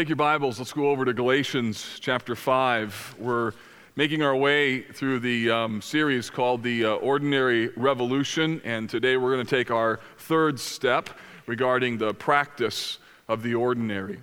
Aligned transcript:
Take 0.00 0.08
your 0.08 0.16
Bibles, 0.16 0.58
let's 0.58 0.72
go 0.72 0.88
over 0.88 1.04
to 1.04 1.12
Galatians 1.12 1.98
chapter 2.00 2.34
5. 2.34 3.16
We're 3.18 3.52
making 3.96 4.22
our 4.22 4.34
way 4.34 4.80
through 4.80 5.18
the 5.18 5.50
um, 5.50 5.82
series 5.82 6.30
called 6.30 6.62
The 6.62 6.86
uh, 6.86 6.92
Ordinary 6.94 7.68
Revolution, 7.76 8.62
and 8.64 8.88
today 8.88 9.18
we're 9.18 9.34
going 9.34 9.44
to 9.44 9.56
take 9.56 9.70
our 9.70 10.00
third 10.16 10.58
step 10.58 11.10
regarding 11.44 11.98
the 11.98 12.14
practice 12.14 12.96
of 13.28 13.42
the 13.42 13.54
ordinary. 13.54 14.20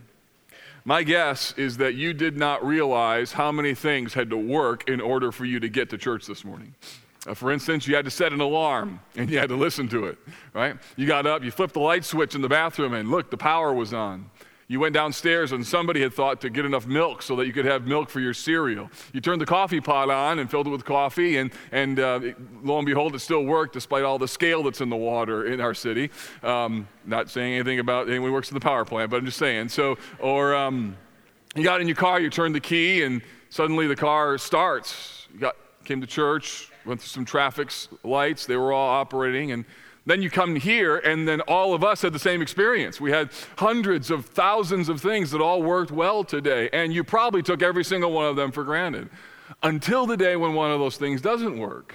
My 0.83 1.03
guess 1.03 1.53
is 1.57 1.77
that 1.77 1.93
you 1.93 2.11
did 2.11 2.37
not 2.37 2.65
realize 2.65 3.31
how 3.31 3.51
many 3.51 3.75
things 3.75 4.15
had 4.15 4.31
to 4.31 4.37
work 4.37 4.89
in 4.89 4.99
order 4.99 5.31
for 5.31 5.45
you 5.45 5.59
to 5.59 5.69
get 5.69 5.91
to 5.91 5.97
church 5.99 6.25
this 6.25 6.43
morning. 6.43 6.73
Uh, 7.27 7.35
for 7.35 7.51
instance, 7.51 7.87
you 7.87 7.95
had 7.95 8.05
to 8.05 8.11
set 8.11 8.33
an 8.33 8.41
alarm 8.41 8.99
and 9.15 9.29
you 9.29 9.37
had 9.37 9.49
to 9.49 9.55
listen 9.55 9.87
to 9.89 10.05
it, 10.05 10.17
right? 10.55 10.75
You 10.95 11.05
got 11.05 11.27
up, 11.27 11.43
you 11.43 11.51
flipped 11.51 11.73
the 11.73 11.81
light 11.81 12.03
switch 12.03 12.33
in 12.33 12.41
the 12.41 12.49
bathroom, 12.49 12.95
and 12.95 13.11
look, 13.11 13.29
the 13.29 13.37
power 13.37 13.71
was 13.71 13.93
on. 13.93 14.27
You 14.69 14.81
went 14.81 14.93
downstairs 14.93 15.53
and 15.53 15.65
somebody 15.65 16.01
had 16.01 16.13
thought 16.13 16.41
to 16.41 16.49
get 16.49 16.65
enough 16.65 16.85
milk 16.85 17.21
so 17.21 17.37
that 17.37 17.47
you 17.47 17.53
could 17.53 17.63
have 17.63 17.87
milk 17.87 18.09
for 18.09 18.19
your 18.19 18.33
cereal. 18.33 18.91
You 19.13 19.21
turned 19.21 19.39
the 19.39 19.45
coffee 19.45 19.79
pot 19.79 20.09
on 20.09 20.39
and 20.39 20.51
filled 20.51 20.67
it 20.67 20.71
with 20.71 20.83
coffee, 20.83 21.37
and, 21.37 21.51
and 21.71 21.97
uh, 21.97 22.19
lo 22.63 22.77
and 22.77 22.85
behold, 22.85 23.15
it 23.15 23.19
still 23.19 23.45
worked 23.45 23.73
despite 23.73 24.03
all 24.03 24.19
the 24.19 24.27
scale 24.27 24.63
that's 24.63 24.81
in 24.81 24.89
the 24.89 24.97
water 24.97 25.45
in 25.45 25.61
our 25.61 25.73
city. 25.73 26.11
Um, 26.43 26.85
not 27.05 27.29
saying 27.29 27.53
anything 27.53 27.79
about 27.79 28.09
anyone 28.09 28.29
who 28.29 28.33
works 28.33 28.49
in 28.49 28.55
the 28.55 28.59
power 28.59 28.83
plant, 28.83 29.09
but 29.09 29.17
I'm 29.17 29.25
just 29.25 29.37
saying. 29.37 29.69
So, 29.69 29.97
or 30.19 30.53
um, 30.53 30.97
you 31.55 31.63
got 31.63 31.79
in 31.79 31.87
your 31.87 31.95
car, 31.95 32.19
you 32.19 32.29
turned 32.29 32.53
the 32.53 32.59
key, 32.59 33.03
and 33.03 33.21
suddenly 33.49 33.87
the 33.87 33.95
car 33.95 34.37
starts. 34.37 35.27
You 35.33 35.39
got, 35.39 35.55
came 35.85 36.01
to 36.01 36.07
church, 36.07 36.69
went 36.85 36.99
through 36.99 37.07
some 37.07 37.23
traffic 37.23 37.71
lights, 38.03 38.45
they 38.45 38.57
were 38.57 38.73
all 38.73 38.89
operating, 38.89 39.53
and 39.53 39.63
then 40.07 40.21
you 40.21 40.29
come 40.29 40.55
here, 40.55 40.97
and 40.97 41.27
then 41.27 41.41
all 41.41 41.73
of 41.73 41.83
us 41.83 42.01
had 42.01 42.13
the 42.13 42.19
same 42.19 42.41
experience. 42.41 43.01
We 43.01 43.11
had 43.11 43.29
hundreds 43.57 44.09
of 44.09 44.25
thousands 44.25 44.87
of 44.87 45.01
things 45.01 45.31
that 45.31 45.41
all 45.41 45.61
worked 45.61 45.91
well 45.91 46.23
today, 46.23 46.69
and 46.71 46.93
you 46.93 47.03
probably 47.03 47.43
took 47.43 47.61
every 47.61 47.83
single 47.83 48.13
one 48.13 48.25
of 48.25 48.37
them 48.37 48.53
for 48.53 48.63
granted 48.63 49.09
until 49.63 50.05
the 50.05 50.15
day 50.15 50.37
when 50.37 50.53
one 50.53 50.71
of 50.71 50.79
those 50.79 50.95
things 50.95 51.19
doesn't 51.19 51.59
work. 51.59 51.93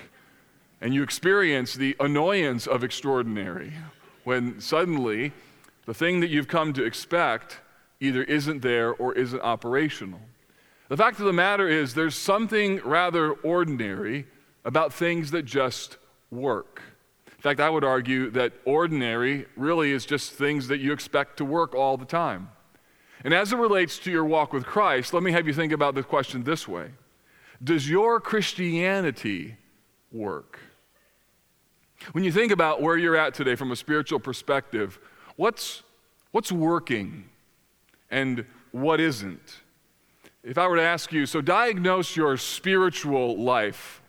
And 0.82 0.92
you 0.92 1.02
experience 1.02 1.72
the 1.72 1.96
annoyance 2.00 2.66
of 2.66 2.84
extraordinary 2.84 3.72
when 4.24 4.60
suddenly 4.60 5.32
the 5.86 5.94
thing 5.94 6.20
that 6.20 6.28
you've 6.28 6.48
come 6.48 6.74
to 6.74 6.84
expect 6.84 7.60
either 7.98 8.24
isn't 8.24 8.60
there 8.60 8.92
or 8.92 9.14
isn't 9.14 9.40
operational. 9.40 10.20
The 10.88 10.98
fact 10.98 11.18
of 11.18 11.24
the 11.24 11.32
matter 11.32 11.66
is, 11.66 11.94
there's 11.94 12.14
something 12.14 12.78
rather 12.84 13.32
ordinary 13.32 14.26
about 14.66 14.92
things 14.92 15.30
that 15.30 15.44
just 15.46 15.96
work. 16.30 16.82
In 17.42 17.50
fact, 17.50 17.58
I 17.58 17.70
would 17.70 17.82
argue 17.82 18.30
that 18.30 18.52
ordinary 18.64 19.46
really 19.56 19.90
is 19.90 20.06
just 20.06 20.30
things 20.30 20.68
that 20.68 20.78
you 20.78 20.92
expect 20.92 21.38
to 21.38 21.44
work 21.44 21.74
all 21.74 21.96
the 21.96 22.04
time. 22.04 22.50
And 23.24 23.34
as 23.34 23.52
it 23.52 23.56
relates 23.56 23.98
to 23.98 24.12
your 24.12 24.24
walk 24.24 24.52
with 24.52 24.64
Christ, 24.64 25.12
let 25.12 25.24
me 25.24 25.32
have 25.32 25.48
you 25.48 25.52
think 25.52 25.72
about 25.72 25.96
the 25.96 26.04
question 26.04 26.44
this 26.44 26.68
way 26.68 26.92
Does 27.64 27.90
your 27.90 28.20
Christianity 28.20 29.56
work? 30.12 30.60
When 32.12 32.22
you 32.22 32.30
think 32.30 32.52
about 32.52 32.80
where 32.80 32.96
you're 32.96 33.16
at 33.16 33.34
today 33.34 33.56
from 33.56 33.72
a 33.72 33.76
spiritual 33.76 34.20
perspective, 34.20 35.00
what's, 35.34 35.82
what's 36.30 36.52
working 36.52 37.24
and 38.08 38.46
what 38.70 39.00
isn't? 39.00 39.62
If 40.44 40.58
I 40.58 40.68
were 40.68 40.76
to 40.76 40.82
ask 40.82 41.12
you, 41.12 41.26
so 41.26 41.40
diagnose 41.40 42.14
your 42.14 42.36
spiritual 42.36 43.36
life, 43.36 44.01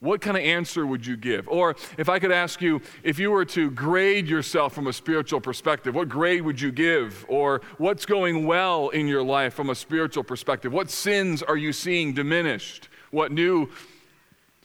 what 0.00 0.22
kind 0.22 0.36
of 0.36 0.42
answer 0.42 0.86
would 0.86 1.06
you 1.06 1.16
give? 1.16 1.46
Or 1.46 1.76
if 1.98 2.08
I 2.08 2.18
could 2.18 2.32
ask 2.32 2.62
you, 2.62 2.80
if 3.02 3.18
you 3.18 3.30
were 3.30 3.44
to 3.46 3.70
grade 3.70 4.26
yourself 4.26 4.74
from 4.74 4.86
a 4.86 4.92
spiritual 4.94 5.42
perspective, 5.42 5.94
what 5.94 6.08
grade 6.08 6.40
would 6.42 6.58
you 6.58 6.72
give? 6.72 7.26
Or 7.28 7.60
what's 7.76 8.06
going 8.06 8.46
well 8.46 8.88
in 8.88 9.06
your 9.06 9.22
life 9.22 9.52
from 9.52 9.68
a 9.68 9.74
spiritual 9.74 10.24
perspective? 10.24 10.72
What 10.72 10.90
sins 10.90 11.42
are 11.42 11.56
you 11.56 11.74
seeing 11.74 12.14
diminished? 12.14 12.88
What 13.10 13.30
new 13.30 13.68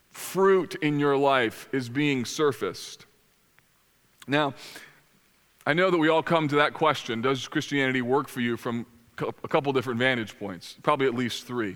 fruit 0.10 0.76
in 0.76 1.00
your 1.00 1.18
life 1.18 1.68
is 1.74 1.90
being 1.90 2.24
surfaced? 2.24 3.06
Now, 4.28 4.54
I 5.68 5.74
know 5.74 5.92
that 5.92 5.98
we 5.98 6.08
all 6.08 6.24
come 6.24 6.48
to 6.48 6.56
that 6.56 6.74
question 6.74 7.22
Does 7.22 7.48
Christianity 7.50 8.02
work 8.02 8.30
for 8.30 8.40
you 8.40 8.56
from 8.56 8.86
a 9.18 9.48
couple 9.50 9.74
different 9.74 10.00
vantage 10.00 10.40
points? 10.40 10.78
Probably 10.82 11.08
at 11.08 11.14
least 11.14 11.46
three. 11.46 11.76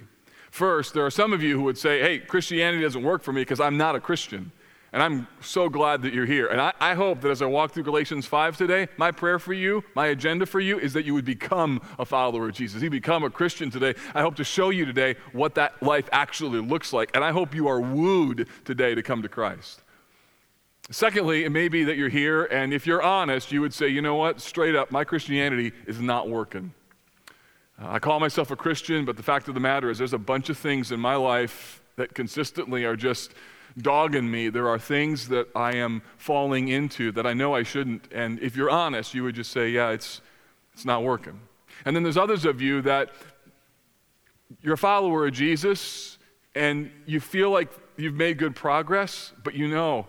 First, 0.52 0.94
there 0.94 1.06
are 1.06 1.12
some 1.12 1.34
of 1.34 1.44
you 1.44 1.58
who 1.58 1.64
would 1.64 1.78
say, 1.78 2.00
hey, 2.02 2.20
Christianity 2.20 2.84
doesn't 2.84 3.04
work 3.04 3.24
for 3.24 3.32
me 3.34 3.42
because 3.42 3.60
I'm 3.60 3.78
not 3.78 3.96
a 3.96 4.00
Christian. 4.00 4.52
And 4.92 5.04
I'm 5.04 5.28
so 5.40 5.70
glad 5.70 6.02
that 6.02 6.14
you're 6.14 6.26
here. 6.26 6.48
And 6.48 6.60
I, 6.60 6.74
I, 6.80 6.96
hope 6.96 7.22
that 7.22 7.30
as 7.30 7.44
I 7.44 7.46
walk 7.46 7.74
through 7.74 7.84
Galatians 7.84 8.26
5 8.26 8.58
today, 8.58 8.88
my 8.98 9.12
prayer 9.12 9.38
for 9.38 9.54
you, 9.54 9.84
my 9.94 10.08
agenda 10.08 10.48
for 10.48 10.60
you, 10.60 10.80
is 10.80 10.94
that 10.94 11.06
you 11.06 11.14
would 11.14 11.26
become 11.26 11.80
a 12.00 12.06
follower 12.06 12.50
of 12.50 12.56
Jesus. 12.56 12.82
You 12.82 12.90
become 12.90 13.24
a 13.24 13.30
Christian 13.30 13.70
today. 13.70 13.94
I 14.16 14.22
hope 14.22 14.36
to 14.38 14.44
show 14.44 14.72
you 14.72 14.86
today 14.86 15.16
what 15.32 15.54
that 15.56 15.82
life 15.84 16.10
actually 16.12 16.60
looks 16.62 16.92
like. 16.92 17.12
And 17.14 17.24
I 17.24 17.31
hope 17.31 17.54
you 17.54 17.68
are 17.68 17.80
wooed 17.80 18.48
today 18.66 18.96
to 18.96 19.04
come 19.04 19.22
to 19.22 19.30
Christ. 19.30 19.84
Secondly, 20.90 21.44
it 21.44 21.52
may 21.52 21.68
be 21.68 21.84
that 21.84 21.98
you're 21.98 22.10
here, 22.10 22.46
and 22.46 22.74
if 22.74 22.88
you're 22.88 23.04
honest, 23.04 23.52
you 23.52 23.62
would 23.62 23.76
say, 23.76 23.90
you 23.90 24.02
know 24.02 24.16
what, 24.16 24.42
straight 24.42 24.76
up, 24.76 24.90
my 24.90 25.04
Christianity 25.04 25.72
is 25.86 26.00
not 26.00 26.28
working. 26.28 26.74
Uh, 27.82 27.92
I 27.92 28.00
call 28.00 28.20
myself 28.20 28.52
a 28.52 28.56
Christian, 28.56 29.06
but 29.06 29.18
the 29.18 29.24
fact 29.24 29.48
of 29.48 29.54
the 29.54 29.60
matter 29.60 29.90
is, 29.90 29.98
there's 29.98 30.14
a 30.14 30.18
bunch 30.18 30.50
of 30.50 30.58
things 30.58 30.92
in 30.92 31.00
my 31.00 31.16
life 31.16 31.82
that 31.96 32.14
consistently 32.14 32.86
are 32.86 32.96
just 32.96 33.34
dogging 33.78 34.30
me. 34.30 34.50
There 34.50 34.68
are 34.68 34.80
things 34.80 35.28
that 35.30 35.48
I 35.56 35.76
am 35.76 36.02
falling 36.18 36.68
into 36.68 37.12
that 37.14 37.26
I 37.26 37.34
know 37.34 37.56
I 37.56 37.64
shouldn't. 37.64 38.12
And 38.12 38.40
if 38.40 38.56
you're 38.56 38.70
honest, 38.70 39.14
you 39.14 39.24
would 39.24 39.36
just 39.36 39.52
say, 39.52 39.70
yeah, 39.70 39.90
it's, 39.90 40.22
it's 40.74 40.86
not 40.86 41.04
working. 41.04 41.40
And 41.86 41.96
then 41.96 42.04
there's 42.04 42.18
others 42.18 42.46
of 42.46 42.62
you 42.62 42.82
that 42.82 43.12
you're 44.62 44.74
a 44.74 44.78
follower 44.78 45.28
of 45.28 45.34
Jesus 45.34 46.18
and 46.56 46.92
you 47.06 47.20
feel 47.20 47.52
like 47.52 47.70
you've 47.96 48.16
made 48.16 48.38
good 48.38 48.56
progress, 48.56 49.34
but 49.44 49.54
you 49.54 49.68
know, 49.68 50.08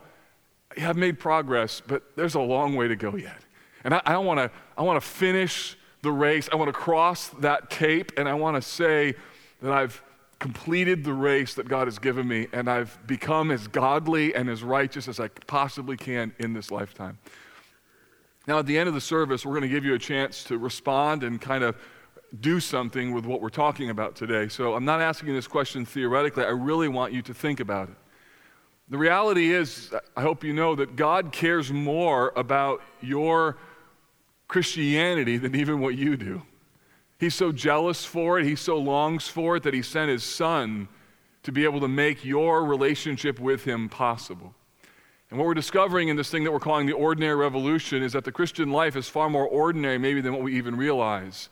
yeah, 0.76 0.88
I've 0.88 0.96
made 0.96 1.18
progress, 1.18 1.82
but 1.84 2.16
there's 2.16 2.34
a 2.34 2.40
long 2.40 2.74
way 2.76 2.88
to 2.88 2.96
go 2.96 3.16
yet. 3.16 3.38
And 3.84 3.94
I, 3.94 4.00
I 4.04 4.18
want 4.18 4.38
to 4.38 4.50
I 4.76 4.82
want 4.82 5.00
to 5.00 5.06
finish 5.06 5.76
the 6.02 6.12
race. 6.12 6.48
I 6.52 6.56
want 6.56 6.68
to 6.68 6.72
cross 6.72 7.28
that 7.40 7.70
tape 7.70 8.12
and 8.16 8.28
I 8.28 8.34
want 8.34 8.56
to 8.56 8.62
say 8.62 9.14
that 9.62 9.72
I've 9.72 10.02
completed 10.38 11.04
the 11.04 11.12
race 11.12 11.54
that 11.54 11.68
God 11.68 11.86
has 11.86 11.98
given 11.98 12.26
me 12.26 12.48
and 12.52 12.68
I've 12.68 12.98
become 13.06 13.50
as 13.50 13.68
godly 13.68 14.34
and 14.34 14.48
as 14.48 14.62
righteous 14.62 15.06
as 15.06 15.20
I 15.20 15.28
possibly 15.28 15.96
can 15.96 16.34
in 16.38 16.54
this 16.54 16.70
lifetime. 16.70 17.18
Now, 18.46 18.58
at 18.58 18.66
the 18.66 18.78
end 18.78 18.88
of 18.88 18.94
the 18.94 19.00
service, 19.02 19.44
we're 19.44 19.52
going 19.52 19.62
to 19.62 19.68
give 19.68 19.84
you 19.84 19.94
a 19.94 19.98
chance 19.98 20.42
to 20.44 20.56
respond 20.56 21.22
and 21.22 21.40
kind 21.40 21.62
of 21.62 21.76
do 22.40 22.58
something 22.58 23.12
with 23.12 23.26
what 23.26 23.42
we're 23.42 23.50
talking 23.50 23.90
about 23.90 24.16
today. 24.16 24.48
So 24.48 24.74
I'm 24.74 24.84
not 24.84 25.00
asking 25.00 25.34
this 25.34 25.46
question 25.46 25.84
theoretically. 25.84 26.44
I 26.44 26.50
really 26.50 26.88
want 26.88 27.12
you 27.12 27.22
to 27.22 27.34
think 27.34 27.60
about 27.60 27.90
it. 27.90 27.96
The 28.88 28.98
reality 28.98 29.52
is, 29.52 29.92
I 30.16 30.22
hope 30.22 30.42
you 30.42 30.52
know 30.52 30.74
that 30.74 30.96
God 30.96 31.32
cares 31.32 31.72
more 31.72 32.32
about 32.34 32.82
your 33.00 33.56
Christianity 34.50 35.36
than 35.36 35.54
even 35.54 35.78
what 35.78 35.96
you 35.96 36.16
do. 36.16 36.42
He's 37.20 37.36
so 37.36 37.52
jealous 37.52 38.04
for 38.04 38.40
it, 38.40 38.44
he 38.44 38.56
so 38.56 38.76
longs 38.78 39.28
for 39.28 39.54
it 39.54 39.62
that 39.62 39.74
he 39.74 39.80
sent 39.80 40.10
his 40.10 40.24
son 40.24 40.88
to 41.44 41.52
be 41.52 41.62
able 41.62 41.78
to 41.78 41.86
make 41.86 42.24
your 42.24 42.64
relationship 42.64 43.38
with 43.38 43.62
him 43.62 43.88
possible. 43.88 44.52
And 45.30 45.38
what 45.38 45.46
we're 45.46 45.54
discovering 45.54 46.08
in 46.08 46.16
this 46.16 46.30
thing 46.30 46.42
that 46.42 46.50
we're 46.50 46.58
calling 46.58 46.86
the 46.86 46.94
ordinary 46.94 47.36
revolution 47.36 48.02
is 48.02 48.12
that 48.12 48.24
the 48.24 48.32
Christian 48.32 48.72
life 48.72 48.96
is 48.96 49.08
far 49.08 49.30
more 49.30 49.46
ordinary, 49.46 49.98
maybe, 49.98 50.20
than 50.20 50.32
what 50.32 50.42
we 50.42 50.56
even 50.56 50.74
realize 50.74 51.48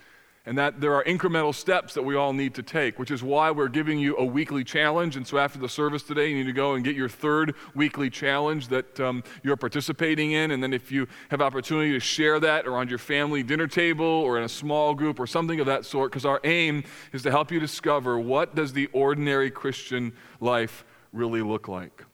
and 0.48 0.56
that 0.56 0.80
there 0.80 0.94
are 0.94 1.04
incremental 1.04 1.54
steps 1.54 1.92
that 1.92 2.02
we 2.02 2.16
all 2.16 2.32
need 2.32 2.54
to 2.54 2.62
take, 2.62 2.98
which 2.98 3.10
is 3.10 3.22
why 3.22 3.50
we're 3.50 3.68
giving 3.68 3.98
you 3.98 4.16
a 4.16 4.24
weekly 4.24 4.64
challenge. 4.64 5.14
And 5.14 5.26
so 5.26 5.36
after 5.36 5.58
the 5.58 5.68
service 5.68 6.02
today, 6.02 6.30
you 6.30 6.36
need 6.36 6.46
to 6.46 6.54
go 6.54 6.72
and 6.72 6.82
get 6.82 6.96
your 6.96 7.10
third 7.10 7.54
weekly 7.74 8.08
challenge 8.08 8.68
that 8.68 8.98
um, 8.98 9.22
you're 9.42 9.58
participating 9.58 10.32
in. 10.32 10.50
And 10.50 10.62
then 10.62 10.72
if 10.72 10.90
you 10.90 11.06
have 11.30 11.42
opportunity 11.42 11.92
to 11.92 12.00
share 12.00 12.40
that 12.40 12.66
or 12.66 12.78
on 12.78 12.88
your 12.88 12.96
family 12.96 13.42
dinner 13.42 13.66
table 13.66 14.06
or 14.06 14.38
in 14.38 14.44
a 14.44 14.48
small 14.48 14.94
group 14.94 15.20
or 15.20 15.26
something 15.26 15.60
of 15.60 15.66
that 15.66 15.84
sort, 15.84 16.12
because 16.12 16.24
our 16.24 16.40
aim 16.44 16.82
is 17.12 17.22
to 17.24 17.30
help 17.30 17.52
you 17.52 17.60
discover 17.60 18.18
what 18.18 18.54
does 18.54 18.72
the 18.72 18.86
ordinary 18.94 19.50
Christian 19.50 20.14
life 20.40 20.82
really 21.12 21.42
look 21.42 21.68
like. 21.68 22.06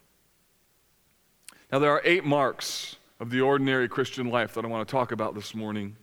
Now, 1.70 1.78
there 1.78 1.92
are 1.92 2.02
eight 2.04 2.24
marks 2.24 2.96
of 3.20 3.30
the 3.30 3.42
ordinary 3.42 3.88
Christian 3.88 4.28
life 4.28 4.54
that 4.54 4.64
I 4.64 4.68
want 4.68 4.88
to 4.88 4.90
talk 4.90 5.12
about 5.12 5.36
this 5.36 5.54
morning 5.54 5.94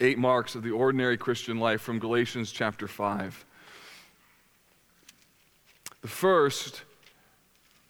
eight 0.00 0.18
marks 0.18 0.54
of 0.54 0.62
the 0.62 0.70
ordinary 0.70 1.16
Christian 1.16 1.58
life 1.58 1.80
from 1.80 1.98
Galatians 1.98 2.50
chapter 2.52 2.88
5. 2.88 3.44
The 6.02 6.08
first 6.08 6.82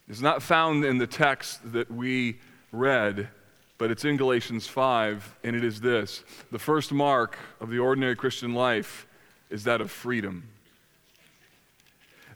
is 0.07 0.21
not 0.21 0.43
found 0.43 0.85
in 0.85 0.97
the 0.97 1.07
text 1.07 1.71
that 1.73 1.89
we 1.89 2.39
read, 2.71 3.29
but 3.77 3.89
it's 3.89 4.05
in 4.05 4.17
Galatians 4.17 4.67
5, 4.67 5.35
and 5.43 5.55
it 5.55 5.63
is 5.63 5.81
this 5.81 6.23
The 6.51 6.59
first 6.59 6.91
mark 6.91 7.37
of 7.59 7.69
the 7.69 7.79
ordinary 7.79 8.15
Christian 8.15 8.53
life 8.53 9.07
is 9.49 9.63
that 9.63 9.81
of 9.81 9.91
freedom. 9.91 10.49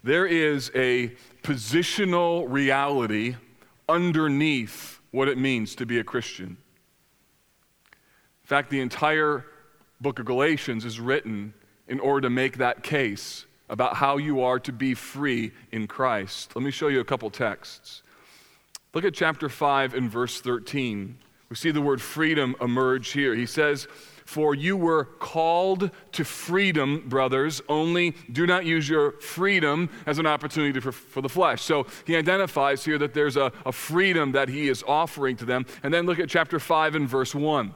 There 0.02 0.26
is 0.26 0.70
a 0.74 1.12
positional 1.42 2.46
reality 2.48 3.36
underneath 3.88 5.00
what 5.10 5.28
it 5.28 5.38
means 5.38 5.74
to 5.76 5.86
be 5.86 5.98
a 5.98 6.04
Christian. 6.04 6.56
In 8.42 8.46
fact, 8.46 8.70
the 8.70 8.80
entire 8.80 9.44
book 10.00 10.18
of 10.18 10.26
Galatians 10.26 10.84
is 10.84 11.00
written 11.00 11.54
in 11.88 12.00
order 12.00 12.22
to 12.22 12.30
make 12.30 12.58
that 12.58 12.82
case 12.82 13.46
about 13.68 13.96
how 13.96 14.16
you 14.16 14.40
are 14.42 14.58
to 14.60 14.72
be 14.72 14.94
free 14.94 15.52
in 15.72 15.86
Christ. 15.86 16.54
Let 16.54 16.64
me 16.64 16.70
show 16.70 16.88
you 16.88 17.00
a 17.00 17.04
couple 17.04 17.28
texts. 17.30 18.02
Look 18.94 19.04
at 19.04 19.14
chapter 19.14 19.48
5 19.48 19.94
and 19.94 20.10
verse 20.10 20.40
13. 20.40 21.18
We 21.50 21.56
see 21.56 21.70
the 21.70 21.82
word 21.82 22.00
freedom 22.00 22.56
emerge 22.60 23.10
here. 23.10 23.34
He 23.34 23.46
says, 23.46 23.86
For 24.24 24.54
you 24.54 24.76
were 24.76 25.04
called 25.04 25.90
to 26.12 26.24
freedom, 26.24 27.04
brothers, 27.08 27.62
only 27.68 28.14
do 28.30 28.46
not 28.46 28.66
use 28.66 28.88
your 28.88 29.12
freedom 29.12 29.88
as 30.06 30.18
an 30.18 30.26
opportunity 30.26 30.78
for, 30.80 30.92
for 30.92 31.22
the 31.22 31.28
flesh. 31.28 31.62
So 31.62 31.86
he 32.06 32.16
identifies 32.16 32.84
here 32.84 32.98
that 32.98 33.14
there's 33.14 33.36
a, 33.36 33.52
a 33.64 33.72
freedom 33.72 34.32
that 34.32 34.48
he 34.48 34.68
is 34.68 34.84
offering 34.86 35.36
to 35.36 35.44
them. 35.44 35.66
And 35.82 35.92
then 35.92 36.06
look 36.06 36.18
at 36.18 36.28
chapter 36.28 36.58
5 36.58 36.94
and 36.94 37.08
verse 37.08 37.34
1. 37.34 37.74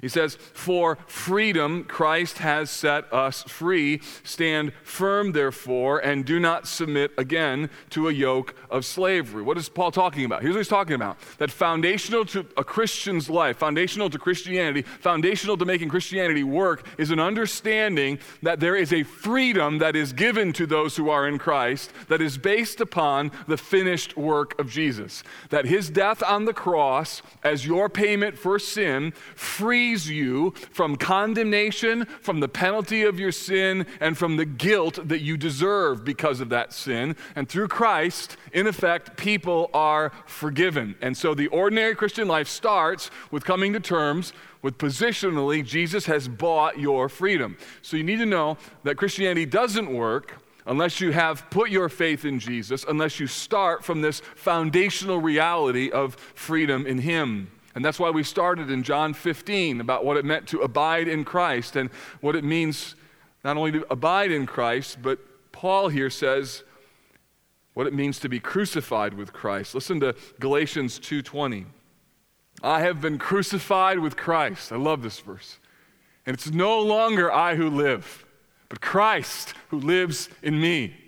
He 0.00 0.08
says, 0.08 0.36
For 0.36 0.98
freedom 1.06 1.84
Christ 1.84 2.38
has 2.38 2.70
set 2.70 3.12
us 3.12 3.42
free. 3.44 4.00
Stand 4.22 4.72
firm, 4.82 5.32
therefore, 5.32 5.98
and 5.98 6.24
do 6.24 6.40
not 6.40 6.66
submit 6.66 7.12
again 7.18 7.70
to 7.90 8.08
a 8.08 8.12
yoke 8.12 8.54
of 8.70 8.84
slavery. 8.84 9.42
What 9.42 9.58
is 9.58 9.68
Paul 9.68 9.90
talking 9.90 10.24
about? 10.24 10.42
Here's 10.42 10.54
what 10.54 10.60
he's 10.60 10.68
talking 10.68 10.94
about 10.94 11.18
that 11.38 11.50
foundational 11.50 12.24
to 12.26 12.46
a 12.56 12.64
Christian's 12.64 13.28
life, 13.30 13.56
foundational 13.56 14.10
to 14.10 14.18
Christianity, 14.18 14.82
foundational 14.82 15.56
to 15.56 15.64
making 15.64 15.88
Christianity 15.88 16.44
work, 16.44 16.86
is 16.98 17.10
an 17.10 17.20
understanding 17.20 18.18
that 18.42 18.60
there 18.60 18.76
is 18.76 18.92
a 18.92 19.02
freedom 19.02 19.78
that 19.78 19.96
is 19.96 20.12
given 20.12 20.52
to 20.54 20.66
those 20.66 20.96
who 20.96 21.10
are 21.10 21.28
in 21.28 21.38
Christ 21.38 21.92
that 22.08 22.20
is 22.20 22.38
based 22.38 22.80
upon 22.80 23.30
the 23.46 23.56
finished 23.56 24.16
work 24.16 24.58
of 24.58 24.70
Jesus. 24.70 25.22
That 25.50 25.66
his 25.66 25.90
death 25.90 26.22
on 26.22 26.44
the 26.44 26.54
cross, 26.54 27.22
as 27.42 27.66
your 27.66 27.88
payment 27.88 28.38
for 28.38 28.58
sin, 28.58 29.12
free 29.34 29.83
frees 29.84 30.08
you 30.08 30.50
from 30.70 30.96
condemnation, 30.96 32.06
from 32.22 32.40
the 32.40 32.48
penalty 32.48 33.02
of 33.02 33.20
your 33.20 33.30
sin, 33.30 33.84
and 34.00 34.16
from 34.16 34.38
the 34.38 34.44
guilt 34.46 34.98
that 35.08 35.20
you 35.20 35.36
deserve 35.36 36.06
because 36.06 36.40
of 36.40 36.48
that 36.48 36.72
sin. 36.72 37.14
And 37.36 37.46
through 37.46 37.68
Christ, 37.68 38.38
in 38.54 38.66
effect, 38.66 39.18
people 39.18 39.68
are 39.74 40.10
forgiven. 40.24 40.94
And 41.02 41.14
so 41.14 41.34
the 41.34 41.48
ordinary 41.48 41.94
Christian 41.94 42.28
life 42.28 42.48
starts 42.48 43.10
with 43.30 43.44
coming 43.44 43.74
to 43.74 43.80
terms 43.80 44.32
with 44.62 44.78
positionally, 44.78 45.62
Jesus 45.62 46.06
has 46.06 46.26
bought 46.28 46.78
your 46.78 47.10
freedom. 47.10 47.58
So 47.82 47.98
you 47.98 48.04
need 48.04 48.20
to 48.20 48.26
know 48.26 48.56
that 48.84 48.96
Christianity 48.96 49.44
doesn't 49.44 49.92
work 49.92 50.40
unless 50.64 50.98
you 50.98 51.10
have 51.12 51.44
put 51.50 51.68
your 51.68 51.90
faith 51.90 52.24
in 52.24 52.38
Jesus, 52.38 52.86
unless 52.88 53.20
you 53.20 53.26
start 53.26 53.84
from 53.84 54.00
this 54.00 54.22
foundational 54.34 55.20
reality 55.20 55.90
of 55.90 56.14
freedom 56.14 56.86
in 56.86 56.96
Him. 56.96 57.50
And 57.74 57.84
that's 57.84 57.98
why 57.98 58.10
we 58.10 58.22
started 58.22 58.70
in 58.70 58.82
John 58.82 59.14
15 59.14 59.80
about 59.80 60.04
what 60.04 60.16
it 60.16 60.24
meant 60.24 60.46
to 60.48 60.60
abide 60.60 61.08
in 61.08 61.24
Christ 61.24 61.74
and 61.76 61.90
what 62.20 62.36
it 62.36 62.44
means 62.44 62.94
not 63.42 63.56
only 63.56 63.72
to 63.72 63.86
abide 63.90 64.30
in 64.30 64.46
Christ, 64.46 64.98
but 65.02 65.18
Paul 65.52 65.88
here 65.88 66.10
says 66.10 66.62
what 67.74 67.86
it 67.86 67.92
means 67.92 68.18
to 68.20 68.28
be 68.28 68.40
crucified 68.40 69.14
with 69.14 69.32
Christ. 69.32 69.74
Listen 69.74 70.00
to 70.00 70.14
Galatians 70.38 70.98
2:20. 70.98 71.66
I 72.62 72.80
have 72.80 73.00
been 73.00 73.18
crucified 73.18 73.98
with 73.98 74.16
Christ. 74.16 74.72
I 74.72 74.76
love 74.76 75.02
this 75.02 75.20
verse. 75.20 75.58
And 76.24 76.34
it's 76.34 76.50
no 76.50 76.80
longer 76.80 77.30
I 77.30 77.56
who 77.56 77.68
live, 77.68 78.24
but 78.68 78.80
Christ 78.80 79.54
who 79.68 79.78
lives 79.78 80.30
in 80.42 80.60
me. 80.60 81.03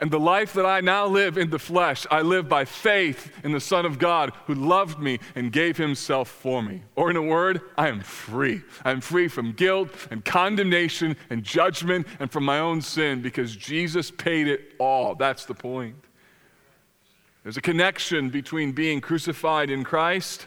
And 0.00 0.10
the 0.10 0.18
life 0.18 0.54
that 0.54 0.64
I 0.64 0.80
now 0.80 1.06
live 1.06 1.36
in 1.36 1.50
the 1.50 1.58
flesh, 1.58 2.06
I 2.10 2.22
live 2.22 2.48
by 2.48 2.64
faith 2.64 3.30
in 3.44 3.52
the 3.52 3.60
Son 3.60 3.84
of 3.84 3.98
God 3.98 4.32
who 4.46 4.54
loved 4.54 4.98
me 4.98 5.18
and 5.34 5.52
gave 5.52 5.76
himself 5.76 6.28
for 6.28 6.62
me. 6.62 6.82
Or, 6.96 7.10
in 7.10 7.16
a 7.16 7.22
word, 7.22 7.60
I 7.76 7.88
am 7.88 8.00
free. 8.00 8.62
I'm 8.82 9.02
free 9.02 9.28
from 9.28 9.52
guilt 9.52 9.90
and 10.10 10.24
condemnation 10.24 11.16
and 11.28 11.44
judgment 11.44 12.06
and 12.18 12.30
from 12.30 12.44
my 12.44 12.60
own 12.60 12.80
sin 12.80 13.20
because 13.20 13.54
Jesus 13.54 14.10
paid 14.10 14.48
it 14.48 14.72
all. 14.78 15.14
That's 15.14 15.44
the 15.44 15.54
point. 15.54 15.96
There's 17.42 17.58
a 17.58 17.62
connection 17.62 18.30
between 18.30 18.72
being 18.72 19.02
crucified 19.02 19.68
in 19.68 19.84
Christ 19.84 20.46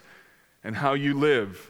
and 0.63 0.75
how 0.75 0.93
you 0.93 1.13
live. 1.13 1.69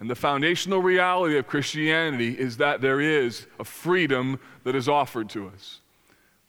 And 0.00 0.08
the 0.08 0.14
foundational 0.14 0.80
reality 0.80 1.36
of 1.36 1.46
Christianity 1.46 2.38
is 2.38 2.56
that 2.56 2.80
there 2.80 3.00
is 3.02 3.46
a 3.58 3.64
freedom 3.64 4.40
that 4.64 4.74
is 4.74 4.88
offered 4.88 5.28
to 5.30 5.48
us. 5.48 5.80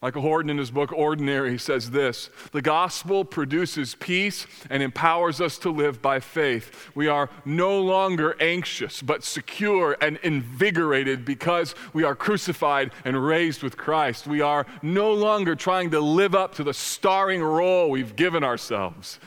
Michael 0.02 0.22
Horton, 0.22 0.50
in 0.50 0.58
his 0.58 0.72
book 0.72 0.94
Ordinary, 0.94 1.58
says 1.58 1.92
this 1.92 2.30
The 2.54 2.62
gospel 2.62 3.26
produces 3.26 3.96
peace 3.96 4.48
and 4.70 4.82
empowers 4.82 5.42
us 5.42 5.58
to 5.58 5.70
live 5.70 6.02
by 6.02 6.22
faith. 6.22 6.90
We 6.96 7.10
are 7.10 7.30
no 7.44 7.82
longer 7.82 8.38
anxious, 8.40 9.02
but 9.02 9.26
secure 9.26 9.98
and 10.00 10.18
invigorated 10.24 11.26
because 11.26 11.76
we 11.92 12.06
are 12.06 12.16
crucified 12.16 12.92
and 13.04 13.22
raised 13.22 13.62
with 13.62 13.76
Christ. 13.76 14.26
We 14.26 14.40
are 14.40 14.66
no 14.82 15.12
longer 15.12 15.54
trying 15.54 15.92
to 15.92 16.00
live 16.00 16.34
up 16.34 16.56
to 16.56 16.64
the 16.64 16.74
starring 16.74 17.44
role 17.44 17.90
we've 17.90 18.16
given 18.16 18.42
ourselves. 18.42 19.20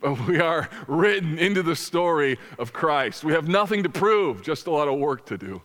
But 0.00 0.26
we 0.26 0.40
are 0.40 0.68
written 0.88 1.38
into 1.38 1.62
the 1.62 1.76
story 1.76 2.36
of 2.58 2.72
Christ. 2.72 3.22
We 3.22 3.32
have 3.32 3.46
nothing 3.46 3.84
to 3.84 3.88
prove, 3.88 4.42
just 4.42 4.66
a 4.66 4.72
lot 4.72 4.88
of 4.88 4.98
work 4.98 5.24
to 5.26 5.38
do. 5.38 5.62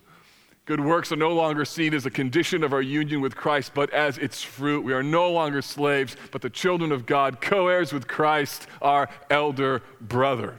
Good 0.65 0.79
works 0.79 1.11
are 1.11 1.17
no 1.17 1.31
longer 1.33 1.65
seen 1.65 1.93
as 1.93 2.05
a 2.05 2.11
condition 2.11 2.63
of 2.63 2.71
our 2.71 2.81
union 2.81 3.19
with 3.19 3.35
Christ, 3.35 3.71
but 3.73 3.89
as 3.91 4.17
its 4.19 4.43
fruit. 4.43 4.83
We 4.83 4.93
are 4.93 5.01
no 5.01 5.31
longer 5.31 5.61
slaves, 5.61 6.15
but 6.31 6.41
the 6.41 6.51
children 6.51 6.91
of 6.91 7.05
God, 7.05 7.41
co 7.41 7.67
heirs 7.67 7.91
with 7.91 8.07
Christ, 8.07 8.67
our 8.81 9.09
elder 9.29 9.81
brother. 9.99 10.55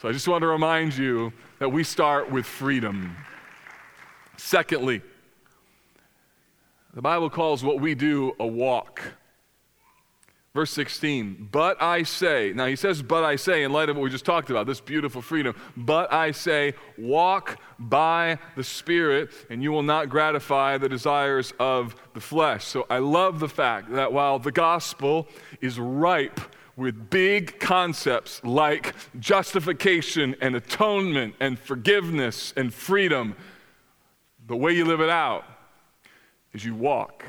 So 0.00 0.08
I 0.08 0.12
just 0.12 0.26
want 0.26 0.42
to 0.42 0.48
remind 0.48 0.96
you 0.96 1.32
that 1.58 1.68
we 1.68 1.84
start 1.84 2.30
with 2.30 2.46
freedom. 2.46 3.16
Secondly, 4.36 5.02
the 6.94 7.02
Bible 7.02 7.28
calls 7.28 7.62
what 7.62 7.80
we 7.80 7.94
do 7.94 8.32
a 8.40 8.46
walk. 8.46 9.02
Verse 10.54 10.70
16, 10.70 11.48
but 11.50 11.82
I 11.82 12.04
say, 12.04 12.52
now 12.54 12.66
he 12.66 12.76
says, 12.76 13.02
but 13.02 13.24
I 13.24 13.34
say, 13.34 13.64
in 13.64 13.72
light 13.72 13.88
of 13.88 13.96
what 13.96 14.04
we 14.04 14.10
just 14.10 14.24
talked 14.24 14.50
about, 14.50 14.68
this 14.68 14.80
beautiful 14.80 15.20
freedom, 15.20 15.56
but 15.76 16.12
I 16.12 16.30
say, 16.30 16.74
walk 16.96 17.60
by 17.76 18.38
the 18.54 18.62
Spirit, 18.62 19.32
and 19.50 19.64
you 19.64 19.72
will 19.72 19.82
not 19.82 20.08
gratify 20.08 20.78
the 20.78 20.88
desires 20.88 21.52
of 21.58 21.96
the 22.14 22.20
flesh. 22.20 22.64
So 22.66 22.86
I 22.88 22.98
love 22.98 23.40
the 23.40 23.48
fact 23.48 23.90
that 23.94 24.12
while 24.12 24.38
the 24.38 24.52
gospel 24.52 25.26
is 25.60 25.80
ripe 25.80 26.40
with 26.76 27.10
big 27.10 27.58
concepts 27.58 28.40
like 28.44 28.94
justification 29.18 30.36
and 30.40 30.54
atonement 30.54 31.34
and 31.40 31.58
forgiveness 31.58 32.54
and 32.56 32.72
freedom, 32.72 33.34
the 34.46 34.56
way 34.56 34.70
you 34.70 34.84
live 34.84 35.00
it 35.00 35.10
out 35.10 35.46
is 36.52 36.64
you 36.64 36.76
walk. 36.76 37.24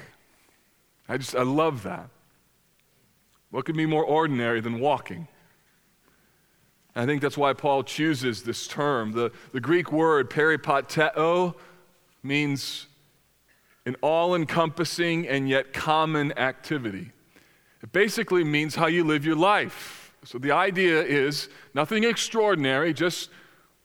I 1.09 1.17
just, 1.17 1.35
I 1.35 1.41
love 1.41 1.81
that. 1.83 2.09
What 3.55 3.63
could 3.63 3.77
be 3.77 3.85
more 3.85 4.03
ordinary 4.03 4.59
than 4.59 4.81
walking? 4.81 5.29
I 6.93 7.05
think 7.05 7.21
that's 7.21 7.37
why 7.37 7.53
Paul 7.53 7.83
chooses 7.83 8.43
this 8.43 8.67
term. 8.67 9.13
The, 9.13 9.31
the 9.53 9.61
Greek 9.61 9.93
word 9.93 10.29
peripateo 10.29 11.55
means 12.21 12.87
an 13.85 13.95
all 14.01 14.35
encompassing 14.35 15.25
and 15.29 15.47
yet 15.47 15.71
common 15.71 16.37
activity. 16.37 17.13
It 17.81 17.93
basically 17.93 18.43
means 18.43 18.75
how 18.75 18.87
you 18.87 19.05
live 19.05 19.25
your 19.25 19.37
life. 19.37 20.13
So 20.25 20.37
the 20.37 20.51
idea 20.51 21.01
is 21.01 21.47
nothing 21.73 22.03
extraordinary, 22.03 22.93
just 22.93 23.29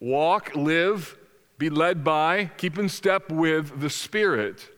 walk, 0.01 0.51
live, 0.57 1.17
be 1.59 1.71
led 1.71 2.03
by, 2.03 2.51
keep 2.57 2.77
in 2.77 2.89
step 2.89 3.31
with 3.31 3.81
the 3.81 3.91
Spirit. 3.91 4.69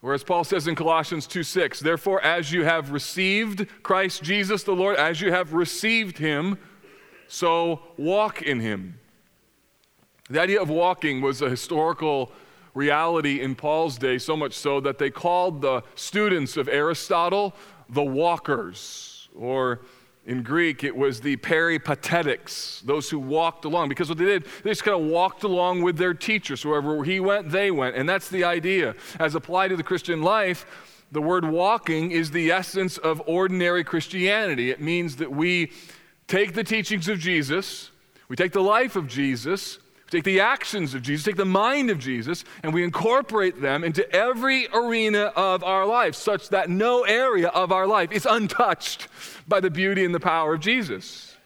Whereas 0.00 0.22
Paul 0.22 0.44
says 0.44 0.68
in 0.68 0.74
Colossians 0.74 1.26
2 1.26 1.42
6, 1.42 1.80
therefore, 1.80 2.22
as 2.22 2.52
you 2.52 2.64
have 2.64 2.92
received 2.92 3.66
Christ 3.82 4.22
Jesus 4.22 4.62
the 4.62 4.74
Lord, 4.74 4.96
as 4.96 5.20
you 5.20 5.32
have 5.32 5.52
received 5.52 6.18
him, 6.18 6.58
so 7.26 7.82
walk 7.96 8.42
in 8.42 8.60
him. 8.60 8.98
The 10.30 10.40
idea 10.40 10.62
of 10.62 10.68
walking 10.68 11.20
was 11.20 11.42
a 11.42 11.50
historical 11.50 12.30
reality 12.74 13.40
in 13.40 13.54
Paul's 13.54 13.98
day, 13.98 14.18
so 14.18 14.36
much 14.36 14.54
so 14.54 14.78
that 14.80 14.98
they 14.98 15.10
called 15.10 15.62
the 15.62 15.82
students 15.94 16.56
of 16.56 16.68
Aristotle 16.68 17.54
the 17.88 18.04
walkers, 18.04 19.28
or 19.34 19.80
in 20.28 20.42
Greek, 20.42 20.84
it 20.84 20.94
was 20.94 21.22
the 21.22 21.36
peripatetics, 21.36 22.82
those 22.84 23.08
who 23.08 23.18
walked 23.18 23.64
along. 23.64 23.88
Because 23.88 24.10
what 24.10 24.18
they 24.18 24.26
did, 24.26 24.44
they 24.62 24.70
just 24.70 24.84
kind 24.84 25.00
of 25.00 25.06
walked 25.06 25.42
along 25.42 25.80
with 25.80 25.96
their 25.96 26.12
teachers. 26.12 26.66
Wherever 26.66 27.02
he 27.02 27.18
went, 27.18 27.50
they 27.50 27.70
went. 27.70 27.96
And 27.96 28.06
that's 28.06 28.28
the 28.28 28.44
idea. 28.44 28.94
As 29.18 29.34
applied 29.34 29.68
to 29.68 29.76
the 29.76 29.82
Christian 29.82 30.20
life, 30.20 30.66
the 31.10 31.22
word 31.22 31.46
walking 31.46 32.10
is 32.10 32.30
the 32.30 32.50
essence 32.50 32.98
of 32.98 33.22
ordinary 33.26 33.82
Christianity. 33.82 34.70
It 34.70 34.82
means 34.82 35.16
that 35.16 35.32
we 35.32 35.72
take 36.26 36.52
the 36.52 36.64
teachings 36.64 37.08
of 37.08 37.18
Jesus, 37.18 37.90
we 38.28 38.36
take 38.36 38.52
the 38.52 38.62
life 38.62 38.96
of 38.96 39.08
Jesus, 39.08 39.78
take 40.10 40.24
the 40.24 40.40
actions 40.40 40.94
of 40.94 41.02
Jesus, 41.02 41.24
take 41.24 41.36
the 41.36 41.44
mind 41.44 41.90
of 41.90 41.98
Jesus, 41.98 42.44
and 42.62 42.72
we 42.72 42.84
incorporate 42.84 43.60
them 43.60 43.84
into 43.84 44.10
every 44.14 44.66
arena 44.72 45.32
of 45.36 45.62
our 45.62 45.86
life, 45.86 46.14
such 46.14 46.48
that 46.50 46.70
no 46.70 47.02
area 47.02 47.48
of 47.48 47.72
our 47.72 47.86
life 47.86 48.12
is 48.12 48.26
untouched 48.26 49.08
by 49.46 49.60
the 49.60 49.70
beauty 49.70 50.04
and 50.04 50.14
the 50.14 50.20
power 50.20 50.54
of 50.54 50.60
Jesus. 50.60 51.36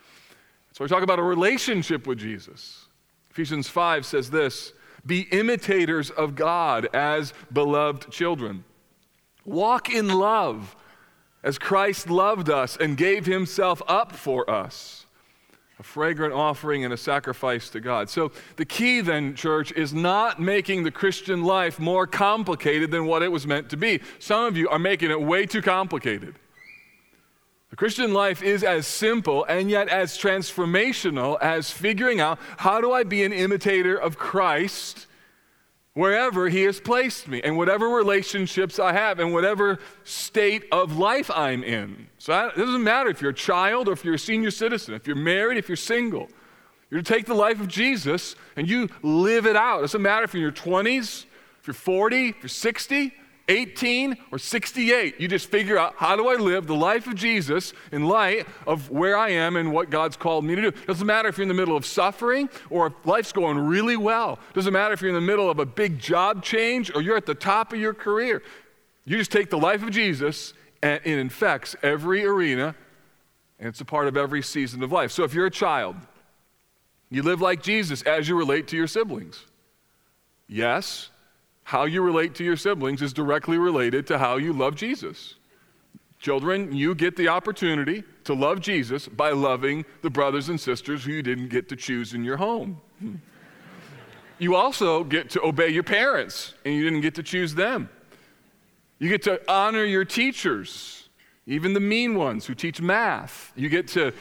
So 0.72 0.84
we 0.84 0.88
talk 0.88 1.02
about 1.02 1.18
a 1.18 1.24
relationship 1.24 2.06
with 2.06 2.18
Jesus. 2.18 2.86
Ephesians 3.30 3.68
5 3.68 4.06
says 4.06 4.30
this 4.30 4.72
Be 5.04 5.22
imitators 5.32 6.10
of 6.10 6.34
God 6.34 6.88
as 6.94 7.32
beloved 7.52 8.10
children. 8.10 8.64
Walk 9.44 9.90
in 9.90 10.08
love 10.08 10.76
as 11.42 11.58
Christ 11.58 12.08
loved 12.08 12.48
us 12.48 12.76
and 12.76 12.96
gave 12.96 13.26
himself 13.26 13.82
up 13.88 14.12
for 14.12 14.48
us. 14.48 15.01
A 15.82 15.84
fragrant 15.84 16.32
offering 16.32 16.84
and 16.84 16.94
a 16.94 16.96
sacrifice 16.96 17.68
to 17.70 17.80
God. 17.80 18.08
So, 18.08 18.30
the 18.54 18.64
key 18.64 19.00
then, 19.00 19.34
church, 19.34 19.72
is 19.72 19.92
not 19.92 20.40
making 20.40 20.84
the 20.84 20.92
Christian 20.92 21.42
life 21.42 21.80
more 21.80 22.06
complicated 22.06 22.92
than 22.92 23.04
what 23.04 23.20
it 23.20 23.32
was 23.32 23.48
meant 23.48 23.68
to 23.70 23.76
be. 23.76 23.98
Some 24.20 24.44
of 24.44 24.56
you 24.56 24.68
are 24.68 24.78
making 24.78 25.10
it 25.10 25.20
way 25.20 25.44
too 25.44 25.60
complicated. 25.60 26.36
The 27.70 27.74
Christian 27.74 28.14
life 28.14 28.44
is 28.44 28.62
as 28.62 28.86
simple 28.86 29.42
and 29.46 29.68
yet 29.68 29.88
as 29.88 30.16
transformational 30.16 31.36
as 31.40 31.72
figuring 31.72 32.20
out 32.20 32.38
how 32.58 32.80
do 32.80 32.92
I 32.92 33.02
be 33.02 33.24
an 33.24 33.32
imitator 33.32 33.96
of 33.96 34.16
Christ 34.16 35.08
wherever 35.94 36.48
He 36.48 36.62
has 36.62 36.80
placed 36.80 37.28
me 37.28 37.40
and 37.42 37.56
whatever 37.56 37.88
relationships 37.88 38.78
I 38.78 38.92
have 38.92 39.18
and 39.18 39.32
whatever 39.32 39.78
state 40.04 40.64
of 40.72 40.96
life 40.96 41.30
I'm 41.30 41.62
in. 41.62 42.08
So 42.18 42.48
it 42.48 42.56
doesn't 42.56 42.82
matter 42.82 43.10
if 43.10 43.20
you're 43.20 43.32
a 43.32 43.34
child 43.34 43.88
or 43.88 43.92
if 43.92 44.04
you're 44.04 44.14
a 44.14 44.18
senior 44.18 44.50
citizen, 44.50 44.94
if 44.94 45.06
you're 45.06 45.16
married, 45.16 45.58
if 45.58 45.68
you're 45.68 45.76
single. 45.76 46.28
You're 46.90 47.02
to 47.02 47.12
take 47.14 47.26
the 47.26 47.34
life 47.34 47.60
of 47.60 47.68
Jesus 47.68 48.36
and 48.56 48.68
you 48.68 48.88
live 49.02 49.46
it 49.46 49.56
out. 49.56 49.78
It 49.78 49.82
doesn't 49.82 50.02
matter 50.02 50.24
if 50.24 50.34
you're 50.34 50.48
in 50.48 50.54
your 50.54 50.64
20s, 50.64 51.24
if 51.60 51.66
you're 51.66 51.74
40, 51.74 52.28
if 52.28 52.42
you're 52.42 52.48
60. 52.48 53.14
18 53.48 54.16
or 54.30 54.38
68. 54.38 55.20
You 55.20 55.28
just 55.28 55.50
figure 55.50 55.78
out 55.78 55.94
how 55.96 56.16
do 56.16 56.28
I 56.28 56.34
live 56.34 56.66
the 56.66 56.74
life 56.74 57.06
of 57.06 57.14
Jesus 57.14 57.72
in 57.90 58.04
light 58.04 58.46
of 58.66 58.90
where 58.90 59.16
I 59.16 59.30
am 59.30 59.56
and 59.56 59.72
what 59.72 59.90
God's 59.90 60.16
called 60.16 60.44
me 60.44 60.54
to 60.54 60.62
do. 60.62 60.70
Doesn't 60.86 61.06
matter 61.06 61.28
if 61.28 61.36
you're 61.36 61.42
in 61.42 61.48
the 61.48 61.54
middle 61.54 61.76
of 61.76 61.84
suffering 61.84 62.48
or 62.70 62.88
if 62.88 62.92
life's 63.04 63.32
going 63.32 63.58
really 63.58 63.96
well. 63.96 64.38
Doesn't 64.54 64.72
matter 64.72 64.94
if 64.94 65.00
you're 65.00 65.10
in 65.10 65.14
the 65.14 65.20
middle 65.20 65.50
of 65.50 65.58
a 65.58 65.66
big 65.66 65.98
job 65.98 66.42
change 66.42 66.94
or 66.94 67.02
you're 67.02 67.16
at 67.16 67.26
the 67.26 67.34
top 67.34 67.72
of 67.72 67.78
your 67.78 67.94
career. 67.94 68.42
You 69.04 69.18
just 69.18 69.32
take 69.32 69.50
the 69.50 69.58
life 69.58 69.82
of 69.82 69.90
Jesus 69.90 70.54
and 70.82 71.00
it 71.04 71.18
infects 71.18 71.74
every 71.82 72.24
arena 72.24 72.74
and 73.58 73.68
it's 73.68 73.80
a 73.80 73.84
part 73.84 74.08
of 74.08 74.16
every 74.16 74.42
season 74.42 74.82
of 74.82 74.90
life. 74.90 75.12
So 75.12 75.24
if 75.24 75.34
you're 75.34 75.46
a 75.46 75.50
child, 75.50 75.96
you 77.10 77.22
live 77.22 77.40
like 77.40 77.62
Jesus 77.62 78.02
as 78.02 78.28
you 78.28 78.36
relate 78.36 78.68
to 78.68 78.76
your 78.76 78.86
siblings. 78.86 79.44
Yes, 80.48 81.10
how 81.64 81.84
you 81.84 82.02
relate 82.02 82.34
to 82.36 82.44
your 82.44 82.56
siblings 82.56 83.02
is 83.02 83.12
directly 83.12 83.58
related 83.58 84.06
to 84.08 84.18
how 84.18 84.36
you 84.36 84.52
love 84.52 84.74
Jesus. 84.74 85.36
Children, 86.18 86.72
you 86.72 86.94
get 86.94 87.16
the 87.16 87.28
opportunity 87.28 88.04
to 88.24 88.34
love 88.34 88.60
Jesus 88.60 89.08
by 89.08 89.30
loving 89.30 89.84
the 90.02 90.10
brothers 90.10 90.48
and 90.48 90.60
sisters 90.60 91.04
who 91.04 91.12
you 91.12 91.22
didn't 91.22 91.48
get 91.48 91.68
to 91.68 91.76
choose 91.76 92.14
in 92.14 92.22
your 92.22 92.36
home. 92.36 92.80
You 94.38 94.54
also 94.54 95.02
get 95.04 95.30
to 95.30 95.42
obey 95.42 95.68
your 95.68 95.82
parents, 95.82 96.54
and 96.64 96.74
you 96.74 96.84
didn't 96.84 97.00
get 97.00 97.14
to 97.16 97.22
choose 97.22 97.54
them. 97.54 97.88
You 98.98 99.08
get 99.08 99.22
to 99.22 99.40
honor 99.50 99.84
your 99.84 100.04
teachers, 100.04 101.08
even 101.46 101.72
the 101.74 101.80
mean 101.80 102.14
ones 102.14 102.46
who 102.46 102.54
teach 102.54 102.80
math. 102.80 103.52
You 103.56 103.68
get 103.68 103.88
to 103.88 104.12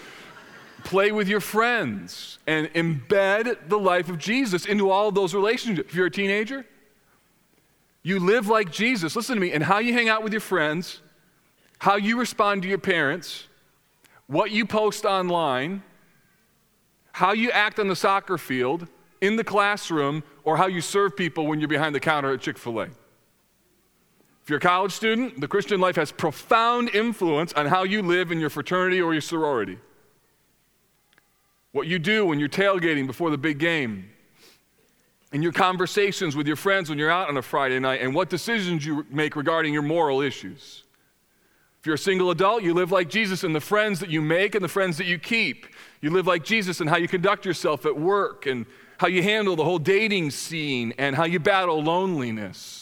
play 0.84 1.12
with 1.12 1.28
your 1.28 1.40
friends 1.40 2.40
and 2.48 2.68
embed 2.74 3.70
the 3.70 3.78
life 3.78 4.10
of 4.10 4.18
Jesus 4.18 4.66
into 4.66 4.90
all 4.90 5.08
of 5.08 5.14
those 5.14 5.36
relationships. 5.36 5.90
If 5.90 5.96
you're 5.96 6.08
a 6.08 6.12
teenager, 6.12 6.66
you 8.04 8.20
live 8.20 8.48
like 8.48 8.72
Jesus, 8.72 9.16
listen 9.16 9.36
to 9.36 9.42
me, 9.42 9.52
and 9.52 9.64
how 9.64 9.80
you 9.80 9.94
hang 9.94 10.10
out 10.10 10.24
with 10.24 10.34
your 10.34 10.42
friends, 10.42 11.02
how 11.80 11.96
you 11.96 12.20
respond 12.20 12.64
to 12.64 12.68
your 12.68 12.78
parents, 12.78 13.48
what 14.28 14.52
you 14.52 14.66
post 14.66 15.06
online, 15.06 15.84
how 17.12 17.34
you 17.34 17.52
act 17.52 17.80
on 17.80 17.88
the 17.88 17.96
soccer 17.96 18.38
field, 18.38 18.88
in 19.20 19.36
the 19.36 19.44
classroom, 19.44 20.24
or 20.44 20.58
how 20.58 20.66
you 20.66 20.82
serve 20.82 21.16
people 21.16 21.46
when 21.46 21.60
you're 21.60 21.70
behind 21.70 21.94
the 21.94 22.00
counter 22.00 22.34
at 22.34 22.42
Chick 22.42 22.58
fil 22.58 22.82
A. 22.82 22.84
If 24.44 24.50
you're 24.50 24.58
a 24.58 24.62
college 24.62 24.92
student, 24.92 25.40
the 25.40 25.48
Christian 25.48 25.80
life 25.80 25.96
has 25.98 26.12
profound 26.12 26.90
influence 26.96 27.54
on 27.54 27.68
how 27.68 27.84
you 27.84 28.02
live 28.02 28.32
in 28.32 28.40
your 28.40 28.50
fraternity 28.50 29.00
or 29.00 29.14
your 29.14 29.22
sorority. 29.22 29.78
What 31.72 31.86
you 31.88 32.00
do 32.00 32.26
when 32.26 32.40
you're 32.40 32.50
tailgating 32.50 33.06
before 33.06 33.30
the 33.30 33.38
big 33.38 33.60
game, 33.60 34.10
in 35.32 35.42
your 35.42 35.52
conversations 35.52 36.36
with 36.36 36.48
your 36.48 36.56
friends 36.56 36.90
when 36.90 36.98
you're 36.98 37.12
out 37.12 37.30
on 37.30 37.38
a 37.38 37.42
Friday 37.42 37.80
night 37.80 38.02
and 38.02 38.14
what 38.14 38.30
decisions 38.30 38.86
you 38.86 39.06
make 39.10 39.36
regarding 39.36 39.74
your 39.74 39.82
moral 39.82 40.22
issues. 40.22 40.84
If 41.80 41.86
you're 41.88 41.96
a 41.96 41.98
single 41.98 42.30
adult, 42.30 42.62
you 42.62 42.74
live 42.74 42.92
like 42.92 43.10
Jesus 43.10 43.44
in 43.44 43.54
the 43.54 43.62
friends 43.62 44.00
that 44.02 44.10
you 44.10 44.22
make 44.22 44.54
and 44.54 44.64
the 44.64 44.70
friends 44.70 44.98
that 44.98 45.06
you 45.06 45.18
keep. 45.18 45.66
You 46.02 46.12
live 46.12 46.28
like 46.28 46.44
Jesus 46.44 46.80
in 46.80 46.88
how 46.88 46.98
you 46.98 47.08
conduct 47.08 47.46
yourself 47.46 47.86
at 47.86 47.98
work 47.98 48.46
and 48.46 48.66
how 49.00 49.08
you 49.08 49.24
handle 49.24 49.56
the 49.56 49.64
whole 49.64 49.80
dating 49.80 50.30
scene 50.30 50.94
and 51.00 51.16
how 51.16 51.24
you 51.24 51.40
battle 51.40 51.82
loneliness. 51.82 52.81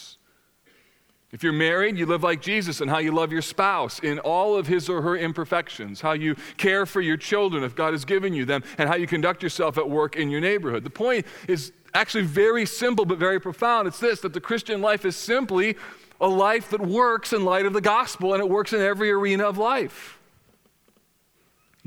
If 1.32 1.44
you're 1.44 1.54
married, 1.54 1.98
you 1.98 2.08
live 2.08 2.24
like 2.24 2.42
Jesus 2.42 2.82
and 2.82 2.90
how 2.90 2.98
you 2.98 3.12
love 3.12 3.32
your 3.32 3.44
spouse 3.44 4.00
in 4.00 4.18
all 4.20 4.56
of 4.56 4.66
his 4.66 4.90
or 4.90 5.04
her 5.04 5.16
imperfections, 5.16 6.02
how 6.02 6.14
you 6.14 6.36
care 6.58 6.88
for 6.88 7.02
your 7.02 7.18
children 7.18 7.64
if 7.64 7.76
God 7.76 7.94
has 7.94 8.04
given 8.04 8.34
you 8.34 8.46
them, 8.46 8.64
and 8.80 8.90
how 8.90 8.96
you 8.96 9.06
conduct 9.06 9.44
yourself 9.44 9.78
at 9.78 9.88
work 9.88 10.16
in 10.16 10.32
your 10.32 10.42
neighborhood. 10.42 10.84
The 10.84 10.90
point 10.90 11.28
is 11.48 11.72
actually 11.94 12.24
very 12.24 12.66
simple 12.66 13.06
but 13.06 13.20
very 13.20 13.40
profound. 13.40 13.88
It's 13.88 14.00
this 14.00 14.22
that 14.22 14.34
the 14.34 14.42
Christian 14.42 14.82
life 14.82 15.06
is 15.06 15.16
simply 15.16 15.78
a 16.20 16.28
life 16.28 16.72
that 16.72 16.82
works 16.82 17.32
in 17.32 17.46
light 17.46 17.66
of 17.66 17.74
the 17.74 17.82
gospel 17.82 18.34
and 18.34 18.42
it 18.42 18.50
works 18.50 18.74
in 18.74 18.82
every 18.82 19.12
arena 19.12 19.44
of 19.46 19.58
life. 19.58 20.18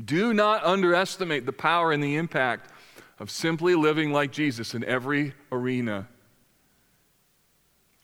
Do 0.03 0.33
not 0.33 0.63
underestimate 0.63 1.45
the 1.45 1.53
power 1.53 1.91
and 1.91 2.03
the 2.03 2.15
impact 2.15 2.71
of 3.19 3.29
simply 3.29 3.75
living 3.75 4.11
like 4.11 4.31
Jesus 4.31 4.73
in 4.73 4.83
every 4.85 5.33
arena. 5.51 6.07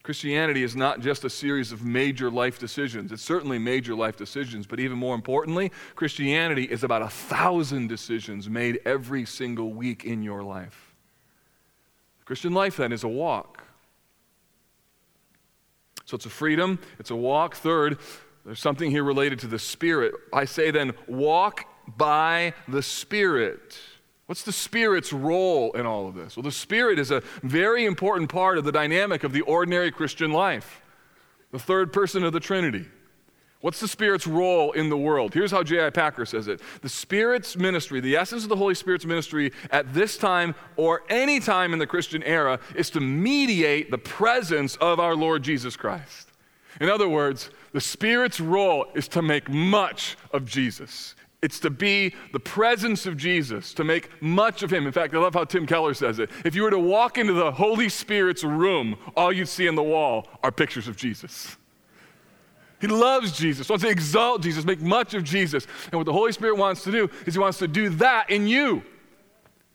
Christianity 0.10 0.64
is 0.64 0.76
not 0.76 1.02
just 1.02 1.24
a 1.24 1.30
series 1.30 1.72
of 1.72 1.86
major 1.86 2.32
life 2.32 2.58
decisions. 2.58 3.12
It's 3.12 3.22
certainly 3.22 3.60
major 3.60 3.94
life 3.94 4.18
decisions, 4.18 4.66
but 4.66 4.80
even 4.80 4.98
more 4.98 5.14
importantly, 5.14 5.72
Christianity 5.94 6.64
is 6.64 6.84
about 6.84 7.04
a 7.04 7.10
thousand 7.10 7.90
decisions 7.90 8.50
made 8.50 8.80
every 8.86 9.24
single 9.24 9.72
week 9.72 10.06
in 10.06 10.24
your 10.24 10.42
life. 10.42 10.96
Christian 12.26 12.54
life, 12.54 12.78
then, 12.78 12.92
is 12.92 13.04
a 13.04 13.08
walk. 13.08 13.64
So 16.06 16.16
it's 16.16 16.26
a 16.26 16.30
freedom, 16.32 16.80
it's 16.98 17.12
a 17.12 17.16
walk. 17.16 17.54
Third, 17.54 18.00
there's 18.44 18.60
something 18.60 18.90
here 18.90 19.04
related 19.04 19.38
to 19.42 19.48
the 19.48 19.60
Spirit. 19.60 20.16
I 20.34 20.46
say 20.46 20.72
then, 20.72 20.94
walk 21.06 21.66
by 21.86 22.56
the 22.68 22.82
Spirit. 22.82 23.78
What's 24.30 24.44
the 24.44 24.52
Spirit's 24.52 25.12
role 25.12 25.72
in 25.72 25.88
all 25.88 26.08
of 26.08 26.14
this? 26.14 26.38
Well, 26.38 26.44
the 26.44 26.52
Spirit 26.52 27.00
is 27.00 27.10
a 27.10 27.24
very 27.42 27.86
important 27.88 28.30
part 28.30 28.60
of 28.60 28.64
the 28.64 28.72
dynamic 28.72 29.24
of 29.24 29.34
the 29.34 29.42
ordinary 29.42 29.90
Christian 29.90 30.32
life, 30.32 30.84
the 31.52 31.58
third 31.58 31.92
person 31.92 32.24
of 32.24 32.32
the 32.32 32.40
Trinity. 32.40 32.86
What's 33.62 33.80
the 33.80 33.88
Spirit's 33.88 34.28
role 34.28 34.72
in 34.74 34.90
the 34.90 34.98
world? 34.98 35.34
Here's 35.34 35.50
how 35.50 35.64
J.I. 35.64 35.90
Packer 35.90 36.28
says 36.28 36.48
it 36.48 36.62
The 36.84 36.90
Spirit's 36.90 37.58
ministry, 37.58 38.02
the 38.02 38.18
essence 38.18 38.44
of 38.44 38.50
the 38.50 38.56
Holy 38.56 38.76
Spirit's 38.76 39.04
ministry 39.04 39.52
at 39.72 39.96
this 39.96 40.16
time 40.16 40.54
or 40.78 41.02
any 41.10 41.40
time 41.40 41.74
in 41.74 41.80
the 41.80 41.88
Christian 41.88 42.22
era, 42.22 42.60
is 42.76 42.92
to 42.92 43.00
mediate 43.00 43.90
the 43.90 43.98
presence 43.98 44.76
of 44.76 45.00
our 45.00 45.16
Lord 45.16 45.42
Jesus 45.42 45.76
Christ. 45.76 46.30
In 46.80 46.88
other 46.88 47.10
words, 47.10 47.50
the 47.72 47.82
Spirit's 47.82 48.40
role 48.40 48.86
is 48.94 49.08
to 49.08 49.24
make 49.24 49.50
much 49.50 50.18
of 50.32 50.46
Jesus. 50.46 51.16
It's 51.42 51.60
to 51.62 51.70
be 51.70 52.14
the 52.34 52.40
presence 52.40 53.06
of 53.06 53.16
Jesus, 53.16 53.74
to 53.76 53.86
make 53.86 54.10
much 54.22 54.62
of 54.62 54.72
him. 54.72 54.86
In 54.86 54.92
fact, 54.92 55.14
I 55.14 55.20
love 55.20 55.34
how 55.34 55.46
Tim 55.46 55.66
Keller 55.66 55.94
says 55.94 56.20
it. 56.20 56.30
If 56.44 56.54
you 56.54 56.64
were 56.64 56.70
to 56.70 56.80
walk 56.80 57.18
into 57.18 57.34
the 57.34 57.52
Holy 57.52 57.88
Spirit's 57.88 58.44
room, 58.44 58.98
all 59.16 59.32
you'd 59.32 59.48
see 59.48 59.68
on 59.68 59.76
the 59.76 59.84
wall 59.84 60.28
are 60.44 60.52
pictures 60.52 60.90
of 60.90 60.98
Jesus. 60.98 61.56
He 62.82 62.88
loves 62.88 63.38
Jesus, 63.38 63.70
wants 63.70 63.84
to 63.84 63.90
exalt 63.90 64.42
Jesus, 64.42 64.66
make 64.66 64.82
much 64.82 65.14
of 65.14 65.24
Jesus. 65.24 65.68
And 65.92 65.96
what 65.96 66.06
the 66.06 66.14
Holy 66.14 66.32
Spirit 66.32 66.58
wants 66.58 66.84
to 66.84 66.92
do 66.92 67.10
is 67.26 67.34
He 67.34 67.40
wants 67.40 67.58
to 67.60 67.68
do 67.68 67.90
that 67.90 68.30
in 68.30 68.48
you. 68.48 68.84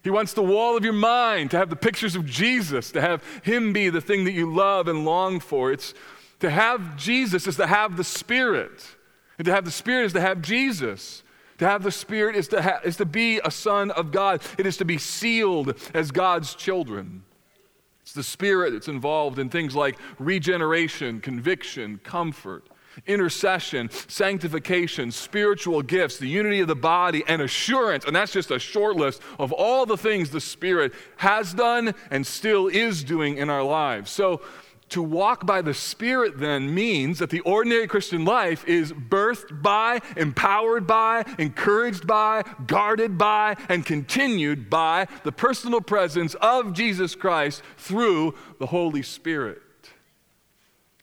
He 0.03 0.11
wants 0.11 0.35
the 0.35 0.43
wall 0.43 0.77
of 0.77 0.85
your 0.85 0.93
mind 0.93 1.51
to 1.53 1.59
have 1.59 1.71
the 1.71 1.77
pictures 1.77 2.15
of 2.15 2.27
Jesus, 2.27 2.93
to 2.93 3.01
have 3.01 3.23
Him 3.43 3.73
be 3.73 3.89
the 3.89 4.03
thing 4.03 4.25
that 4.25 4.33
you 4.33 4.53
love 4.53 4.87
and 4.87 5.07
long 5.07 5.41
for. 5.41 5.73
It's 5.73 5.95
to 6.41 6.51
have 6.51 6.97
Jesus 6.99 7.47
is 7.47 7.57
to 7.57 7.67
have 7.67 7.97
the 7.97 8.05
Spirit. 8.05 8.97
And 9.39 9.47
to 9.47 9.53
have 9.53 9.65
the 9.65 9.71
Spirit 9.71 10.05
is 10.05 10.13
to 10.13 10.21
have 10.21 10.43
Jesus. 10.43 11.23
To 11.59 11.67
have 11.67 11.83
the 11.83 11.93
Spirit 11.93 12.37
is 12.37 12.49
to, 12.49 12.63
ha- 12.63 12.81
is 12.85 12.97
to 12.97 13.07
be 13.07 13.41
a 13.45 13.51
son 13.51 13.91
of 13.93 14.11
God. 14.11 14.43
It 14.59 14.67
is 14.67 14.77
to 14.79 14.85
be 14.85 14.99
sealed 14.99 15.79
as 15.95 16.11
God's 16.11 16.55
children. 16.55 17.25
It's 18.03 18.13
the 18.13 18.23
Spirit 18.23 18.73
that's 18.73 18.89
involved 18.89 19.39
in 19.39 19.49
things 19.49 19.75
like 19.75 19.99
regeneration, 20.19 21.21
conviction, 21.21 21.99
comfort 22.03 22.69
intercession, 23.07 23.91
sanctification, 23.91 25.11
spiritual 25.11 25.83
gifts, 25.83 26.19
the 26.19 26.29
unity 26.29 26.61
of 26.61 26.69
the 26.69 26.77
body, 26.77 27.25
and 27.27 27.43
assurance. 27.43 28.05
And 28.05 28.15
that's 28.15 28.33
just 28.33 28.51
a 28.51 28.59
short 28.59 28.97
list 28.97 29.21
of 29.39 29.53
all 29.53 29.87
the 29.87 29.97
things 29.97 30.31
the 30.31 30.41
Spirit 30.41 30.93
has 31.17 31.53
done 31.55 31.95
and 32.11 32.27
still 32.27 32.69
is 32.69 33.05
doing 33.05 33.37
in 33.37 33.51
our 33.51 33.63
lives. 33.63 34.11
So, 34.11 34.43
to 34.91 35.03
walk 35.03 35.47
by 35.47 35.63
the 35.63 35.75
Spirit 35.75 36.39
then 36.39 36.75
means 36.75 37.19
that 37.19 37.31
the 37.31 37.41
ordinary 37.41 37.87
Christian 37.87 38.25
life 38.25 38.65
is 38.67 38.93
birthed 38.93 39.63
by, 39.63 40.01
empowered 40.17 40.87
by, 40.87 41.25
encouraged 41.39 42.07
by, 42.07 42.45
guarded 42.67 43.19
by, 43.19 43.57
and 43.69 43.85
continued 43.85 44.69
by 44.69 45.07
the 45.25 45.33
personal 45.33 45.81
presence 45.81 46.35
of 46.35 46.73
Jesus 46.73 47.15
Christ 47.15 47.63
through 47.77 48.35
the 48.59 48.67
Holy 48.67 49.03
Spirit. 49.03 49.61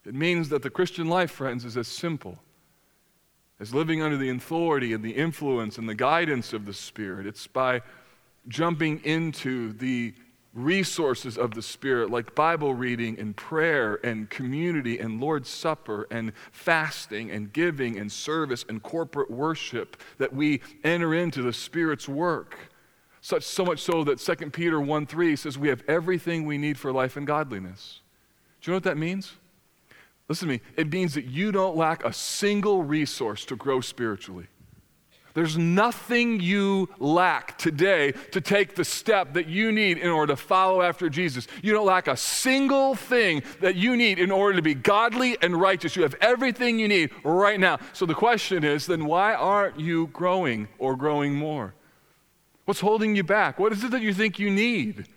It 0.05 0.15
means 0.15 0.50
that 0.50 0.63
the 0.63 0.69
Christian 0.69 1.07
life, 1.07 1.31
friends, 1.31 1.65
is 1.65 1.77
as 1.77 1.88
simple 1.88 2.39
as 3.59 3.73
living 3.73 4.01
under 4.01 4.17
the 4.17 4.29
authority 4.29 4.93
and 4.93 5.03
the 5.03 5.11
influence 5.11 5.77
and 5.77 5.88
the 5.88 5.95
guidance 5.95 6.53
of 6.53 6.65
the 6.65 6.73
Spirit. 6.73 7.27
It's 7.27 7.45
by 7.45 7.81
jumping 8.47 9.00
into 9.03 9.73
the 9.73 10.15
resources 10.53 11.38
of 11.38 11.51
the 11.53 11.62
Spirit, 11.62 12.10
like 12.10 12.36
Bible 12.36 12.74
reading 12.74 13.17
and 13.20 13.36
prayer 13.36 14.00
and 14.05 14.29
community 14.29 15.00
and 15.00 15.22
Lord's 15.22 15.50
Supper 15.50 16.08
and 16.12 16.34
fasting 16.51 17.31
and 17.31 17.53
giving 17.53 17.98
and 17.98 18.12
service 18.12 18.65
and 18.67 18.84
corporate 18.84 19.31
worship, 19.31 19.98
that 20.17 20.34
we 20.34 20.62
enter 20.84 21.13
into 21.13 21.41
the 21.41 21.53
Spirit's 21.53 22.08
work. 22.08 22.58
Such 23.22 23.43
so 23.43 23.63
much 23.63 23.79
so 23.79 24.03
that 24.03 24.20
2 24.20 24.50
Peter 24.50 24.81
1 24.81 25.05
3 25.05 25.36
says 25.36 25.58
we 25.58 25.70
have 25.70 25.84
everything 25.88 26.46
we 26.46 26.58
need 26.58 26.77
for 26.77 26.91
life 26.91 27.15
and 27.15 27.25
godliness. 27.25 28.01
Do 28.62 28.70
you 28.70 28.74
know 28.74 28.77
what 28.77 28.84
that 28.84 28.98
means? 28.98 29.34
Listen 30.27 30.48
to 30.48 30.53
me. 30.53 30.62
It 30.75 30.91
means 30.91 31.13
that 31.13 31.25
you 31.25 31.51
don't 31.51 31.75
lack 31.75 32.03
a 32.05 32.13
single 32.13 32.84
resource 32.84 33.46
to 33.46 33.55
grow 33.55 33.81
spiritually. 33.81 34.48
There's 35.33 35.57
nothing 35.57 36.39
you 36.39 36.89
lack 37.00 37.57
today 37.57 38.13
to 38.31 38.41
take 38.41 38.75
the 38.75 38.85
step 38.85 39.33
that 39.33 39.47
you 39.47 39.71
need 39.71 39.97
in 39.97 40.09
order 40.09 40.33
to 40.33 40.38
follow 40.38 40.81
after 40.81 41.09
Jesus. 41.09 41.47
You 41.61 41.73
don't 41.73 41.85
lack 41.85 42.07
a 42.07 42.17
single 42.17 42.95
thing 42.95 43.43
that 43.61 43.75
you 43.75 43.95
need 43.95 44.19
in 44.19 44.31
order 44.31 44.55
to 44.55 44.61
be 44.61 44.73
godly 44.73 45.38
and 45.41 45.59
righteous. 45.59 45.95
You 45.95 46.03
have 46.03 46.15
everything 46.21 46.79
you 46.79 46.88
need 46.88 47.11
right 47.23 47.59
now. 47.59 47.79
So 47.93 48.05
the 48.05 48.13
question 48.13 48.63
is 48.63 48.85
then 48.85 49.05
why 49.05 49.33
aren't 49.33 49.79
you 49.79 50.07
growing 50.07 50.67
or 50.79 50.95
growing 50.95 51.35
more? 51.35 51.73
What's 52.65 52.81
holding 52.81 53.15
you 53.15 53.23
back? 53.23 53.59
What 53.59 53.71
is 53.71 53.83
it 53.83 53.91
that 53.91 54.01
you 54.01 54.13
think 54.13 54.39
you 54.39 54.50
need? 54.50 55.07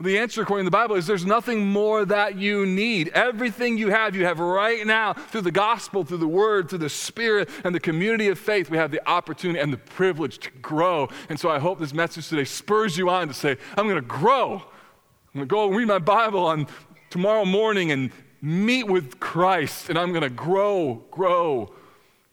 The 0.00 0.18
answer, 0.18 0.40
according 0.40 0.64
to 0.64 0.70
the 0.70 0.76
Bible, 0.76 0.96
is 0.96 1.06
there's 1.06 1.26
nothing 1.26 1.66
more 1.66 2.06
that 2.06 2.38
you 2.38 2.64
need. 2.64 3.08
Everything 3.10 3.76
you 3.76 3.90
have, 3.90 4.16
you 4.16 4.24
have 4.24 4.38
right 4.38 4.86
now 4.86 5.12
through 5.12 5.42
the 5.42 5.50
gospel, 5.50 6.04
through 6.04 6.18
the 6.18 6.26
word, 6.28 6.70
through 6.70 6.78
the 6.78 6.88
spirit, 6.88 7.50
and 7.64 7.74
the 7.74 7.80
community 7.80 8.28
of 8.28 8.38
faith. 8.38 8.70
We 8.70 8.78
have 8.78 8.90
the 8.90 9.06
opportunity 9.06 9.60
and 9.60 9.70
the 9.70 9.76
privilege 9.76 10.38
to 10.38 10.50
grow. 10.62 11.10
And 11.28 11.38
so 11.38 11.50
I 11.50 11.58
hope 11.58 11.78
this 11.78 11.92
message 11.92 12.28
today 12.28 12.44
spurs 12.44 12.96
you 12.96 13.10
on 13.10 13.28
to 13.28 13.34
say, 13.34 13.58
I'm 13.76 13.84
going 13.84 13.96
to 13.96 14.00
grow. 14.00 14.54
I'm 14.54 15.34
going 15.34 15.46
to 15.46 15.52
go 15.52 15.66
and 15.68 15.76
read 15.76 15.88
my 15.88 15.98
Bible 15.98 16.46
on 16.46 16.66
tomorrow 17.10 17.44
morning 17.44 17.92
and 17.92 18.10
meet 18.40 18.84
with 18.84 19.20
Christ. 19.20 19.90
And 19.90 19.98
I'm 19.98 20.12
going 20.12 20.22
to 20.22 20.30
grow, 20.30 21.04
grow, 21.10 21.74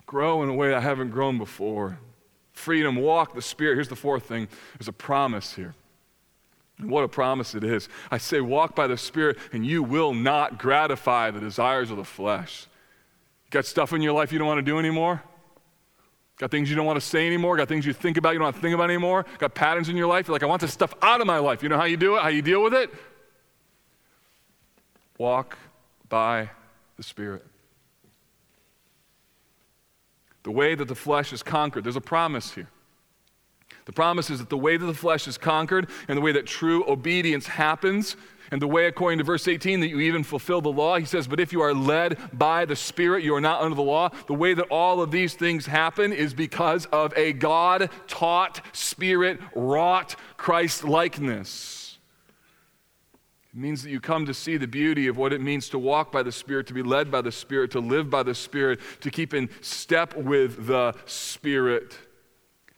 grow 0.06 0.42
in 0.42 0.48
a 0.48 0.54
way 0.54 0.74
I 0.74 0.80
haven't 0.80 1.10
grown 1.10 1.38
before. 1.38 2.00
Freedom, 2.54 2.96
walk 2.96 3.36
the 3.36 3.42
Spirit. 3.42 3.76
Here's 3.76 3.90
the 3.90 3.96
fourth 3.98 4.24
thing 4.24 4.48
there's 4.80 4.88
a 4.88 4.94
promise 4.94 5.54
here. 5.54 5.76
What 6.80 7.04
a 7.04 7.08
promise 7.08 7.56
it 7.56 7.64
is. 7.64 7.90
I 8.12 8.20
say, 8.20 8.40
walk 8.40 8.76
by 8.76 8.88
the 8.88 8.98
Spirit, 8.98 9.38
and 9.52 9.66
you 9.66 9.82
will 9.82 10.14
not 10.14 10.60
gratify 10.60 11.32
the 11.32 11.40
desires 11.40 11.90
of 11.90 11.98
the 11.98 12.04
flesh. 12.04 12.68
Got 13.50 13.66
stuff 13.66 13.94
in 13.94 14.02
your 14.02 14.14
life 14.14 14.32
you 14.32 14.38
don't 14.38 14.48
want 14.48 14.60
to 14.60 14.62
do 14.64 14.78
anymore? 14.78 15.24
Got 16.38 16.52
things 16.52 16.70
you 16.70 16.76
don't 16.76 16.86
want 16.86 16.98
to 16.98 17.06
say 17.06 17.26
anymore? 17.26 17.58
Got 17.58 17.68
things 17.68 17.86
you 17.86 17.94
think 17.94 18.18
about 18.18 18.34
you 18.34 18.40
don't 18.40 18.46
want 18.46 18.56
to 18.58 18.62
think 18.62 18.76
about 18.76 18.92
anymore? 18.92 19.26
Got 19.40 19.56
patterns 19.56 19.90
in 19.90 19.98
your 19.98 20.06
life? 20.06 20.28
You're 20.28 20.34
like, 20.34 20.44
I 20.44 20.46
want 20.46 20.62
this 20.62 20.72
stuff 20.74 20.94
out 21.02 21.20
of 21.20 21.26
my 21.26 21.40
life. 21.40 21.64
You 21.64 21.70
know 21.70 21.78
how 21.78 21.86
you 21.86 21.98
do 21.98 22.16
it? 22.16 22.22
How 22.22 22.28
you 22.28 22.44
deal 22.44 22.62
with 22.62 22.76
it? 22.76 22.94
Walk 25.18 25.58
by 26.10 26.52
the 26.96 27.04
Spirit. 27.04 27.44
The 30.44 30.52
way 30.52 30.76
that 30.76 30.88
the 30.88 30.96
flesh 30.96 31.34
is 31.34 31.42
conquered, 31.42 31.84
there's 31.84 31.96
a 31.96 32.02
promise 32.02 32.54
here. 32.54 32.70
The 33.88 33.94
promise 33.94 34.30
is 34.30 34.40
that 34.40 34.50
the 34.50 34.58
way 34.58 34.76
that 34.76 34.86
the 34.86 34.94
flesh 34.94 35.30
is 35.30 35.38
conquered 35.38 35.90
and 36.10 36.18
the 36.18 36.22
way 36.22 36.34
that 36.34 36.46
true 36.46 36.84
obedience 36.90 37.48
happens 37.48 38.18
and 38.52 38.62
the 38.62 38.68
way, 38.68 38.86
according 38.86 39.18
to 39.18 39.24
verse 39.24 39.48
18, 39.48 39.80
that 39.80 39.88
you 39.88 40.02
even 40.02 40.24
fulfill 40.24 40.62
the 40.62 40.72
law, 40.72 40.98
he 40.98 41.06
says, 41.06 41.28
But 41.28 41.40
if 41.40 41.52
you 41.52 41.62
are 41.62 41.74
led 41.74 42.18
by 42.32 42.66
the 42.66 42.76
Spirit, 42.76 43.24
you 43.24 43.34
are 43.36 43.42
not 43.42 43.62
under 43.62 43.76
the 43.76 43.82
law. 43.82 44.10
The 44.28 44.34
way 44.34 44.54
that 44.54 44.68
all 44.70 45.02
of 45.02 45.12
these 45.12 45.34
things 45.34 45.66
happen 45.66 46.14
is 46.14 46.34
because 46.34 46.86
of 46.88 47.14
a 47.18 47.34
God 47.34 47.90
taught, 48.08 48.62
Spirit 48.74 49.40
wrought 49.56 50.16
Christ 50.38 50.84
likeness. 50.86 51.98
It 53.54 53.60
means 53.60 53.84
that 53.84 53.90
you 53.90 54.00
come 54.00 54.26
to 54.26 54.34
see 54.34 54.56
the 54.56 54.68
beauty 54.68 55.08
of 55.08 55.18
what 55.18 55.34
it 55.34 55.42
means 55.42 55.68
to 55.70 55.80
walk 55.80 56.12
by 56.12 56.24
the 56.24 56.32
Spirit, 56.32 56.68
to 56.68 56.74
be 56.74 56.84
led 56.84 57.10
by 57.10 57.22
the 57.22 57.32
Spirit, 57.32 57.72
to 57.72 57.80
live 57.80 58.10
by 58.10 58.24
the 58.24 58.36
Spirit, 58.36 58.80
to 59.02 59.10
keep 59.10 59.34
in 59.34 59.50
step 59.62 60.16
with 60.16 60.68
the 60.68 60.94
Spirit. 61.06 61.98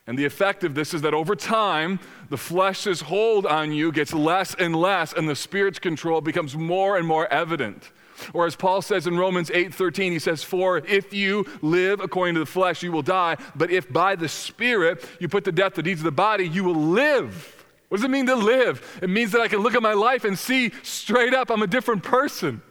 And 0.06 0.18
the 0.18 0.24
effect 0.24 0.64
of 0.64 0.74
this 0.74 0.94
is 0.94 1.02
that 1.02 1.14
over 1.14 1.36
time, 1.36 2.00
the 2.30 2.36
flesh's 2.36 3.02
hold 3.02 3.46
on 3.46 3.72
you 3.72 3.92
gets 3.92 4.12
less 4.12 4.54
and 4.54 4.74
less, 4.74 5.12
and 5.12 5.28
the 5.28 5.36
spirit's 5.36 5.78
control 5.78 6.20
becomes 6.20 6.56
more 6.56 6.96
and 6.96 7.06
more 7.06 7.32
evident. 7.32 7.90
Or 8.32 8.46
as 8.46 8.56
Paul 8.56 8.82
says 8.82 9.06
in 9.06 9.18
Romans 9.18 9.50
8:13, 9.52 10.12
he 10.12 10.18
says, 10.18 10.42
"For 10.42 10.78
if 10.78 11.14
you 11.14 11.46
live 11.62 12.00
according 12.00 12.34
to 12.34 12.40
the 12.40 12.46
flesh, 12.46 12.82
you 12.82 12.92
will 12.92 13.02
die, 13.02 13.36
but 13.54 13.70
if 13.70 13.90
by 13.90 14.14
the 14.16 14.28
spirit 14.28 15.04
you 15.18 15.28
put 15.28 15.44
to 15.44 15.52
death 15.52 15.74
the 15.74 15.82
deeds 15.82 16.00
of 16.00 16.04
the 16.04 16.10
body, 16.10 16.46
you 16.46 16.64
will 16.64 16.74
live." 16.74 17.56
What 17.88 17.98
does 17.98 18.04
it 18.04 18.10
mean 18.10 18.26
to 18.26 18.36
live? 18.36 18.98
It 19.02 19.10
means 19.10 19.32
that 19.32 19.40
I 19.40 19.48
can 19.48 19.60
look 19.60 19.74
at 19.74 19.82
my 19.82 19.94
life 19.94 20.24
and 20.24 20.38
see 20.38 20.70
straight 20.82 21.34
up 21.34 21.50
I'm 21.50 21.62
a 21.62 21.66
different 21.66 22.02
person. 22.02 22.62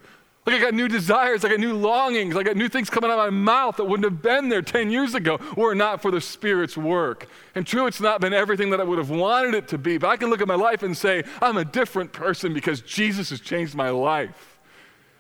Like 0.46 0.56
I 0.56 0.60
got 0.60 0.74
new 0.74 0.88
desires, 0.88 1.44
I 1.44 1.50
got 1.50 1.60
new 1.60 1.74
longings, 1.74 2.36
I 2.36 2.44
got 2.44 2.56
new 2.56 2.70
things 2.70 2.90
coming 2.90 3.12
out 3.12 3.20
of 3.20 3.26
my 3.26 3.30
mouth 3.30 3.78
that 3.78 3.86
wouldn't 3.86 4.06
have 4.06 4.22
been 4.22 4.50
there 4.50 4.62
10 4.62 4.90
years 4.90 5.14
ago 5.14 5.40
were 5.56 5.74
it 5.74 5.76
not 5.76 6.02
for 6.02 6.12
the 6.12 6.22
Spirit's 6.22 6.78
work. 6.78 7.28
And 7.56 7.68
true, 7.68 7.88
it's 7.88 8.02
not 8.02 8.22
been 8.22 8.34
everything 8.34 8.70
that 8.72 8.80
I 8.80 8.84
would 8.84 8.98
have 8.98 9.10
wanted 9.10 9.54
it 9.54 9.68
to 9.70 9.78
be, 9.78 9.98
but 9.98 10.08
I 10.08 10.18
can 10.18 10.30
look 10.30 10.42
at 10.42 10.48
my 10.48 10.56
life 10.56 10.82
and 10.82 10.98
say, 10.98 11.24
I'm 11.42 11.58
a 11.58 11.66
different 11.66 12.14
person 12.14 12.54
because 12.54 12.82
Jesus 12.82 13.30
has 13.30 13.42
changed 13.42 13.76
my 13.76 13.90
life. 13.90 14.60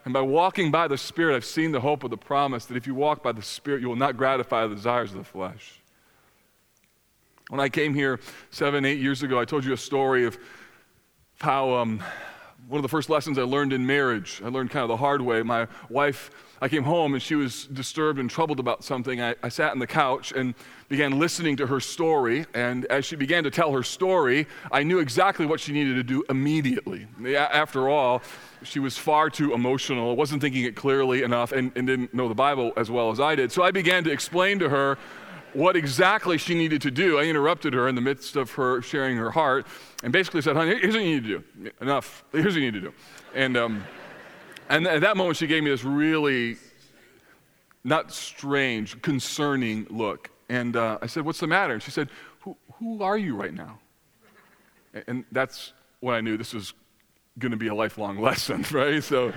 And 0.05 0.13
by 0.13 0.21
walking 0.21 0.71
by 0.71 0.87
the 0.87 0.97
Spirit, 0.97 1.35
I've 1.35 1.45
seen 1.45 1.71
the 1.71 1.81
hope 1.81 2.03
of 2.03 2.09
the 2.09 2.17
promise 2.17 2.65
that 2.65 2.77
if 2.77 2.87
you 2.87 2.95
walk 2.95 3.21
by 3.21 3.33
the 3.33 3.41
Spirit, 3.41 3.81
you 3.81 3.89
will 3.89 3.95
not 3.95 4.17
gratify 4.17 4.65
the 4.65 4.75
desires 4.75 5.11
of 5.11 5.17
the 5.17 5.23
flesh. 5.23 5.79
When 7.49 7.59
I 7.59 7.67
came 7.67 7.93
here 7.93 8.19
seven, 8.51 8.85
eight 8.85 8.99
years 8.99 9.21
ago, 9.21 9.39
I 9.39 9.45
told 9.45 9.65
you 9.65 9.73
a 9.73 9.77
story 9.77 10.25
of 10.25 10.37
how 11.39 11.73
um, 11.73 12.01
one 12.69 12.77
of 12.77 12.83
the 12.83 12.89
first 12.89 13.09
lessons 13.09 13.39
I 13.39 13.41
learned 13.41 13.73
in 13.73 13.87
marriage. 13.87 14.43
I 14.45 14.49
learned 14.49 14.69
kind 14.69 14.83
of 14.83 14.89
the 14.89 14.97
hard 14.97 15.23
way. 15.23 15.41
My 15.41 15.67
wife, 15.89 16.29
I 16.61 16.69
came 16.69 16.83
home 16.83 17.15
and 17.15 17.21
she 17.21 17.33
was 17.33 17.65
disturbed 17.65 18.19
and 18.19 18.29
troubled 18.29 18.59
about 18.59 18.83
something. 18.83 19.19
I, 19.19 19.33
I 19.41 19.49
sat 19.49 19.71
on 19.71 19.79
the 19.79 19.87
couch 19.87 20.31
and 20.31 20.53
began 20.87 21.17
listening 21.17 21.55
to 21.57 21.65
her 21.65 21.79
story. 21.79 22.45
And 22.53 22.85
as 22.85 23.05
she 23.05 23.15
began 23.15 23.43
to 23.45 23.49
tell 23.49 23.73
her 23.73 23.81
story, 23.81 24.45
I 24.71 24.83
knew 24.83 24.99
exactly 24.99 25.47
what 25.47 25.59
she 25.59 25.73
needed 25.73 25.95
to 25.95 26.03
do 26.03 26.23
immediately. 26.29 27.07
After 27.35 27.89
all, 27.89 28.21
she 28.61 28.77
was 28.77 28.99
far 28.99 29.31
too 29.31 29.53
emotional, 29.53 30.15
wasn't 30.15 30.39
thinking 30.39 30.63
it 30.65 30.75
clearly 30.75 31.23
enough, 31.23 31.51
and, 31.51 31.71
and 31.75 31.87
didn't 31.87 32.13
know 32.13 32.27
the 32.27 32.35
Bible 32.35 32.71
as 32.77 32.91
well 32.91 33.09
as 33.09 33.19
I 33.19 33.33
did. 33.33 33.51
So 33.51 33.63
I 33.63 33.71
began 33.71 34.03
to 34.03 34.11
explain 34.11 34.59
to 34.59 34.69
her 34.69 34.99
what 35.59 35.75
exactly 35.75 36.37
she 36.37 36.55
needed 36.55 36.81
to 36.81 36.89
do. 36.89 37.19
I 37.19 37.23
interrupted 37.23 37.73
her 37.73 37.89
in 37.89 37.95
the 37.95 38.01
midst 38.01 38.37
of 38.37 38.51
her 38.51 38.81
sharing 38.81 39.17
her 39.17 39.29
heart 39.29 39.67
and 40.01 40.13
basically 40.13 40.41
said, 40.41 40.55
honey, 40.55 40.79
here's 40.79 40.95
what 40.95 41.03
you 41.03 41.15
need 41.15 41.23
to 41.25 41.39
do. 41.39 41.71
Enough. 41.81 42.23
Here's 42.31 42.45
what 42.45 42.55
you 42.55 42.71
need 42.71 42.75
to 42.75 42.81
do. 42.81 42.93
And, 43.35 43.57
um, 43.57 43.83
and 44.69 44.87
at 44.87 45.01
that 45.01 45.17
moment, 45.17 45.35
she 45.35 45.47
gave 45.47 45.61
me 45.61 45.69
this 45.69 45.83
really 45.83 46.55
not 47.83 48.13
strange, 48.13 49.01
concerning 49.01 49.85
look. 49.89 50.29
And 50.47 50.77
uh, 50.77 50.97
I 51.01 51.07
said, 51.07 51.25
What's 51.25 51.41
the 51.41 51.47
matter? 51.47 51.73
And 51.73 51.83
she 51.83 51.91
said, 51.91 52.07
Who, 52.41 52.55
who 52.75 53.03
are 53.03 53.17
you 53.17 53.35
right 53.35 53.53
now? 53.53 53.79
And 55.07 55.25
that's 55.31 55.73
when 55.99 56.15
I 56.15 56.21
knew 56.21 56.37
this 56.37 56.53
was 56.53 56.73
going 57.37 57.51
to 57.51 57.57
be 57.57 57.67
a 57.67 57.75
lifelong 57.75 58.17
lesson, 58.21 58.65
right? 58.71 59.03
So, 59.03 59.33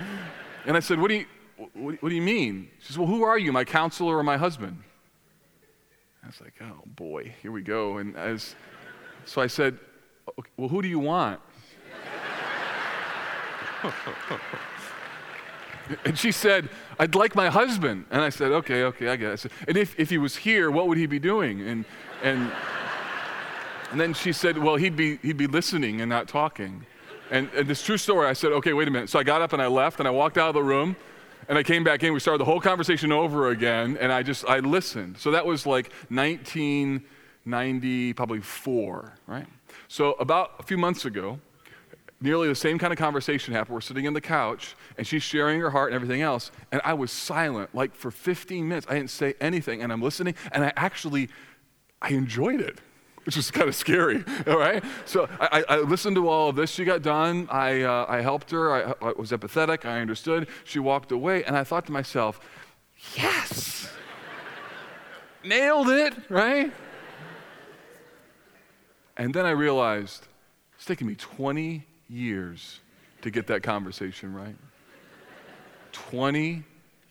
and 0.65 0.77
I 0.77 0.79
said, 0.79 0.99
What 1.01 1.09
do 1.09 1.15
you, 1.15 1.25
what, 1.73 2.01
what 2.01 2.09
do 2.09 2.15
you 2.15 2.21
mean? 2.21 2.69
She 2.79 2.87
says, 2.87 2.97
Well, 2.97 3.07
who 3.07 3.23
are 3.23 3.37
you, 3.37 3.51
my 3.51 3.65
counselor 3.65 4.17
or 4.17 4.23
my 4.23 4.37
husband? 4.37 4.83
I 6.23 6.27
was 6.27 6.39
like, 6.41 6.53
Oh 6.61 6.81
boy, 6.85 7.33
here 7.41 7.51
we 7.51 7.61
go. 7.61 7.97
And 7.97 8.15
as, 8.15 8.55
so 9.25 9.41
I 9.41 9.47
said, 9.47 9.77
okay, 10.39 10.49
Well, 10.57 10.69
who 10.69 10.81
do 10.81 10.87
you 10.87 10.99
want? 10.99 11.41
and 16.05 16.17
she 16.17 16.31
said, 16.31 16.69
I'd 16.99 17.15
like 17.15 17.35
my 17.35 17.49
husband. 17.49 18.05
And 18.11 18.21
I 18.21 18.29
said, 18.29 18.51
okay, 18.51 18.83
okay, 18.83 19.09
I 19.09 19.15
guess. 19.15 19.45
And 19.67 19.77
if, 19.77 19.99
if 19.99 20.09
he 20.09 20.17
was 20.17 20.35
here, 20.37 20.71
what 20.71 20.87
would 20.87 20.97
he 20.97 21.05
be 21.05 21.19
doing? 21.19 21.61
And, 21.61 21.85
and, 22.21 22.51
and 23.91 23.99
then 23.99 24.13
she 24.13 24.31
said, 24.31 24.57
well, 24.57 24.75
he'd 24.75 24.95
be, 24.95 25.17
he'd 25.17 25.37
be 25.37 25.47
listening 25.47 26.01
and 26.01 26.09
not 26.09 26.27
talking. 26.27 26.85
And, 27.31 27.49
and 27.55 27.67
this 27.67 27.83
true 27.83 27.97
story, 27.97 28.27
I 28.27 28.33
said, 28.33 28.51
okay, 28.53 28.73
wait 28.73 28.87
a 28.87 28.91
minute. 28.91 29.09
So 29.09 29.19
I 29.19 29.23
got 29.23 29.41
up 29.41 29.53
and 29.53 29.61
I 29.61 29.67
left 29.67 29.99
and 29.99 30.07
I 30.07 30.11
walked 30.11 30.37
out 30.37 30.49
of 30.49 30.55
the 30.55 30.63
room 30.63 30.95
and 31.47 31.57
I 31.57 31.63
came 31.63 31.83
back 31.83 32.03
in. 32.03 32.13
We 32.13 32.19
started 32.19 32.39
the 32.39 32.45
whole 32.45 32.61
conversation 32.61 33.11
over 33.11 33.49
again 33.49 33.97
and 33.99 34.11
I 34.11 34.23
just, 34.23 34.45
I 34.45 34.59
listened. 34.59 35.17
So 35.17 35.31
that 35.31 35.45
was 35.45 35.65
like 35.65 35.91
1990, 36.09 38.13
probably 38.13 38.41
four, 38.41 39.13
right? 39.27 39.47
So 39.87 40.13
about 40.13 40.51
a 40.59 40.63
few 40.63 40.77
months 40.77 41.05
ago, 41.05 41.39
nearly 42.23 42.47
the 42.47 42.55
same 42.55 42.79
kind 42.79 42.93
of 42.93 42.97
conversation 42.97 43.53
happened. 43.53 43.75
We're 43.75 43.81
sitting 43.81 44.05
in 44.05 44.13
the 44.13 44.21
couch, 44.21 44.75
and 44.97 45.05
she's 45.05 45.21
sharing 45.21 45.59
her 45.59 45.69
heart 45.69 45.91
and 45.91 45.95
everything 45.95 46.21
else. 46.21 46.51
And 46.71 46.81
I 46.83 46.93
was 46.93 47.11
silent, 47.11 47.75
like 47.75 47.93
for 47.93 48.09
15 48.09 48.67
minutes. 48.67 48.87
I 48.89 48.95
didn't 48.95 49.09
say 49.09 49.35
anything, 49.41 49.83
and 49.83 49.91
I'm 49.91 50.01
listening, 50.01 50.35
and 50.51 50.63
I 50.63 50.71
actually, 50.75 51.29
I 52.01 52.09
enjoyed 52.09 52.61
it, 52.61 52.79
which 53.25 53.35
was 53.37 53.51
kind 53.51 53.69
of 53.69 53.75
scary, 53.75 54.23
all 54.47 54.57
right? 54.57 54.83
So 55.05 55.27
I, 55.39 55.63
I, 55.69 55.77
listened 55.77 56.15
to 56.17 56.27
all 56.27 56.49
of 56.49 56.55
this. 56.55 56.69
She 56.69 56.83
got 56.83 57.01
done. 57.01 57.47
I, 57.49 57.81
uh, 57.81 58.05
I 58.07 58.21
helped 58.21 58.51
her. 58.51 58.73
I, 58.73 58.93
I 59.01 59.13
was 59.13 59.31
empathetic. 59.31 59.85
I 59.85 60.01
understood. 60.01 60.47
She 60.63 60.79
walked 60.79 61.11
away, 61.11 61.43
and 61.43 61.55
I 61.55 61.63
thought 61.63 61.85
to 61.85 61.91
myself, 61.91 62.39
yes, 63.15 63.91
nailed 65.43 65.89
it, 65.89 66.13
right? 66.29 66.71
And 69.15 69.33
then 69.33 69.45
I 69.45 69.51
realized 69.51 70.27
it's 70.75 70.85
taken 70.85 71.07
me 71.07 71.15
20 71.15 71.85
years 72.09 72.79
to 73.21 73.31
get 73.31 73.47
that 73.47 73.63
conversation 73.63 74.33
right. 74.33 74.55
20 75.93 76.63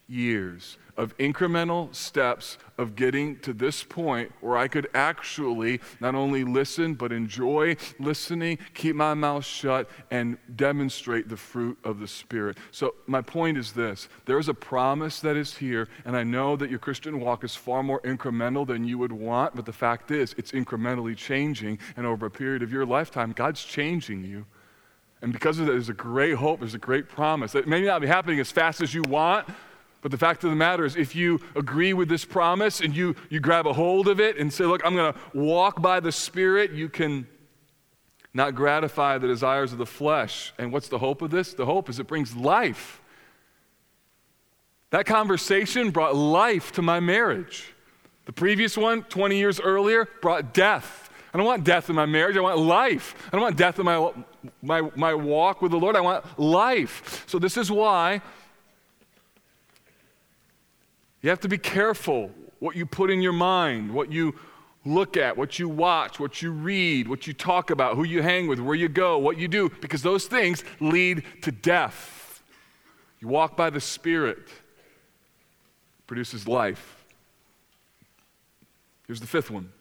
years 0.09 0.77
of 0.97 1.17
incremental 1.19 1.95
steps 1.95 2.59
of 2.77 2.97
getting 2.97 3.39
to 3.41 3.53
this 3.53 3.83
point 3.83 4.31
where 4.41 4.57
I 4.57 4.69
could 4.69 4.89
actually 4.95 5.81
not 6.01 6.15
only 6.15 6.45
listen, 6.45 6.95
but 6.95 7.13
enjoy 7.13 7.77
listening, 7.99 8.59
keep 8.75 8.95
my 8.95 9.15
mouth 9.15 9.45
shut, 9.45 9.89
and 10.11 10.37
demonstrate 10.55 11.29
the 11.29 11.37
fruit 11.37 11.79
of 11.85 11.99
the 11.99 12.09
Spirit. 12.09 12.59
So, 12.71 12.95
my 13.07 13.23
point 13.23 13.57
is 13.57 13.73
this 13.73 14.09
there 14.27 14.39
is 14.39 14.49
a 14.49 14.55
promise 14.55 15.21
that 15.21 15.37
is 15.37 15.57
here, 15.57 15.89
and 16.05 16.17
I 16.17 16.25
know 16.25 16.57
that 16.57 16.71
your 16.71 16.79
Christian 16.79 17.21
walk 17.21 17.45
is 17.45 17.55
far 17.55 17.83
more 17.83 18.01
incremental 18.03 18.67
than 18.67 18.85
you 18.85 18.99
would 18.99 19.13
want, 19.13 19.57
but 19.57 19.65
the 19.65 19.73
fact 19.73 20.11
is, 20.11 20.35
it's 20.37 20.53
incrementally 20.53 21.17
changing, 21.17 21.79
and 21.97 22.07
over 22.07 22.27
a 22.27 22.31
period 22.31 22.63
of 22.63 22.73
your 22.73 22.85
lifetime, 22.85 23.33
God's 23.33 23.65
changing 23.65 24.25
you. 24.25 24.45
And 25.23 25.33
because 25.33 25.61
of 25.61 25.67
that, 25.67 25.73
there's 25.73 25.89
a 25.89 25.95
great 25.95 26.35
hope, 26.35 26.59
there's 26.59 26.75
a 26.75 26.79
great 26.79 27.09
promise. 27.09 27.55
It 27.55 27.69
may 27.69 27.83
not 27.83 28.01
be 28.01 28.09
happening 28.09 28.41
as 28.41 28.51
fast 28.51 28.81
as 28.81 28.93
you 28.93 29.03
want, 29.03 29.49
but 30.03 30.11
the 30.11 30.19
fact 30.19 30.43
of 30.43 30.51
the 30.51 30.57
matter 30.57 30.85
is, 30.85 30.97
if 30.97 31.15
you 31.15 31.41
agree 31.55 31.93
with 31.93 32.09
this 32.09 32.25
promise 32.25 32.81
and 32.81 32.95
you, 32.95 33.15
you 33.31 33.39
grab 33.39 33.67
a 33.67 33.73
hold 33.73 34.09
of 34.09 34.21
it 34.21 34.37
and 34.37 34.53
say, 34.53 34.65
Look, 34.65 34.83
I'm 34.85 34.97
going 34.97 35.13
to 35.13 35.19
walk 35.33 35.81
by 35.81 36.01
the 36.01 36.13
Spirit, 36.13 36.73
you 36.73 36.89
can 36.89 37.27
not 38.35 38.55
gratify 38.55 39.19
the 39.19 39.29
desires 39.29 39.73
of 39.73 39.79
the 39.79 39.87
flesh. 39.87 40.53
And 40.59 40.73
what's 40.73 40.89
the 40.89 40.99
hope 40.99 41.23
of 41.23 41.31
this? 41.31 41.55
The 41.55 41.67
hope 41.67 41.89
is 41.89 42.01
it 42.01 42.09
brings 42.09 42.35
life. 42.35 43.01
That 44.91 45.07
conversation 45.07 45.91
brought 45.91 46.17
life 46.17 46.73
to 46.73 46.83
my 46.83 46.99
marriage. 46.99 47.73
The 48.25 48.33
previous 48.33 48.77
one, 48.77 49.05
20 49.05 49.37
years 49.37 49.61
earlier, 49.61 50.09
brought 50.21 50.53
death. 50.53 51.11
I 51.33 51.39
don't 51.39 51.47
want 51.47 51.65
death 51.65 51.89
in 51.89 51.97
my 51.97 52.07
marriage. 52.07 52.37
I 52.37 52.41
want 52.41 52.59
life. 52.59 53.15
I 53.29 53.31
don't 53.33 53.43
want 53.43 53.57
death 53.57 53.79
in 53.79 53.87
my, 53.87 54.13
my, 54.63 54.91
my 54.97 55.15
walk 55.15 55.63
with 55.63 55.71
the 55.71 55.79
Lord. 55.79 55.97
I 55.97 56.01
want 56.01 56.25
life. 56.39 57.25
So, 57.27 57.39
this 57.39 57.57
is 57.57 57.71
why 57.71 58.21
you 61.23 61.31
have 61.31 61.41
to 61.41 61.49
be 61.49 61.59
careful 61.59 62.31
what 62.59 62.77
you 62.77 62.85
put 62.85 63.11
in 63.11 63.23
your 63.23 63.33
mind, 63.33 63.93
what 63.93 64.13
you 64.13 64.35
look 64.85 65.17
at, 65.17 65.37
what 65.37 65.59
you 65.59 65.69
watch, 65.69 66.19
what 66.19 66.43
you 66.43 66.51
read, 66.51 67.09
what 67.09 67.27
you 67.27 67.33
talk 67.33 67.71
about, 67.71 67.97
who 67.97 68.05
you 68.05 68.23
hang 68.23 68.49
with, 68.49 68.59
where 68.59 68.75
you 68.75 68.89
go, 68.89 69.19
what 69.19 69.39
you 69.39 69.49
do, 69.49 69.71
because 69.81 70.03
those 70.03 70.27
things 70.27 70.65
lead 70.81 71.23
to 71.43 71.53
death. 71.53 72.43
You 73.21 73.29
walk 73.29 73.57
by 73.57 73.71
the 73.71 73.81
Spirit, 73.81 74.49
produces 76.07 76.49
life. 76.49 77.05
Here's 79.07 79.21
the 79.21 79.27
fifth 79.27 79.51
one. 79.51 79.73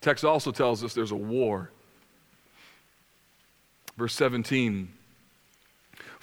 Text 0.00 0.24
also 0.24 0.52
tells 0.52 0.84
us 0.84 0.94
there's 0.94 1.10
a 1.10 1.16
war. 1.16 1.70
Verse 3.96 4.14
17 4.14 4.92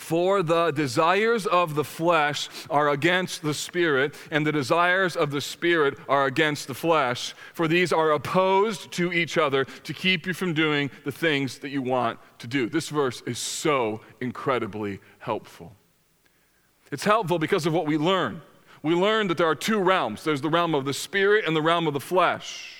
For 0.06 0.44
the 0.44 0.70
desires 0.70 1.48
of 1.48 1.74
the 1.74 1.84
flesh 1.84 2.48
are 2.70 2.89
against 2.89 3.41
the 3.41 3.56
Spirit, 3.56 4.13
and 4.30 4.46
the 4.46 4.52
desires 4.52 5.15
of 5.15 5.32
the 5.32 5.41
Spirit 5.41 5.98
are 6.08 6.28
against 6.28 6.68
the 6.68 6.76
flesh. 6.76 7.34
For 7.56 7.68
these 7.68 7.91
are 7.91 8.12
opposed 8.12 8.91
to 8.91 9.12
each 9.12 9.39
other 9.39 9.65
to 9.65 9.94
keep 9.96 10.28
you 10.28 10.36
from 10.36 10.54
doing 10.54 10.91
the 11.06 11.12
things 11.12 11.58
that 11.58 11.70
you 11.70 11.82
want 11.82 12.20
to 12.38 12.46
do. 12.46 12.70
This 12.70 12.89
verse 12.89 13.24
is 13.26 13.39
so 13.39 14.02
incredibly 14.22 15.00
helpful. 15.18 15.74
It's 16.91 17.04
helpful 17.04 17.39
because 17.39 17.65
of 17.65 17.74
what 17.74 17.88
we 17.88 17.98
learn. 17.98 18.44
We 18.84 18.94
learn 18.94 19.26
that 19.30 19.39
there 19.39 19.48
are 19.48 19.56
two 19.56 19.80
realms 19.80 20.24
there's 20.24 20.41
the 20.41 20.52
realm 20.52 20.76
of 20.76 20.86
the 20.86 20.94
Spirit 20.94 21.46
and 21.48 21.56
the 21.56 21.63
realm 21.63 21.88
of 21.88 21.96
the 21.96 22.00
flesh. 22.00 22.75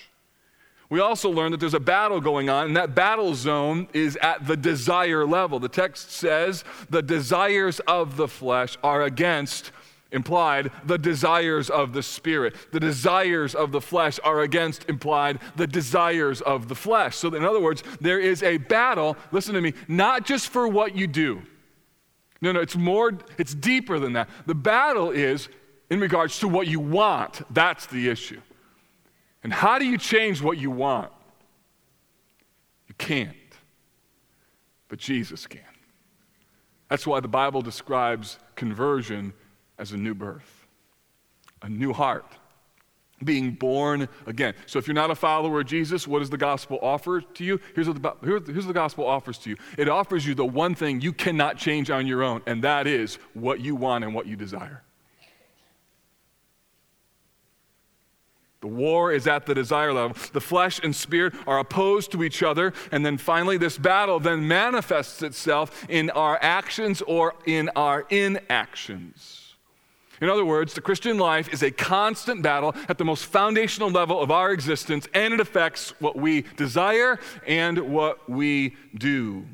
We 0.88 1.00
also 1.00 1.30
learn 1.30 1.50
that 1.50 1.58
there's 1.58 1.74
a 1.74 1.80
battle 1.80 2.20
going 2.20 2.48
on, 2.48 2.66
and 2.66 2.76
that 2.76 2.94
battle 2.94 3.34
zone 3.34 3.88
is 3.92 4.16
at 4.16 4.46
the 4.46 4.56
desire 4.56 5.26
level. 5.26 5.58
The 5.58 5.68
text 5.68 6.12
says 6.12 6.64
the 6.88 7.02
desires 7.02 7.80
of 7.80 8.16
the 8.16 8.28
flesh 8.28 8.78
are 8.84 9.02
against, 9.02 9.72
implied, 10.12 10.70
the 10.84 10.98
desires 10.98 11.70
of 11.70 11.92
the 11.92 12.04
spirit. 12.04 12.54
The 12.70 12.78
desires 12.78 13.54
of 13.54 13.72
the 13.72 13.80
flesh 13.80 14.20
are 14.22 14.42
against, 14.42 14.88
implied, 14.88 15.40
the 15.56 15.66
desires 15.66 16.40
of 16.40 16.68
the 16.68 16.76
flesh. 16.76 17.16
So, 17.16 17.34
in 17.34 17.44
other 17.44 17.60
words, 17.60 17.82
there 18.00 18.20
is 18.20 18.44
a 18.44 18.58
battle, 18.58 19.16
listen 19.32 19.54
to 19.54 19.60
me, 19.60 19.74
not 19.88 20.24
just 20.24 20.48
for 20.48 20.68
what 20.68 20.94
you 20.94 21.08
do. 21.08 21.42
No, 22.40 22.52
no, 22.52 22.60
it's 22.60 22.76
more, 22.76 23.18
it's 23.38 23.54
deeper 23.54 23.98
than 23.98 24.12
that. 24.12 24.28
The 24.46 24.54
battle 24.54 25.10
is 25.10 25.48
in 25.90 25.98
regards 25.98 26.38
to 26.40 26.48
what 26.48 26.68
you 26.68 26.78
want. 26.78 27.42
That's 27.52 27.86
the 27.86 28.08
issue. 28.08 28.40
And 29.46 29.52
how 29.52 29.78
do 29.78 29.84
you 29.84 29.96
change 29.96 30.42
what 30.42 30.58
you 30.58 30.72
want? 30.72 31.12
You 32.88 32.96
can't. 32.98 33.36
But 34.88 34.98
Jesus 34.98 35.46
can. 35.46 35.60
That's 36.90 37.06
why 37.06 37.20
the 37.20 37.28
Bible 37.28 37.62
describes 37.62 38.40
conversion 38.56 39.32
as 39.78 39.92
a 39.92 39.96
new 39.96 40.16
birth, 40.16 40.66
a 41.62 41.68
new 41.68 41.92
heart, 41.92 42.26
being 43.22 43.52
born 43.52 44.08
again. 44.26 44.52
So 44.66 44.80
if 44.80 44.88
you're 44.88 44.96
not 44.96 45.12
a 45.12 45.14
follower 45.14 45.60
of 45.60 45.66
Jesus, 45.68 46.08
what 46.08 46.18
does 46.18 46.30
the 46.30 46.36
gospel 46.36 46.80
offer 46.82 47.20
to 47.20 47.44
you? 47.44 47.60
Here's 47.76 47.86
what 47.86 48.02
the, 48.02 48.14
here's 48.24 48.42
what 48.48 48.66
the 48.66 48.72
gospel 48.72 49.06
offers 49.06 49.38
to 49.38 49.50
you 49.50 49.56
it 49.78 49.88
offers 49.88 50.26
you 50.26 50.34
the 50.34 50.44
one 50.44 50.74
thing 50.74 51.00
you 51.00 51.12
cannot 51.12 51.56
change 51.56 51.88
on 51.88 52.08
your 52.08 52.24
own, 52.24 52.42
and 52.46 52.64
that 52.64 52.88
is 52.88 53.20
what 53.32 53.60
you 53.60 53.76
want 53.76 54.02
and 54.02 54.12
what 54.12 54.26
you 54.26 54.34
desire. 54.34 54.82
The 58.66 58.72
war 58.72 59.12
is 59.12 59.28
at 59.28 59.46
the 59.46 59.54
desire 59.54 59.92
level. 59.92 60.16
The 60.32 60.40
flesh 60.40 60.80
and 60.82 60.94
spirit 60.94 61.34
are 61.46 61.60
opposed 61.60 62.10
to 62.10 62.24
each 62.24 62.42
other. 62.42 62.72
And 62.90 63.06
then 63.06 63.16
finally, 63.16 63.58
this 63.58 63.78
battle 63.78 64.18
then 64.18 64.48
manifests 64.48 65.22
itself 65.22 65.86
in 65.88 66.10
our 66.10 66.36
actions 66.42 67.00
or 67.02 67.36
in 67.46 67.70
our 67.76 68.08
inactions. 68.10 69.54
In 70.20 70.28
other 70.28 70.44
words, 70.44 70.74
the 70.74 70.80
Christian 70.80 71.16
life 71.16 71.48
is 71.52 71.62
a 71.62 71.70
constant 71.70 72.42
battle 72.42 72.74
at 72.88 72.98
the 72.98 73.04
most 73.04 73.26
foundational 73.26 73.88
level 73.88 74.20
of 74.20 74.32
our 74.32 74.50
existence, 74.50 75.06
and 75.14 75.32
it 75.32 75.38
affects 75.38 75.90
what 76.00 76.16
we 76.16 76.42
desire 76.56 77.20
and 77.46 77.78
what 77.78 78.28
we 78.28 78.74
do. 78.96 79.46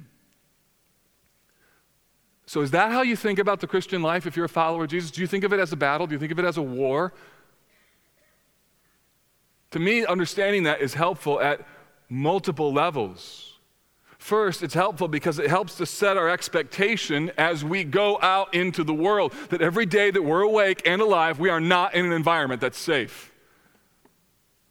So, 2.46 2.62
is 2.62 2.70
that 2.70 2.92
how 2.92 3.02
you 3.02 3.16
think 3.16 3.38
about 3.38 3.60
the 3.60 3.66
Christian 3.66 4.00
life 4.02 4.26
if 4.26 4.36
you're 4.36 4.46
a 4.46 4.48
follower 4.48 4.84
of 4.84 4.90
Jesus? 4.90 5.10
Do 5.10 5.20
you 5.20 5.26
think 5.26 5.44
of 5.44 5.52
it 5.52 5.60
as 5.60 5.70
a 5.70 5.76
battle? 5.76 6.06
Do 6.06 6.14
you 6.14 6.18
think 6.18 6.32
of 6.32 6.38
it 6.38 6.46
as 6.46 6.56
a 6.56 6.62
war? 6.62 7.12
To 9.72 9.78
me, 9.78 10.04
understanding 10.04 10.64
that 10.64 10.80
is 10.80 10.94
helpful 10.94 11.40
at 11.40 11.66
multiple 12.08 12.72
levels. 12.72 13.58
First, 14.18 14.62
it's 14.62 14.74
helpful 14.74 15.08
because 15.08 15.38
it 15.38 15.48
helps 15.48 15.76
to 15.76 15.86
set 15.86 16.16
our 16.16 16.28
expectation 16.28 17.32
as 17.36 17.64
we 17.64 17.82
go 17.82 18.20
out 18.20 18.54
into 18.54 18.84
the 18.84 18.94
world 18.94 19.32
that 19.48 19.60
every 19.60 19.86
day 19.86 20.10
that 20.10 20.22
we're 20.22 20.42
awake 20.42 20.82
and 20.86 21.02
alive, 21.02 21.40
we 21.40 21.48
are 21.48 21.58
not 21.58 21.94
in 21.94 22.04
an 22.04 22.12
environment 22.12 22.60
that's 22.60 22.78
safe. 22.78 23.32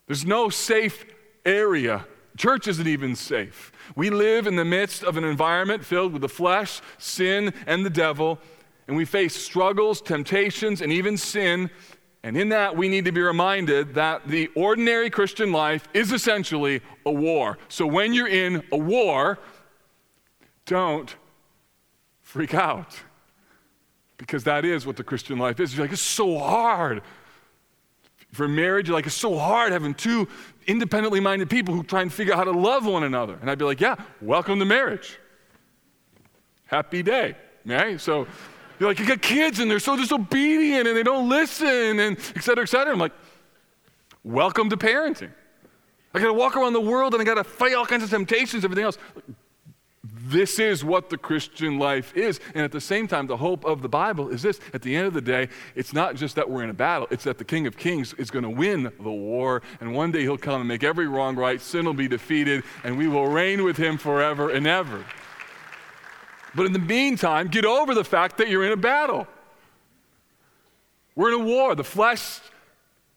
There's 0.08 0.26
no 0.26 0.50
safe 0.50 1.04
area. 1.46 2.06
Church 2.38 2.68
isn't 2.68 2.88
even 2.88 3.16
safe. 3.16 3.72
We 3.96 4.10
live 4.10 4.48
in 4.48 4.56
the 4.56 4.64
midst 4.64 5.04
of 5.04 5.18
an 5.18 5.24
environment 5.24 5.84
filled 5.84 6.14
with 6.14 6.22
the 6.22 6.30
flesh, 6.30 6.80
sin, 6.98 7.54
and 7.66 7.86
the 7.86 7.90
devil, 7.90 8.40
and 8.88 8.96
we 8.96 9.06
face 9.06 9.36
struggles, 9.36 10.00
temptations, 10.00 10.80
and 10.80 10.94
even 10.94 11.18
sin 11.18 11.72
and 12.24 12.38
in 12.38 12.50
that, 12.50 12.78
we 12.78 12.88
need 12.88 13.06
to 13.06 13.12
be 13.12 13.22
reminded 13.22 13.96
that 13.96 14.28
the 14.28 14.48
ordinary 14.56 15.10
Christian 15.10 15.52
life 15.52 15.88
is 15.94 16.12
essentially 16.12 16.82
a 17.06 17.12
war. 17.12 17.58
So 17.68 17.88
when 17.88 18.14
you're 18.14 18.28
in 18.28 18.64
a 18.72 18.78
war, 18.78 19.40
don't 20.66 21.14
freak 22.22 22.54
out. 22.54 23.00
Because 24.18 24.44
that 24.44 24.66
is 24.66 24.86
what 24.86 24.98
the 24.98 25.04
Christian 25.04 25.40
life 25.40 25.60
is. 25.60 25.76
You're 25.76 25.86
like, 25.86 25.94
it's 25.94 26.02
so 26.02 26.38
hard. 26.38 27.02
For 28.34 28.48
marriage, 28.48 28.88
you're 28.88 28.96
like, 28.96 29.08
it's 29.08 29.16
so 29.16 29.36
hard 29.38 29.72
having 29.72 29.96
two 29.96 30.28
independently 30.68 31.20
minded 31.20 31.50
people 31.50 31.74
who 31.74 31.82
try 31.82 32.04
and 32.04 32.14
figure 32.14 32.34
out 32.34 32.38
how 32.38 32.44
to 32.44 32.58
love 32.58 32.86
one 32.86 33.04
another. 33.04 33.36
And 33.42 33.50
I'd 33.50 33.58
be 33.58 33.66
like, 33.66 33.82
yeah, 33.82 33.96
welcome 34.22 34.60
to 34.60 34.66
marriage. 34.66 35.18
Happy 36.68 37.02
day. 37.02 37.36
Right? 37.66 38.00
So 38.00 38.28
you're 38.82 38.89
like, 38.89 38.98
you 38.98 39.06
got 39.06 39.22
kids 39.22 39.60
and 39.60 39.70
they're 39.70 39.78
so 39.78 39.96
disobedient 39.96 40.88
and 40.88 40.98
they 40.98 41.04
don't 41.04 41.30
listen 41.30 42.00
and 42.00 42.17
et 42.36 42.44
cetera, 42.44 42.63
et 42.63 42.67
cetera. 42.67 42.91
I'm 42.91 43.00
like, 43.00 43.12
welcome 44.24 44.72
to 44.72 44.76
parenting. 44.76 45.30
I 46.15 46.20
got 46.20 46.26
to 46.26 46.34
walk 46.34 46.58
around 46.58 46.74
the 46.74 46.82
world 46.82 47.13
and 47.13 47.22
I 47.22 47.24
got 47.24 47.36
to 47.36 47.44
fight 47.44 47.76
all 47.76 47.86
kinds 47.86 48.04
of 48.04 48.10
temptations, 48.10 48.65
everything 48.65 48.84
else. 48.84 48.98
This 50.04 50.58
is 50.58 50.84
what 50.84 51.12
the 51.12 51.17
Christian 51.20 51.78
life 51.78 52.17
is. 52.17 52.39
And 52.56 52.63
at 52.63 52.72
the 52.72 52.82
same 52.82 53.08
time, 53.08 53.28
the 53.28 53.38
hope 53.38 53.65
of 53.65 53.84
the 53.84 53.88
Bible 53.88 54.30
is 54.30 54.41
this 54.41 54.60
at 54.74 54.82
the 54.82 54.96
end 54.96 55.06
of 55.06 55.13
the 55.13 55.22
day, 55.22 55.50
it's 55.76 55.94
not 55.94 56.15
just 56.15 56.36
that 56.38 56.50
we're 56.50 56.63
in 56.63 56.72
a 56.72 56.74
battle, 56.74 57.08
it's 57.12 57.26
that 57.26 57.38
the 57.38 57.46
King 57.46 57.67
of 57.67 57.78
Kings 57.78 58.13
is 58.13 58.32
going 58.32 58.44
to 58.44 58.50
win 58.50 58.91
the 59.00 59.12
war. 59.12 59.62
And 59.80 59.94
one 59.94 60.12
day 60.12 60.22
he'll 60.22 60.39
come 60.39 60.60
and 60.60 60.67
make 60.67 60.84
every 60.84 61.06
wrong 61.06 61.36
right, 61.36 61.62
sin 61.62 61.86
will 61.86 61.94
be 61.94 62.08
defeated, 62.08 62.63
and 62.84 62.98
we 62.98 63.08
will 63.08 63.28
reign 63.28 63.63
with 63.63 63.78
him 63.78 64.00
forever 64.00 64.50
and 64.50 64.65
ever. 64.65 65.06
But 66.54 66.66
in 66.66 66.74
the 66.74 66.80
meantime, 66.80 67.48
get 67.48 67.66
over 67.66 67.94
the 67.94 68.04
fact 68.04 68.38
that 68.38 68.50
you're 68.50 68.66
in 68.66 68.72
a 68.72 68.78
battle. 68.78 69.28
We're 71.16 71.34
in 71.34 71.42
a 71.42 71.44
war. 71.44 71.76
The 71.76 71.84
flesh 71.84 72.40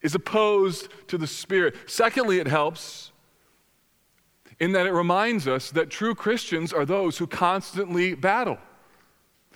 is 0.02 0.14
opposed 0.14 0.88
to 1.08 1.18
the 1.18 1.26
spirit. 1.26 1.74
Secondly, 1.86 2.38
it 2.38 2.46
helps 2.46 3.12
in 4.60 4.72
that 4.72 4.86
it 4.86 4.92
reminds 4.92 5.48
us 5.48 5.70
that 5.72 5.90
true 5.90 6.14
Christians 6.14 6.72
are 6.72 6.84
those 6.84 7.18
who 7.18 7.26
constantly 7.26 8.14
battle. 8.14 8.58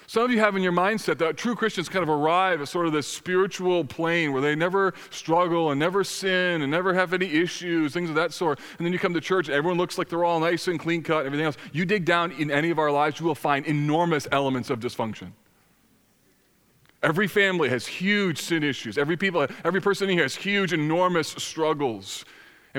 Some 0.08 0.22
of 0.22 0.30
you 0.30 0.38
have 0.38 0.56
in 0.56 0.62
your 0.62 0.72
mindset 0.72 1.18
that 1.18 1.36
true 1.36 1.54
Christians 1.54 1.90
kind 1.90 2.02
of 2.02 2.08
arrive 2.08 2.62
at 2.62 2.68
sort 2.68 2.86
of 2.86 2.94
this 2.94 3.06
spiritual 3.06 3.84
plane 3.84 4.32
where 4.32 4.40
they 4.40 4.54
never 4.54 4.94
struggle 5.10 5.70
and 5.70 5.78
never 5.78 6.02
sin 6.02 6.62
and 6.62 6.70
never 6.70 6.94
have 6.94 7.12
any 7.12 7.26
issues, 7.26 7.92
things 7.92 8.08
of 8.08 8.14
that 8.14 8.32
sort. 8.32 8.58
And 8.78 8.86
then 8.86 8.94
you 8.94 8.98
come 8.98 9.12
to 9.12 9.20
church, 9.20 9.50
everyone 9.50 9.76
looks 9.76 9.98
like 9.98 10.08
they're 10.08 10.24
all 10.24 10.40
nice 10.40 10.66
and 10.66 10.80
clean 10.80 11.02
cut 11.02 11.18
and 11.18 11.26
everything 11.26 11.44
else. 11.44 11.58
You 11.74 11.84
dig 11.84 12.06
down 12.06 12.32
in 12.32 12.50
any 12.50 12.70
of 12.70 12.78
our 12.78 12.90
lives, 12.90 13.20
you 13.20 13.26
will 13.26 13.34
find 13.34 13.66
enormous 13.66 14.26
elements 14.32 14.70
of 14.70 14.80
dysfunction. 14.80 15.32
Every 17.02 17.28
family 17.28 17.68
has 17.68 17.86
huge 17.86 18.40
sin 18.40 18.62
issues. 18.62 18.96
Every 18.96 19.18
people, 19.18 19.46
every 19.62 19.82
person 19.82 20.08
in 20.08 20.14
here 20.14 20.24
has 20.24 20.34
huge, 20.34 20.72
enormous 20.72 21.28
struggles. 21.28 22.24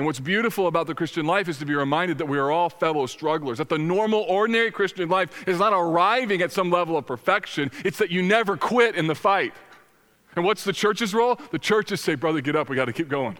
And 0.00 0.06
what's 0.06 0.18
beautiful 0.18 0.66
about 0.66 0.86
the 0.86 0.94
Christian 0.94 1.26
life 1.26 1.46
is 1.46 1.58
to 1.58 1.66
be 1.66 1.74
reminded 1.74 2.16
that 2.16 2.24
we 2.24 2.38
are 2.38 2.50
all 2.50 2.70
fellow 2.70 3.04
strugglers. 3.04 3.58
That 3.58 3.68
the 3.68 3.76
normal, 3.76 4.20
ordinary 4.20 4.70
Christian 4.70 5.10
life 5.10 5.46
is 5.46 5.58
not 5.58 5.74
arriving 5.74 6.40
at 6.40 6.52
some 6.52 6.70
level 6.70 6.96
of 6.96 7.04
perfection, 7.04 7.70
it's 7.84 7.98
that 7.98 8.10
you 8.10 8.22
never 8.22 8.56
quit 8.56 8.94
in 8.94 9.08
the 9.08 9.14
fight. 9.14 9.52
And 10.36 10.44
what's 10.46 10.64
the 10.64 10.72
church's 10.72 11.12
role? 11.12 11.38
The 11.50 11.58
churches 11.58 12.00
say, 12.00 12.14
brother, 12.14 12.40
get 12.40 12.56
up, 12.56 12.70
we 12.70 12.76
got 12.76 12.86
to 12.86 12.94
keep 12.94 13.10
going. 13.10 13.36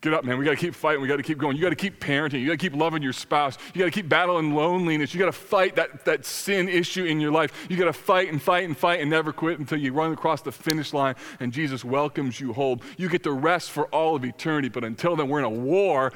Get 0.00 0.14
up, 0.14 0.24
man. 0.24 0.38
We 0.38 0.44
got 0.44 0.52
to 0.52 0.56
keep 0.56 0.76
fighting. 0.76 1.02
We 1.02 1.08
got 1.08 1.16
to 1.16 1.24
keep 1.24 1.38
going. 1.38 1.56
You 1.56 1.62
got 1.62 1.70
to 1.70 1.76
keep 1.76 1.98
parenting. 1.98 2.40
You 2.40 2.46
got 2.46 2.52
to 2.52 2.58
keep 2.58 2.76
loving 2.76 3.02
your 3.02 3.12
spouse. 3.12 3.58
You 3.74 3.80
got 3.80 3.86
to 3.86 3.90
keep 3.90 4.08
battling 4.08 4.54
loneliness. 4.54 5.12
You 5.12 5.18
got 5.18 5.26
to 5.26 5.32
fight 5.32 5.74
that, 5.74 6.04
that 6.04 6.24
sin 6.24 6.68
issue 6.68 7.04
in 7.04 7.18
your 7.20 7.32
life. 7.32 7.66
You 7.68 7.76
got 7.76 7.86
to 7.86 7.92
fight 7.92 8.30
and 8.30 8.40
fight 8.40 8.64
and 8.64 8.76
fight 8.76 9.00
and 9.00 9.10
never 9.10 9.32
quit 9.32 9.58
until 9.58 9.78
you 9.78 9.92
run 9.92 10.12
across 10.12 10.40
the 10.40 10.52
finish 10.52 10.92
line 10.92 11.16
and 11.40 11.52
Jesus 11.52 11.84
welcomes 11.84 12.38
you 12.38 12.52
home. 12.52 12.78
You 12.96 13.08
get 13.08 13.24
to 13.24 13.32
rest 13.32 13.72
for 13.72 13.86
all 13.86 14.14
of 14.14 14.24
eternity. 14.24 14.68
But 14.68 14.84
until 14.84 15.16
then, 15.16 15.28
we're 15.28 15.40
in 15.40 15.44
a 15.44 15.50
war. 15.50 16.12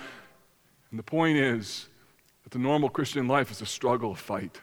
And 0.90 0.98
the 0.98 1.04
point 1.04 1.38
is 1.38 1.88
that 2.44 2.52
the 2.52 2.60
normal 2.60 2.88
Christian 2.88 3.26
life 3.26 3.50
is 3.50 3.62
a 3.62 3.66
struggle, 3.66 4.12
a 4.12 4.14
fight. 4.16 4.60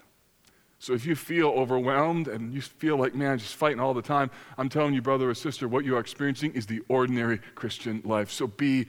So 0.82 0.94
if 0.94 1.06
you 1.06 1.14
feel 1.14 1.50
overwhelmed 1.50 2.30
and 2.30 2.54
you 2.54 2.62
feel 2.62 2.96
like, 2.96 3.14
man, 3.14 3.38
just 3.38 3.56
fighting 3.56 3.82
all 3.82 3.94
the 3.94 4.02
time, 4.02 4.32
I'm 4.58 4.70
telling 4.70 4.94
you, 4.94 5.02
brother 5.02 5.30
or 5.30 5.34
sister, 5.34 5.68
what 5.68 5.84
you 5.84 5.98
are 5.98 6.00
experiencing 6.00 6.54
is 6.54 6.66
the 6.66 6.82
ordinary 6.88 7.40
Christian 7.56 8.02
life. 8.06 8.32
So 8.32 8.48
be 8.48 8.88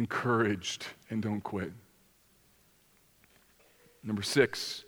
encouraged 0.00 0.86
and 1.10 1.22
don't 1.22 1.42
quit. 1.42 1.70
Number 4.02 4.22
six, 4.22 4.84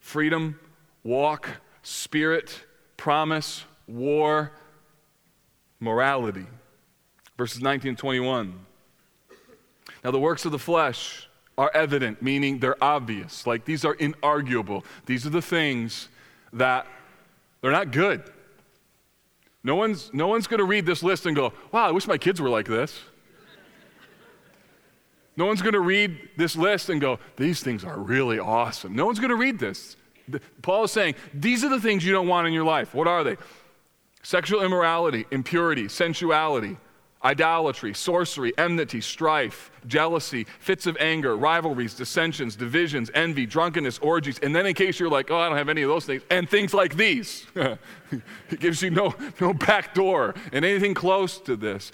freedom, 0.00 0.60
walk, 1.02 1.48
spirit, 1.82 2.64
promise, 2.96 3.64
war, 3.88 4.52
morality. 5.80 6.46
Verses 7.36 7.60
19 7.60 7.88
and 7.88 7.98
21. 7.98 8.54
Now, 10.04 10.12
the 10.12 10.20
works 10.20 10.44
of 10.44 10.52
the 10.52 10.60
flesh 10.60 11.28
are 11.58 11.72
evident, 11.74 12.22
meaning 12.22 12.60
they're 12.60 12.82
obvious. 12.82 13.44
Like 13.48 13.64
these 13.64 13.84
are 13.84 13.96
inarguable. 13.96 14.84
These 15.06 15.26
are 15.26 15.30
the 15.30 15.42
things 15.42 16.08
that 16.52 16.86
they're 17.60 17.72
not 17.72 17.90
good. 17.90 18.22
No 19.64 19.74
one's, 19.74 20.14
no 20.14 20.28
one's 20.28 20.46
going 20.46 20.58
to 20.58 20.64
read 20.64 20.86
this 20.86 21.02
list 21.02 21.26
and 21.26 21.34
go, 21.34 21.52
wow, 21.72 21.88
I 21.88 21.90
wish 21.90 22.06
my 22.06 22.18
kids 22.18 22.40
were 22.40 22.48
like 22.48 22.66
this. 22.66 23.00
No 25.36 25.46
one's 25.46 25.62
going 25.62 25.72
to 25.72 25.80
read 25.80 26.18
this 26.36 26.56
list 26.56 26.90
and 26.90 27.00
go, 27.00 27.18
these 27.36 27.62
things 27.62 27.84
are 27.84 27.98
really 27.98 28.38
awesome. 28.38 28.94
No 28.94 29.06
one's 29.06 29.18
going 29.18 29.30
to 29.30 29.36
read 29.36 29.58
this. 29.58 29.96
Paul 30.60 30.84
is 30.84 30.92
saying, 30.92 31.14
these 31.32 31.64
are 31.64 31.70
the 31.70 31.80
things 31.80 32.04
you 32.04 32.12
don't 32.12 32.28
want 32.28 32.46
in 32.46 32.52
your 32.52 32.64
life. 32.64 32.94
What 32.94 33.08
are 33.08 33.24
they? 33.24 33.36
Sexual 34.22 34.62
immorality, 34.62 35.26
impurity, 35.30 35.88
sensuality, 35.88 36.76
idolatry, 37.24 37.94
sorcery, 37.94 38.52
enmity, 38.58 39.00
strife, 39.00 39.70
jealousy, 39.86 40.46
fits 40.60 40.86
of 40.86 40.96
anger, 40.98 41.36
rivalries, 41.36 41.94
dissensions, 41.94 42.56
divisions, 42.56 43.10
envy, 43.14 43.46
drunkenness, 43.46 43.98
orgies. 43.98 44.38
And 44.40 44.54
then, 44.54 44.66
in 44.66 44.74
case 44.74 44.98
you're 44.98 45.10
like, 45.10 45.30
oh, 45.30 45.38
I 45.38 45.48
don't 45.48 45.58
have 45.58 45.68
any 45.68 45.82
of 45.82 45.88
those 45.88 46.04
things, 46.04 46.22
and 46.30 46.48
things 46.48 46.74
like 46.74 46.96
these. 46.96 47.46
it 47.54 48.60
gives 48.60 48.82
you 48.82 48.90
no, 48.90 49.14
no 49.40 49.54
back 49.54 49.94
door 49.94 50.34
and 50.52 50.64
anything 50.64 50.94
close 50.94 51.38
to 51.40 51.56
this. 51.56 51.92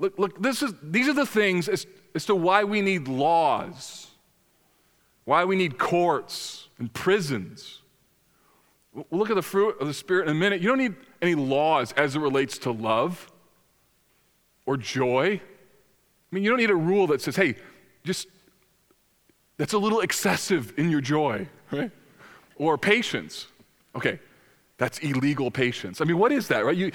Look, 0.00 0.18
look 0.18 0.42
this 0.42 0.62
is, 0.62 0.72
these 0.82 1.08
are 1.08 1.12
the 1.12 1.26
things 1.26 1.68
as, 1.68 1.86
as 2.14 2.24
to 2.24 2.34
why 2.34 2.64
we 2.64 2.80
need 2.80 3.06
laws, 3.06 4.08
why 5.24 5.44
we 5.44 5.56
need 5.56 5.78
courts 5.78 6.68
and 6.78 6.92
prisons. 6.92 7.82
We'll 8.92 9.06
look 9.10 9.30
at 9.30 9.36
the 9.36 9.42
fruit 9.42 9.76
of 9.78 9.86
the 9.86 9.94
Spirit 9.94 10.24
in 10.24 10.32
a 10.32 10.38
minute. 10.38 10.60
You 10.60 10.68
don't 10.68 10.78
need 10.78 10.96
any 11.22 11.34
laws 11.34 11.92
as 11.92 12.16
it 12.16 12.20
relates 12.20 12.58
to 12.58 12.72
love 12.72 13.30
or 14.66 14.76
joy. 14.76 15.34
I 15.34 16.34
mean, 16.34 16.42
you 16.42 16.50
don't 16.50 16.58
need 16.58 16.70
a 16.70 16.76
rule 16.76 17.06
that 17.08 17.20
says, 17.20 17.36
hey, 17.36 17.54
just 18.02 18.26
that's 19.58 19.74
a 19.74 19.78
little 19.78 20.00
excessive 20.00 20.72
in 20.78 20.90
your 20.90 21.02
joy, 21.02 21.46
right? 21.70 21.90
Or 22.56 22.78
patience. 22.78 23.46
Okay, 23.94 24.18
that's 24.80 24.98
illegal 25.00 25.50
patience. 25.50 26.00
I 26.00 26.06
mean, 26.06 26.16
what 26.16 26.32
is 26.32 26.48
that, 26.48 26.64
right? 26.64 26.74
You, 26.74 26.90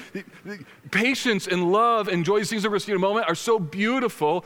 patience 0.89 1.45
and 1.45 1.71
love 1.71 2.07
and 2.07 2.25
joy, 2.25 2.41
seeing 2.41 2.63
in 2.63 2.95
a 2.95 2.97
moment, 2.97 3.29
are 3.29 3.35
so 3.35 3.59
beautiful. 3.59 4.43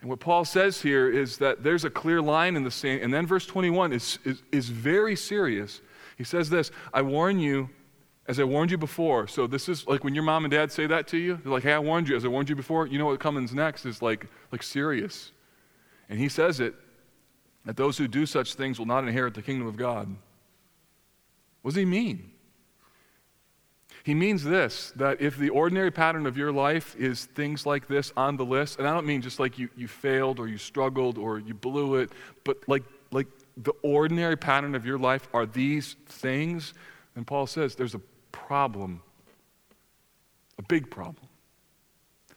And 0.00 0.10
what 0.10 0.18
Paul 0.18 0.44
says 0.44 0.82
here 0.82 1.08
is 1.08 1.36
that 1.38 1.62
there's 1.62 1.84
a 1.84 1.90
clear 1.90 2.20
line 2.20 2.56
in 2.56 2.64
the 2.64 2.72
sand. 2.72 3.02
And 3.02 3.14
then 3.14 3.24
verse 3.24 3.46
21 3.46 3.92
is, 3.92 4.18
is, 4.24 4.42
is 4.50 4.68
very 4.68 5.14
serious. 5.14 5.80
He 6.18 6.24
says 6.24 6.50
this 6.50 6.72
I 6.92 7.02
warn 7.02 7.38
you, 7.38 7.70
as 8.26 8.40
I 8.40 8.44
warned 8.44 8.72
you 8.72 8.78
before. 8.78 9.28
So 9.28 9.46
this 9.46 9.68
is 9.68 9.86
like 9.86 10.02
when 10.02 10.12
your 10.12 10.24
mom 10.24 10.44
and 10.44 10.50
dad 10.50 10.72
say 10.72 10.88
that 10.88 11.06
to 11.06 11.16
you, 11.16 11.38
they're 11.44 11.52
like, 11.52 11.62
hey, 11.62 11.72
I 11.72 11.78
warned 11.78 12.08
you, 12.08 12.16
as 12.16 12.24
I 12.24 12.28
warned 12.28 12.48
you 12.48 12.56
before. 12.56 12.88
You 12.88 12.98
know 12.98 13.06
what 13.06 13.20
comes 13.20 13.54
next 13.54 13.86
is 13.86 14.02
like, 14.02 14.26
like 14.50 14.64
serious. 14.64 15.30
And 16.08 16.18
he 16.18 16.28
says 16.28 16.58
it 16.58 16.74
that 17.64 17.76
those 17.76 17.96
who 17.96 18.08
do 18.08 18.26
such 18.26 18.54
things 18.54 18.80
will 18.80 18.86
not 18.86 19.06
inherit 19.06 19.34
the 19.34 19.42
kingdom 19.42 19.68
of 19.68 19.76
God. 19.76 20.16
What 21.62 21.70
does 21.70 21.78
he 21.78 21.84
mean? 21.84 22.32
He 24.04 24.14
means 24.14 24.42
this 24.42 24.92
that 24.96 25.20
if 25.20 25.36
the 25.36 25.48
ordinary 25.50 25.90
pattern 25.90 26.26
of 26.26 26.36
your 26.36 26.52
life 26.52 26.96
is 26.96 27.24
things 27.24 27.64
like 27.64 27.86
this 27.86 28.12
on 28.16 28.36
the 28.36 28.44
list, 28.44 28.78
and 28.78 28.88
I 28.88 28.92
don't 28.92 29.06
mean 29.06 29.22
just 29.22 29.38
like 29.38 29.58
you, 29.58 29.68
you 29.76 29.86
failed 29.86 30.40
or 30.40 30.48
you 30.48 30.58
struggled 30.58 31.18
or 31.18 31.38
you 31.38 31.54
blew 31.54 31.96
it, 31.96 32.10
but 32.44 32.58
like, 32.68 32.82
like 33.12 33.28
the 33.56 33.72
ordinary 33.82 34.36
pattern 34.36 34.74
of 34.74 34.84
your 34.84 34.98
life 34.98 35.28
are 35.32 35.46
these 35.46 35.96
things, 36.06 36.74
then 37.14 37.24
Paul 37.24 37.46
says 37.46 37.76
there's 37.76 37.94
a 37.94 38.00
problem, 38.32 39.02
a 40.58 40.62
big 40.62 40.90
problem. 40.90 41.28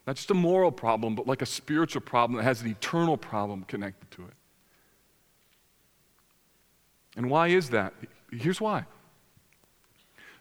Not 0.05 0.17
just 0.17 0.29
a 0.29 0.35
moral 0.35 0.71
problem, 0.71 1.15
but 1.15 1.25
like 1.25 1.41
a 1.41 1.47
spiritual 1.47 2.01
problem 2.01 2.38
that 2.38 2.43
has 2.43 2.61
an 2.61 2.69
eternal 2.69 3.17
problem 3.17 3.63
connected 3.63 4.11
to 4.11 4.21
it. 4.21 4.33
And 7.17 7.27
why 7.31 7.47
is 7.47 7.71
that? 7.71 7.93
Here's 8.31 8.61
why 8.61 8.85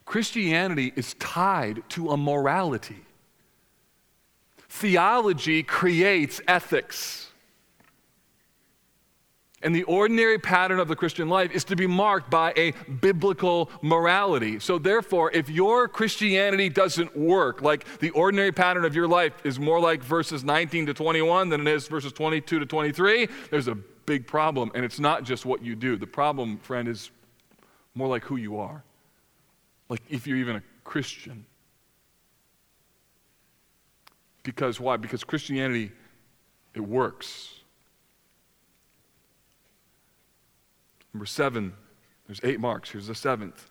Christianity 0.05 0.93
is 0.97 1.15
tied 1.15 1.83
to 1.91 2.11
a 2.11 2.17
morality. 2.17 3.05
Theology 4.69 5.63
creates 5.63 6.41
ethics. 6.47 7.29
And 9.63 9.75
the 9.75 9.85
ordinary 9.85 10.39
pattern 10.39 10.79
of 10.79 10.89
the 10.89 10.97
Christian 10.97 11.31
life 11.31 11.51
is 11.53 11.65
to 11.65 11.77
be 11.77 11.87
marked 11.87 12.31
by 12.31 12.53
a 12.55 12.73
biblical 13.01 13.71
morality. 13.81 14.59
So, 14.59 14.79
therefore, 14.79 15.31
if 15.33 15.49
your 15.49 15.89
Christianity 15.89 16.69
doesn't 16.69 17.17
work, 17.17 17.63
like 17.63 17.87
the 18.01 18.11
ordinary 18.11 18.53
pattern 18.53 18.85
of 18.85 18.95
your 18.95 19.09
life 19.09 19.33
is 19.43 19.59
more 19.59 19.81
like 19.81 20.03
verses 20.03 20.45
19 20.45 20.85
to 20.87 20.95
21 20.95 21.49
than 21.49 21.63
it 21.63 21.69
is 21.69 21.89
verses 21.89 22.13
22 22.13 22.59
to 22.59 22.67
23, 22.67 23.27
there's 23.51 23.69
a 23.69 23.75
big 23.75 24.27
problem. 24.27 24.71
And 24.75 24.85
it's 24.85 25.01
not 25.01 25.25
just 25.25 25.47
what 25.47 25.63
you 25.63 25.75
do. 25.75 25.97
The 25.97 26.07
problem, 26.07 26.59
friend, 26.59 26.87
is 26.87 27.11
more 27.95 28.09
like 28.09 28.25
who 28.25 28.37
you 28.37 28.59
are 28.59 28.85
like 29.89 30.03
if 30.09 30.27
you're 30.27 30.39
even 30.39 30.57
a 30.57 30.63
Christian. 30.85 31.47
Because 34.43 34.79
why? 34.79 34.97
Because 34.97 35.25
Christianity, 35.25 35.93
it 36.75 36.81
works. 36.81 37.55
Number 41.13 41.27
seven, 41.27 41.73
there's 42.27 42.41
eight 42.43 42.61
marks. 42.61 42.91
Here's 42.91 43.07
the 43.07 43.15
seventh 43.15 43.71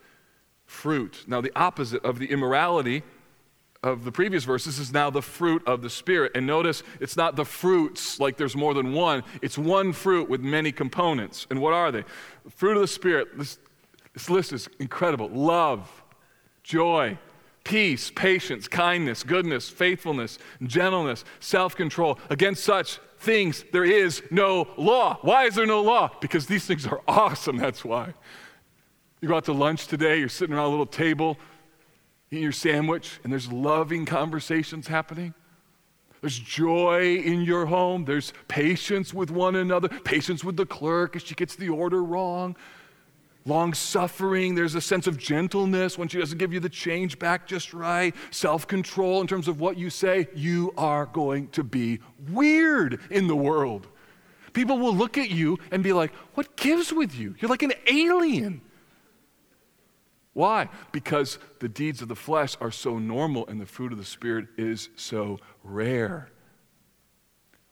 fruit. 0.66 1.26
Now, 1.28 1.42
the 1.42 1.52
opposite 1.56 2.04
of 2.04 2.20
the 2.20 2.26
immorality 2.26 3.04
of 3.84 4.06
the 4.06 4.12
previous 4.12 4.46
verses 4.46 4.80
is 4.80 4.94
now 4.94 5.10
the 5.10 5.22
fruit 5.22 5.62
of 5.68 5.82
the 5.82 5.90
Spirit. 5.90 6.32
And 6.36 6.48
notice 6.48 6.84
it's 7.02 7.18
not 7.18 7.36
the 7.36 7.46
fruits 7.46 8.20
like 8.20 8.38
there's 8.38 8.56
more 8.56 8.74
than 8.74 8.94
one, 8.94 9.24
it's 9.42 9.58
one 9.58 9.92
fruit 9.92 10.30
with 10.30 10.42
many 10.42 10.72
components. 10.72 11.46
And 11.50 11.60
what 11.60 11.74
are 11.74 11.92
they? 11.92 12.04
fruit 12.50 12.76
of 12.76 12.82
the 12.82 12.88
Spirit, 12.88 13.38
this, 13.38 13.60
this 14.14 14.30
list 14.30 14.54
is 14.54 14.70
incredible 14.80 15.28
love, 15.30 16.03
joy, 16.64 17.18
peace, 17.64 18.12
patience, 18.12 18.68
kindness, 18.68 19.24
goodness, 19.24 19.70
faithfulness, 19.70 20.40
gentleness, 20.64 21.24
self 21.40 21.76
control. 21.76 22.18
Against 22.30 22.64
such 22.64 23.00
things 23.20 23.64
there 23.72 23.86
is 23.86 24.22
no 24.32 24.68
law. 24.78 25.18
Why 25.22 25.46
is 25.46 25.56
there 25.56 25.66
no 25.66 25.82
law? 25.82 26.10
Because 26.20 26.46
these 26.46 26.66
things 26.66 26.88
are 26.88 27.02
awesome, 27.08 27.58
that's 27.58 27.86
why. 27.86 28.14
You 29.22 29.30
go 29.30 29.38
out 29.38 29.46
to 29.46 29.54
lunch 29.54 29.88
today, 29.88 30.20
you're 30.20 30.30
sitting 30.30 30.54
around 30.54 30.66
a 30.66 30.70
little 30.70 30.86
table, 30.86 31.38
eating 32.30 32.44
your 32.44 32.52
sandwich, 32.52 33.20
and 33.24 33.32
there's 33.32 33.52
loving 33.52 34.06
conversations 34.06 34.88
happening. 34.88 35.34
There's 36.20 36.40
joy 36.40 37.18
in 37.18 37.42
your 37.42 37.66
home. 37.66 38.06
There's 38.06 38.32
patience 38.48 39.14
with 39.14 39.30
one 39.30 39.56
another, 39.56 39.90
patience 39.90 40.42
with 40.42 40.56
the 40.56 40.66
clerk 40.66 41.18
if 41.18 41.26
she 41.26 41.36
gets 41.36 41.58
the 41.58 41.68
order 41.68 42.02
wrong. 42.02 42.56
Long 43.46 43.74
suffering, 43.74 44.56
there's 44.56 44.76
a 44.76 44.82
sense 44.82 45.06
of 45.06 45.18
gentleness 45.18 45.98
when 45.98 46.08
she 46.08 46.18
doesn't 46.18 46.38
give 46.38 46.54
you 46.54 46.62
the 46.62 46.70
change 46.70 47.20
back 47.20 47.46
just 47.46 47.74
right. 47.74 48.16
Self 48.32 48.68
control 48.68 49.20
in 49.20 49.28
terms 49.28 49.50
of 49.50 49.60
what 49.60 49.78
you 49.78 49.90
say. 49.90 50.28
You 50.34 50.74
are 50.78 51.06
going 51.08 51.50
to 51.50 51.64
be 51.64 52.00
weird 52.30 53.02
in 53.10 53.28
the 53.28 53.36
world. 53.36 53.88
People 54.54 54.78
will 54.78 54.96
look 54.96 55.18
at 55.18 55.30
you 55.30 55.58
and 55.72 55.84
be 55.84 55.92
like, 55.92 56.14
What 56.36 56.56
gives 56.56 56.94
with 56.94 57.16
you? 57.16 57.36
You're 57.40 57.50
like 57.50 57.64
an 57.64 57.74
alien. 57.88 58.62
Why? 60.34 60.70
Because 60.92 61.38
the 61.60 61.70
deeds 61.70 62.02
of 62.02 62.08
the 62.08 62.16
flesh 62.16 62.56
are 62.60 62.72
so 62.72 62.98
normal 62.98 63.46
and 63.48 63.62
the 63.62 63.66
fruit 63.66 63.92
of 63.92 63.98
the 63.98 64.06
Spirit 64.06 64.48
is 64.58 64.90
so 64.96 65.40
rare. 65.64 66.30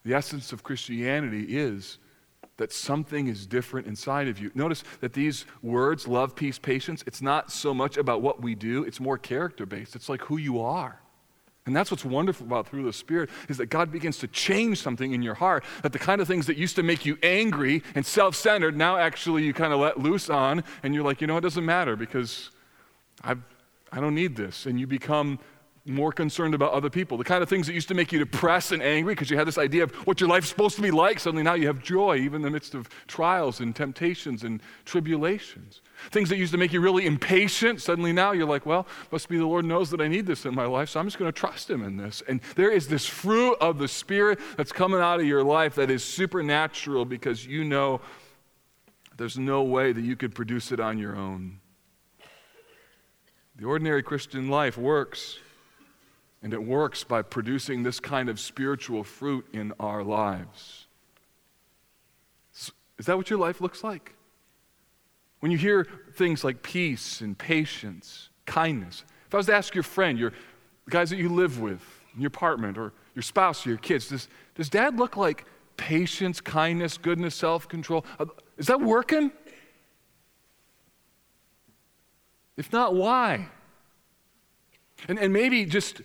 The 0.03 0.13
essence 0.13 0.51
of 0.51 0.63
Christianity 0.63 1.57
is 1.57 1.97
that 2.61 2.71
something 2.71 3.27
is 3.27 3.47
different 3.47 3.87
inside 3.87 4.27
of 4.27 4.37
you. 4.37 4.51
Notice 4.53 4.83
that 4.99 5.13
these 5.13 5.45
words, 5.63 6.07
love, 6.07 6.35
peace, 6.35 6.59
patience, 6.59 7.03
it's 7.07 7.19
not 7.19 7.51
so 7.51 7.73
much 7.73 7.97
about 7.97 8.21
what 8.21 8.39
we 8.39 8.53
do, 8.53 8.83
it's 8.83 8.99
more 8.99 9.17
character 9.17 9.65
based. 9.65 9.95
It's 9.95 10.07
like 10.07 10.21
who 10.21 10.37
you 10.37 10.61
are. 10.61 11.01
And 11.65 11.75
that's 11.75 11.89
what's 11.89 12.05
wonderful 12.05 12.45
about 12.45 12.67
through 12.67 12.83
the 12.83 12.93
Spirit 12.93 13.31
is 13.49 13.57
that 13.57 13.67
God 13.67 13.91
begins 13.91 14.19
to 14.19 14.27
change 14.27 14.79
something 14.79 15.11
in 15.11 15.23
your 15.23 15.33
heart. 15.33 15.63
That 15.81 15.91
the 15.91 15.97
kind 15.97 16.21
of 16.21 16.27
things 16.27 16.45
that 16.45 16.55
used 16.55 16.75
to 16.75 16.83
make 16.83 17.03
you 17.03 17.17
angry 17.23 17.81
and 17.95 18.05
self 18.05 18.35
centered, 18.35 18.77
now 18.77 18.95
actually 18.95 19.43
you 19.43 19.55
kind 19.55 19.73
of 19.73 19.79
let 19.79 19.99
loose 19.99 20.29
on, 20.29 20.63
and 20.83 20.93
you're 20.93 21.03
like, 21.03 21.19
you 21.19 21.25
know, 21.25 21.37
it 21.37 21.41
doesn't 21.41 21.65
matter 21.65 21.95
because 21.95 22.51
I've, 23.23 23.41
I 23.91 23.99
don't 23.99 24.13
need 24.13 24.35
this. 24.35 24.67
And 24.67 24.79
you 24.79 24.85
become 24.85 25.39
more 25.85 26.11
concerned 26.11 26.53
about 26.53 26.73
other 26.73 26.89
people. 26.89 27.17
The 27.17 27.23
kind 27.23 27.41
of 27.41 27.49
things 27.49 27.65
that 27.67 27.73
used 27.73 27.87
to 27.87 27.93
make 27.93 28.11
you 28.11 28.19
depressed 28.19 28.71
and 28.71 28.83
angry 28.83 29.15
because 29.15 29.31
you 29.31 29.37
had 29.37 29.47
this 29.47 29.57
idea 29.57 29.83
of 29.83 29.91
what 30.05 30.21
your 30.21 30.29
life's 30.29 30.47
supposed 30.47 30.75
to 30.75 30.81
be 30.81 30.91
like, 30.91 31.19
suddenly 31.19 31.43
now 31.43 31.55
you 31.55 31.67
have 31.67 31.81
joy, 31.81 32.17
even 32.17 32.35
in 32.37 32.41
the 32.43 32.49
midst 32.51 32.75
of 32.75 32.87
trials 33.07 33.59
and 33.59 33.75
temptations 33.75 34.43
and 34.43 34.61
tribulations. 34.85 35.81
Things 36.11 36.29
that 36.29 36.37
used 36.37 36.51
to 36.51 36.57
make 36.57 36.71
you 36.71 36.81
really 36.81 37.05
impatient, 37.05 37.81
suddenly 37.81 38.13
now 38.13 38.31
you're 38.31 38.47
like, 38.47 38.65
well, 38.65 38.87
must 39.11 39.27
be 39.27 39.37
the 39.37 39.45
Lord 39.45 39.65
knows 39.65 39.89
that 39.89 40.01
I 40.01 40.07
need 40.07 40.27
this 40.27 40.45
in 40.45 40.53
my 40.53 40.65
life, 40.65 40.89
so 40.89 40.99
I'm 40.99 41.07
just 41.07 41.17
going 41.17 41.31
to 41.31 41.37
trust 41.37 41.69
Him 41.69 41.83
in 41.83 41.97
this. 41.97 42.21
And 42.27 42.41
there 42.55 42.71
is 42.71 42.87
this 42.87 43.07
fruit 43.07 43.57
of 43.59 43.79
the 43.79 43.87
Spirit 43.87 44.39
that's 44.57 44.71
coming 44.71 44.99
out 44.99 45.19
of 45.19 45.25
your 45.25 45.43
life 45.43 45.75
that 45.75 45.89
is 45.89 46.03
supernatural 46.03 47.05
because 47.05 47.45
you 47.45 47.63
know 47.63 48.01
there's 49.17 49.37
no 49.37 49.63
way 49.63 49.93
that 49.93 50.01
you 50.01 50.15
could 50.15 50.35
produce 50.35 50.71
it 50.71 50.79
on 50.79 50.97
your 50.97 51.15
own. 51.15 51.59
The 53.55 53.65
ordinary 53.65 54.01
Christian 54.01 54.49
life 54.49 54.77
works 54.77 55.37
and 56.43 56.53
it 56.53 56.63
works 56.63 57.03
by 57.03 57.21
producing 57.21 57.83
this 57.83 57.99
kind 57.99 58.29
of 58.29 58.39
spiritual 58.39 59.03
fruit 59.03 59.45
in 59.53 59.73
our 59.79 60.03
lives. 60.03 60.87
Is 62.97 63.07
that 63.07 63.17
what 63.17 63.29
your 63.29 63.39
life 63.39 63.61
looks 63.61 63.83
like? 63.83 64.13
When 65.39 65.51
you 65.51 65.57
hear 65.57 65.87
things 66.13 66.43
like 66.43 66.61
peace 66.61 67.21
and 67.21 67.35
patience, 67.35 68.29
kindness, 68.45 69.03
if 69.25 69.33
I 69.33 69.37
was 69.37 69.47
to 69.47 69.55
ask 69.55 69.73
your 69.73 69.83
friend, 69.83 70.19
your 70.19 70.33
the 70.85 70.91
guys 70.91 71.09
that 71.09 71.17
you 71.17 71.29
live 71.29 71.59
with 71.59 71.81
in 72.13 72.21
your 72.21 72.27
apartment, 72.27 72.77
or 72.77 72.93
your 73.15 73.23
spouse, 73.23 73.65
or 73.65 73.69
your 73.69 73.77
kids, 73.77 74.09
does, 74.09 74.27
does 74.55 74.69
dad 74.69 74.97
look 74.97 75.17
like 75.17 75.45
patience, 75.77 76.41
kindness, 76.41 76.97
goodness, 76.97 77.33
self 77.33 77.67
control? 77.67 78.05
Uh, 78.19 78.25
is 78.57 78.67
that 78.67 78.81
working? 78.81 79.31
If 82.57 82.71
not, 82.71 82.93
why? 82.93 83.47
And, 85.07 85.17
and 85.17 85.33
maybe 85.33 85.65
just 85.65 86.01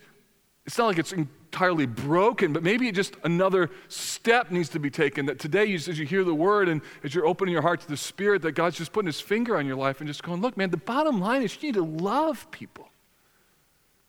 it's 0.66 0.78
not 0.78 0.86
like 0.86 0.98
it's 0.98 1.12
entirely 1.12 1.86
broken, 1.86 2.52
but 2.52 2.62
maybe 2.62 2.90
just 2.90 3.14
another 3.22 3.70
step 3.88 4.50
needs 4.50 4.68
to 4.70 4.80
be 4.80 4.90
taken. 4.90 5.26
That 5.26 5.38
today, 5.38 5.72
as 5.72 5.86
you 5.86 6.04
hear 6.04 6.24
the 6.24 6.34
word 6.34 6.68
and 6.68 6.80
as 7.04 7.14
you're 7.14 7.26
opening 7.26 7.52
your 7.52 7.62
heart 7.62 7.80
to 7.82 7.88
the 7.88 7.96
Spirit, 7.96 8.42
that 8.42 8.52
God's 8.52 8.76
just 8.76 8.92
putting 8.92 9.06
his 9.06 9.20
finger 9.20 9.56
on 9.56 9.64
your 9.64 9.76
life 9.76 10.00
and 10.00 10.08
just 10.08 10.24
going, 10.24 10.42
look, 10.42 10.56
man, 10.56 10.70
the 10.70 10.76
bottom 10.76 11.20
line 11.20 11.42
is 11.42 11.56
you 11.62 11.68
need 11.68 11.74
to 11.74 11.84
love 11.84 12.50
people. 12.50 12.88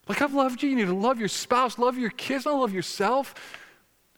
Like 0.08 0.22
I've 0.22 0.34
loved 0.34 0.64
you, 0.64 0.70
you 0.70 0.76
need 0.76 0.88
to 0.88 0.96
love 0.96 1.20
your 1.20 1.28
spouse, 1.28 1.78
love 1.78 1.98
your 1.98 2.10
kids, 2.10 2.46
not 2.46 2.60
love 2.60 2.74
yourself. 2.74 3.36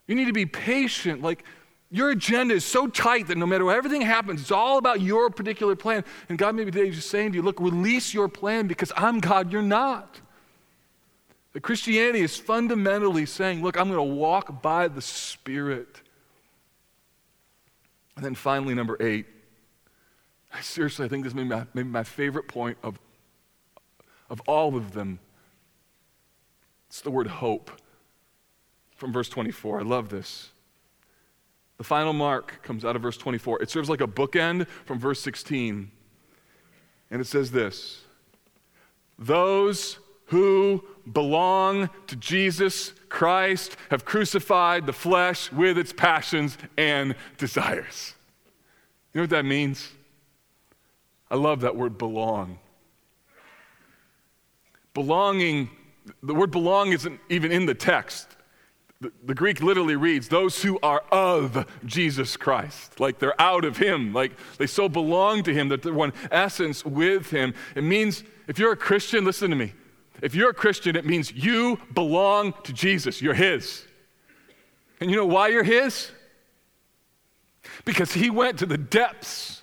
You 0.07 0.15
need 0.15 0.25
to 0.25 0.33
be 0.33 0.45
patient. 0.45 1.21
Like 1.21 1.43
your 1.91 2.11
agenda 2.11 2.53
is 2.53 2.63
so 2.63 2.87
tight 2.87 3.27
that 3.27 3.37
no 3.37 3.47
matter 3.47 3.65
what 3.65 3.75
everything 3.75 4.01
happens, 4.01 4.39
it's 4.39 4.51
all 4.51 4.77
about 4.77 5.01
your 5.01 5.29
particular 5.29 5.75
plan. 5.75 6.05
And 6.29 6.37
God 6.37 6.55
maybe 6.55 6.71
today 6.71 6.87
is 6.87 6.95
just 6.95 7.09
saying 7.09 7.31
to 7.31 7.35
you, 7.35 7.41
look, 7.41 7.59
release 7.59 8.13
your 8.13 8.29
plan 8.29 8.67
because 8.67 8.93
I'm 8.95 9.19
God, 9.19 9.51
you're 9.51 9.61
not. 9.61 10.21
That 11.53 11.61
Christianity 11.61 12.21
is 12.21 12.37
fundamentally 12.37 13.25
saying, 13.25 13.63
look, 13.63 13.77
I'm 13.77 13.89
going 13.89 13.97
to 13.97 14.15
walk 14.15 14.61
by 14.61 14.87
the 14.87 15.01
Spirit. 15.01 16.01
And 18.15 18.23
then 18.23 18.35
finally, 18.35 18.75
number 18.75 18.97
eight, 18.99 19.25
I 20.53 20.61
seriously, 20.61 21.05
I 21.05 21.09
think 21.09 21.23
this 21.23 21.33
may 21.33 21.43
be 21.43 21.49
my, 21.49 21.65
maybe 21.73 21.89
my 21.89 22.03
favorite 22.03 22.47
point 22.47 22.77
of, 22.83 22.99
of 24.29 24.41
all 24.41 24.75
of 24.75 24.93
them. 24.93 25.19
It's 26.87 27.01
the 27.01 27.11
word 27.11 27.27
hope 27.27 27.71
from 28.95 29.13
verse 29.13 29.29
24. 29.29 29.79
I 29.79 29.83
love 29.83 30.09
this. 30.09 30.49
The 31.77 31.83
final 31.83 32.13
mark 32.13 32.61
comes 32.61 32.83
out 32.83 32.95
of 32.95 33.01
verse 33.01 33.15
24. 33.15 33.61
It 33.61 33.69
serves 33.69 33.89
like 33.89 34.01
a 34.01 34.07
bookend 34.07 34.67
from 34.85 34.99
verse 34.99 35.21
16. 35.21 35.89
And 37.09 37.21
it 37.21 37.25
says 37.25 37.51
this 37.51 38.01
Those 39.17 39.99
who 40.29 40.83
belong 41.11 41.89
to 42.07 42.15
Jesus 42.15 42.93
Christ 43.09 43.75
have 43.89 44.05
crucified 44.05 44.85
the 44.85 44.93
flesh 44.93 45.51
with 45.51 45.77
its 45.77 45.91
passions 45.91 46.57
and 46.77 47.15
desires. 47.37 48.13
You 49.13 49.19
know 49.19 49.23
what 49.23 49.31
that 49.31 49.45
means? 49.45 49.89
I 51.31 51.35
love 51.35 51.61
that 51.61 51.75
word 51.75 51.97
belong. 51.97 52.59
Belonging, 54.93 55.69
the 56.21 56.35
word 56.35 56.51
belong 56.51 56.91
isn't 56.91 57.19
even 57.29 57.51
in 57.51 57.65
the 57.65 57.75
text. 57.75 58.27
The, 59.01 59.33
Greek 59.33 59.61
literally 59.61 59.95
reads, 59.95 60.27
those 60.27 60.61
who 60.61 60.77
are 60.83 61.03
of 61.11 61.65
Jesus 61.85 62.37
Christ. 62.37 62.99
Like 62.99 63.17
they're 63.17 63.39
out 63.41 63.65
of 63.65 63.77
Him. 63.77 64.13
Like 64.13 64.33
they 64.57 64.67
so 64.67 64.89
belong 64.89 65.41
to 65.43 65.53
Him 65.53 65.69
that 65.69 65.81
they're 65.81 65.93
one 65.93 66.13
essence 66.29 66.85
with 66.85 67.31
Him. 67.31 67.53
It 67.75 67.83
means, 67.83 68.23
if 68.47 68.59
you're 68.59 68.73
a 68.73 68.77
Christian, 68.77 69.23
listen 69.23 69.49
to 69.49 69.55
me. 69.55 69.73
If 70.21 70.35
you're 70.35 70.49
a 70.49 70.53
Christian, 70.53 70.95
it 70.95 71.05
means 71.05 71.31
you 71.31 71.79
belong 71.93 72.53
to 72.63 72.73
Jesus. 72.73 73.21
You're 73.21 73.33
His. 73.33 73.85
And 74.99 75.09
you 75.09 75.15
know 75.15 75.25
why 75.25 75.47
you're 75.49 75.63
His? 75.63 76.11
Because 77.85 78.13
He 78.13 78.29
went 78.29 78.59
to 78.59 78.65
the 78.65 78.77
depths 78.77 79.61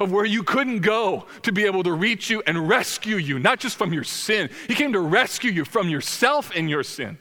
of 0.00 0.12
where 0.12 0.24
you 0.24 0.42
couldn't 0.42 0.80
go 0.80 1.26
to 1.42 1.52
be 1.52 1.64
able 1.64 1.82
to 1.82 1.92
reach 1.92 2.30
you 2.30 2.42
and 2.46 2.68
rescue 2.68 3.16
you, 3.16 3.38
not 3.38 3.58
just 3.58 3.76
from 3.76 3.92
your 3.92 4.04
sin. 4.04 4.48
He 4.68 4.74
came 4.74 4.92
to 4.92 5.00
rescue 5.00 5.50
you 5.50 5.64
from 5.64 5.88
yourself 5.88 6.52
and 6.54 6.70
your 6.70 6.84
sin. 6.84 7.18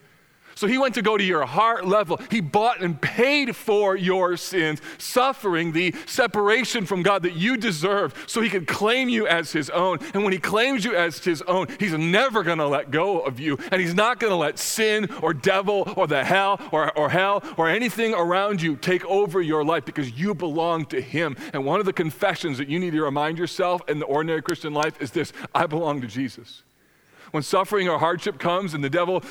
So 0.58 0.66
he 0.66 0.80
went 0.80 0.96
to 0.96 1.04
go 1.04 1.18
to 1.18 1.24
your 1.24 1.46
heart 1.46 1.86
level. 1.86 2.20
He 2.32 2.42
bought 2.42 2.82
and 2.82 3.00
paid 3.00 3.56
for 3.56 3.96
your 3.96 4.36
sins, 4.38 4.82
suffering 4.98 5.72
the 5.72 5.94
separation 6.08 6.88
from 6.88 7.04
God 7.04 7.22
that 7.22 7.34
you 7.34 7.58
deserve 7.58 8.16
so 8.26 8.42
he 8.42 8.50
could 8.50 8.66
claim 8.66 9.08
you 9.08 9.28
as 9.28 9.52
his 9.52 9.70
own. 9.70 10.00
And 10.16 10.24
when 10.24 10.34
he 10.34 10.40
claims 10.40 10.84
you 10.84 10.96
as 10.96 11.24
his 11.24 11.44
own, 11.44 11.68
he's 11.80 11.94
never 11.94 12.42
going 12.42 12.58
to 12.58 12.68
let 12.68 12.90
go 12.90 13.20
of 13.20 13.40
you. 13.40 13.60
And 13.72 13.80
he's 13.80 13.94
not 13.94 14.20
going 14.20 14.32
to 14.32 14.36
let 14.36 14.58
sin 14.58 15.08
or 15.22 15.32
devil 15.32 15.94
or 15.96 16.08
the 16.08 16.24
hell 16.24 16.60
or, 16.72 16.92
or 16.98 17.12
hell 17.12 17.44
or 17.56 17.70
anything 17.70 18.16
around 18.16 18.60
you 18.60 18.78
take 18.78 19.06
over 19.06 19.40
your 19.40 19.64
life 19.64 19.86
because 19.86 20.10
you 20.20 20.34
belong 20.34 20.88
to 20.88 21.00
him. 21.00 21.38
And 21.54 21.66
one 21.66 21.80
of 21.80 21.86
the 21.86 21.94
confessions 21.94 22.58
that 22.58 22.68
you 22.68 22.80
need 22.80 22.94
to 22.94 23.04
remind 23.04 23.38
yourself 23.38 23.88
in 23.88 24.00
the 24.00 24.08
ordinary 24.08 24.42
Christian 24.42 24.74
life 24.74 25.00
is 25.00 25.12
this 25.12 25.34
I 25.54 25.68
belong 25.68 26.02
to 26.02 26.08
Jesus 26.08 26.64
when 27.32 27.44
suffering 27.44 27.90
or 27.90 28.00
hardship 28.00 28.40
comes 28.40 28.74
and 28.74 28.84
the 28.84 28.90
devil, 28.90 29.24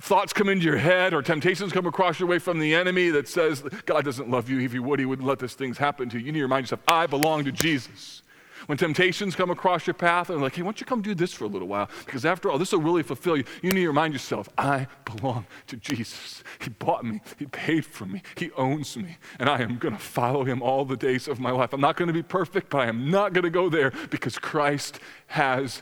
thoughts 0.00 0.32
come 0.32 0.48
into 0.48 0.64
your 0.64 0.76
head 0.76 1.14
or 1.14 1.22
temptations 1.22 1.72
come 1.72 1.86
across 1.86 2.18
your 2.18 2.28
way 2.28 2.38
from 2.38 2.58
the 2.58 2.74
enemy 2.74 3.10
that 3.10 3.28
says, 3.28 3.62
God 3.86 4.04
doesn't 4.04 4.30
love 4.30 4.48
you. 4.48 4.60
If 4.60 4.72
he 4.72 4.78
would, 4.78 4.98
he 4.98 5.06
wouldn't 5.06 5.26
let 5.26 5.38
these 5.38 5.54
things 5.54 5.78
happen 5.78 6.08
to 6.10 6.18
you. 6.18 6.26
You 6.26 6.32
need 6.32 6.38
to 6.38 6.44
remind 6.44 6.64
yourself, 6.64 6.82
I 6.88 7.06
belong 7.06 7.44
to 7.44 7.52
Jesus. 7.52 8.22
When 8.66 8.76
temptations 8.76 9.34
come 9.34 9.50
across 9.50 9.86
your 9.86 9.94
path 9.94 10.30
and 10.30 10.42
like, 10.42 10.56
hey, 10.56 10.62
why 10.62 10.66
don't 10.66 10.80
you 10.80 10.86
come 10.86 11.00
do 11.00 11.14
this 11.14 11.32
for 11.32 11.44
a 11.44 11.48
little 11.48 11.68
while? 11.68 11.88
Because 12.04 12.26
after 12.26 12.50
all, 12.50 12.58
this 12.58 12.72
will 12.72 12.80
really 12.80 13.02
fulfill 13.02 13.36
you. 13.36 13.44
You 13.62 13.72
need 13.72 13.82
to 13.82 13.88
remind 13.88 14.12
yourself, 14.12 14.48
I 14.58 14.88
belong 15.04 15.46
to 15.68 15.76
Jesus. 15.76 16.42
He 16.60 16.70
bought 16.70 17.04
me, 17.04 17.20
He 17.38 17.46
paid 17.46 17.86
for 17.86 18.04
me, 18.04 18.22
He 18.36 18.50
owns 18.52 18.96
me, 18.96 19.16
and 19.38 19.48
I 19.48 19.62
am 19.62 19.78
going 19.78 19.94
to 19.94 20.00
follow 20.00 20.44
Him 20.44 20.60
all 20.60 20.84
the 20.84 20.96
days 20.96 21.28
of 21.28 21.40
my 21.40 21.50
life. 21.50 21.72
I'm 21.72 21.80
not 21.80 21.96
going 21.96 22.08
to 22.08 22.12
be 22.12 22.22
perfect, 22.22 22.68
but 22.68 22.82
I 22.82 22.88
am 22.88 23.10
not 23.10 23.32
going 23.32 23.44
to 23.44 23.50
go 23.50 23.68
there 23.68 23.92
because 24.10 24.38
Christ 24.38 25.00
has 25.28 25.80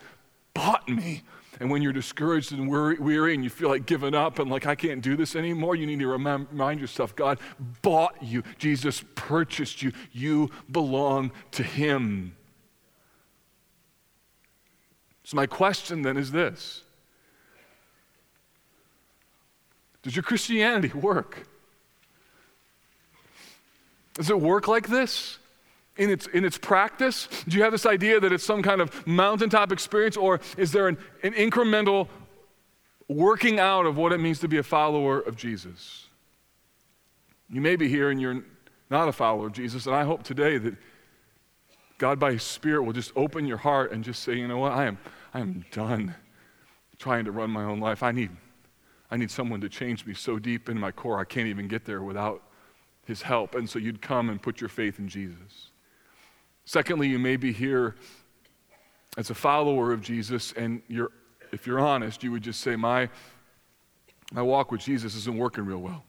bought 0.54 0.88
me. 0.88 1.22
And 1.58 1.70
when 1.70 1.82
you're 1.82 1.92
discouraged 1.92 2.52
and 2.52 2.68
weary 2.68 3.34
and 3.34 3.42
you 3.42 3.50
feel 3.50 3.68
like 3.68 3.86
giving 3.86 4.14
up 4.14 4.38
and 4.38 4.50
like, 4.50 4.66
I 4.66 4.74
can't 4.74 5.00
do 5.00 5.16
this 5.16 5.34
anymore, 5.34 5.74
you 5.74 5.86
need 5.86 6.00
to 6.00 6.06
remind 6.06 6.80
yourself 6.80 7.16
God 7.16 7.38
bought 7.82 8.22
you. 8.22 8.42
Jesus 8.58 9.02
purchased 9.14 9.82
you. 9.82 9.92
You 10.12 10.50
belong 10.70 11.32
to 11.52 11.62
Him. 11.62 12.36
So, 15.24 15.36
my 15.36 15.46
question 15.46 16.02
then 16.02 16.16
is 16.16 16.30
this 16.30 16.82
Does 20.02 20.14
your 20.14 20.22
Christianity 20.22 20.88
work? 20.88 21.48
Does 24.14 24.30
it 24.30 24.40
work 24.40 24.68
like 24.68 24.88
this? 24.88 25.38
In 25.96 26.10
its, 26.10 26.26
in 26.28 26.44
its 26.44 26.58
practice? 26.58 27.28
Do 27.46 27.56
you 27.56 27.62
have 27.62 27.72
this 27.72 27.86
idea 27.86 28.20
that 28.20 28.32
it's 28.32 28.44
some 28.44 28.62
kind 28.62 28.80
of 28.80 29.06
mountaintop 29.06 29.72
experience, 29.72 30.16
or 30.16 30.40
is 30.56 30.72
there 30.72 30.88
an, 30.88 30.98
an 31.22 31.32
incremental 31.32 32.08
working 33.08 33.58
out 33.58 33.86
of 33.86 33.96
what 33.96 34.12
it 34.12 34.18
means 34.18 34.40
to 34.40 34.48
be 34.48 34.58
a 34.58 34.62
follower 34.62 35.20
of 35.20 35.36
Jesus? 35.36 36.06
You 37.48 37.60
may 37.60 37.76
be 37.76 37.88
here 37.88 38.10
and 38.10 38.20
you're 38.20 38.42
not 38.90 39.08
a 39.08 39.12
follower 39.12 39.46
of 39.46 39.52
Jesus, 39.52 39.86
and 39.86 39.94
I 39.94 40.04
hope 40.04 40.22
today 40.22 40.58
that 40.58 40.76
God, 41.98 42.18
by 42.18 42.32
His 42.32 42.42
Spirit, 42.42 42.82
will 42.82 42.92
just 42.92 43.12
open 43.16 43.46
your 43.46 43.56
heart 43.56 43.92
and 43.92 44.04
just 44.04 44.22
say, 44.22 44.34
you 44.34 44.46
know 44.46 44.58
what, 44.58 44.72
I 44.72 44.84
am, 44.84 44.98
I 45.32 45.40
am 45.40 45.64
done 45.70 46.14
trying 46.98 47.24
to 47.24 47.32
run 47.32 47.50
my 47.50 47.64
own 47.64 47.80
life. 47.80 48.02
I 48.02 48.12
need, 48.12 48.30
I 49.10 49.16
need 49.16 49.30
someone 49.30 49.60
to 49.60 49.68
change 49.68 50.06
me 50.06 50.14
so 50.14 50.38
deep 50.38 50.68
in 50.68 50.78
my 50.78 50.90
core, 50.90 51.18
I 51.18 51.24
can't 51.24 51.46
even 51.46 51.68
get 51.68 51.84
there 51.84 52.02
without 52.02 52.42
His 53.04 53.22
help. 53.22 53.54
And 53.54 53.68
so 53.68 53.78
you'd 53.78 54.02
come 54.02 54.30
and 54.30 54.40
put 54.40 54.60
your 54.60 54.68
faith 54.68 54.98
in 54.98 55.08
Jesus. 55.08 55.70
Secondly, 56.66 57.08
you 57.08 57.18
may 57.18 57.36
be 57.36 57.52
here 57.52 57.94
as 59.16 59.30
a 59.30 59.34
follower 59.34 59.92
of 59.92 60.02
Jesus, 60.02 60.52
and 60.52 60.82
you're, 60.88 61.12
if 61.52 61.66
you're 61.66 61.78
honest, 61.78 62.22
you 62.22 62.32
would 62.32 62.42
just 62.42 62.60
say, 62.60 62.74
my, 62.74 63.08
my 64.32 64.42
walk 64.42 64.72
with 64.72 64.80
Jesus 64.80 65.14
isn't 65.14 65.38
working 65.38 65.64
real 65.64 65.78
well. 65.78 66.04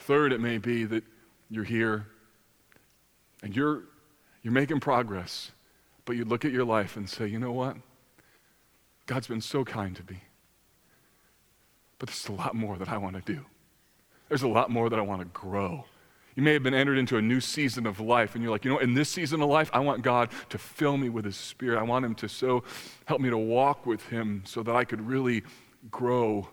Third, 0.00 0.32
it 0.32 0.40
may 0.40 0.56
be 0.56 0.84
that 0.84 1.04
you're 1.50 1.64
here 1.64 2.06
and 3.42 3.54
you're, 3.54 3.82
you're 4.42 4.54
making 4.54 4.80
progress, 4.80 5.52
but 6.06 6.16
you 6.16 6.24
look 6.24 6.46
at 6.46 6.50
your 6.50 6.64
life 6.64 6.96
and 6.96 7.08
say, 7.08 7.26
you 7.26 7.38
know 7.38 7.52
what? 7.52 7.76
God's 9.04 9.26
been 9.26 9.42
so 9.42 9.64
kind 9.64 9.94
to 9.96 10.02
me. 10.10 10.22
But 11.98 12.08
there's 12.08 12.28
a 12.28 12.32
lot 12.32 12.54
more 12.54 12.78
that 12.78 12.88
I 12.88 12.96
want 12.96 13.16
to 13.16 13.32
do. 13.32 13.44
There's 14.28 14.42
a 14.42 14.48
lot 14.48 14.70
more 14.70 14.88
that 14.88 14.98
I 14.98 15.02
want 15.02 15.20
to 15.20 15.26
grow. 15.26 15.84
You 16.38 16.44
may 16.44 16.52
have 16.52 16.62
been 16.62 16.72
entered 16.72 16.98
into 16.98 17.16
a 17.16 17.20
new 17.20 17.40
season 17.40 17.84
of 17.84 17.98
life, 17.98 18.36
and 18.36 18.44
you're 18.44 18.52
like, 18.52 18.64
you 18.64 18.70
know, 18.70 18.78
in 18.78 18.94
this 18.94 19.08
season 19.08 19.42
of 19.42 19.48
life, 19.48 19.70
I 19.72 19.80
want 19.80 20.02
God 20.02 20.30
to 20.50 20.56
fill 20.56 20.96
me 20.96 21.08
with 21.08 21.24
His 21.24 21.36
Spirit. 21.36 21.80
I 21.80 21.82
want 21.82 22.04
Him 22.04 22.14
to 22.14 22.28
so 22.28 22.62
help 23.06 23.20
me 23.20 23.28
to 23.28 23.36
walk 23.36 23.86
with 23.86 24.06
Him 24.06 24.44
so 24.46 24.62
that 24.62 24.76
I 24.76 24.84
could 24.84 25.00
really 25.00 25.42
grow 25.90 26.48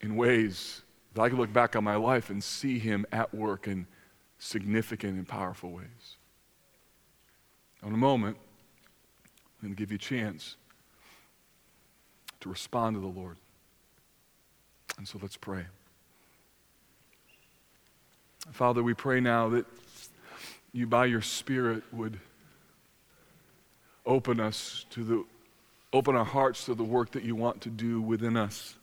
in 0.00 0.16
ways 0.16 0.82
that 1.12 1.22
I 1.22 1.28
could 1.28 1.38
look 1.38 1.52
back 1.52 1.76
on 1.76 1.84
my 1.84 1.94
life 1.94 2.28
and 2.28 2.42
see 2.42 2.80
Him 2.80 3.06
at 3.12 3.32
work 3.32 3.68
in 3.68 3.86
significant 4.40 5.16
and 5.16 5.28
powerful 5.28 5.70
ways. 5.70 6.16
In 7.86 7.94
a 7.94 7.96
moment, 7.96 8.36
I'm 9.62 9.68
going 9.68 9.76
to 9.76 9.78
give 9.78 9.92
you 9.92 9.94
a 9.94 9.98
chance 9.98 10.56
to 12.40 12.48
respond 12.48 12.96
to 12.96 13.00
the 13.00 13.06
Lord. 13.06 13.36
And 14.98 15.06
so 15.06 15.20
let's 15.22 15.36
pray. 15.36 15.66
Father, 18.52 18.82
we 18.82 18.94
pray 18.94 19.20
now 19.20 19.48
that 19.50 19.66
you, 20.72 20.86
by 20.86 21.06
your 21.06 21.22
Spirit, 21.22 21.82
would 21.92 22.18
open 24.04 24.38
us 24.38 24.84
to 24.90 25.02
the 25.02 25.24
open 25.92 26.16
our 26.16 26.24
hearts 26.24 26.64
to 26.64 26.74
the 26.74 26.84
work 26.84 27.12
that 27.12 27.22
you 27.22 27.36
want 27.36 27.60
to 27.60 27.70
do 27.70 28.02
within 28.02 28.36
us. 28.36 28.74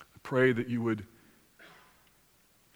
I 0.00 0.18
pray 0.24 0.50
that 0.50 0.68
you 0.68 0.82
would 0.82 1.06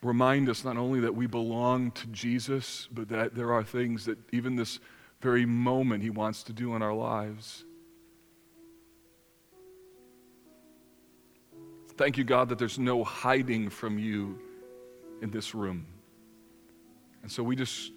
remind 0.02 0.48
us 0.48 0.64
not 0.64 0.76
only 0.76 1.00
that 1.00 1.14
we 1.16 1.26
belong 1.26 1.90
to 1.90 2.06
Jesus, 2.06 2.88
but 2.92 3.08
that 3.08 3.34
there 3.34 3.52
are 3.52 3.64
things 3.64 4.04
that 4.04 4.18
even 4.32 4.54
this 4.54 4.78
very 5.20 5.44
moment 5.44 6.02
he 6.02 6.10
wants 6.10 6.44
to 6.44 6.52
do 6.52 6.76
in 6.76 6.82
our 6.82 6.94
lives. 6.94 7.64
Thank 11.96 12.16
you, 12.16 12.24
God, 12.24 12.48
that 12.50 12.58
there's 12.58 12.78
no 12.78 13.02
hiding 13.02 13.68
from 13.68 13.98
you 13.98 14.38
in 15.22 15.30
this 15.30 15.54
room. 15.54 15.86
And 17.22 17.30
so 17.30 17.42
we 17.42 17.56
just 17.56 17.92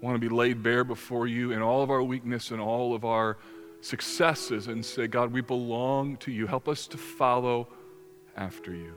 want 0.00 0.14
to 0.14 0.18
be 0.18 0.34
laid 0.34 0.62
bare 0.62 0.84
before 0.84 1.26
you 1.26 1.52
in 1.52 1.62
all 1.62 1.82
of 1.82 1.90
our 1.90 2.02
weakness 2.02 2.50
and 2.50 2.60
all 2.60 2.94
of 2.94 3.04
our 3.04 3.38
successes 3.80 4.66
and 4.66 4.84
say, 4.84 5.06
God, 5.06 5.32
we 5.32 5.40
belong 5.40 6.16
to 6.18 6.32
you. 6.32 6.46
Help 6.46 6.68
us 6.68 6.86
to 6.88 6.96
follow 6.96 7.68
after 8.36 8.74
you. 8.74 8.94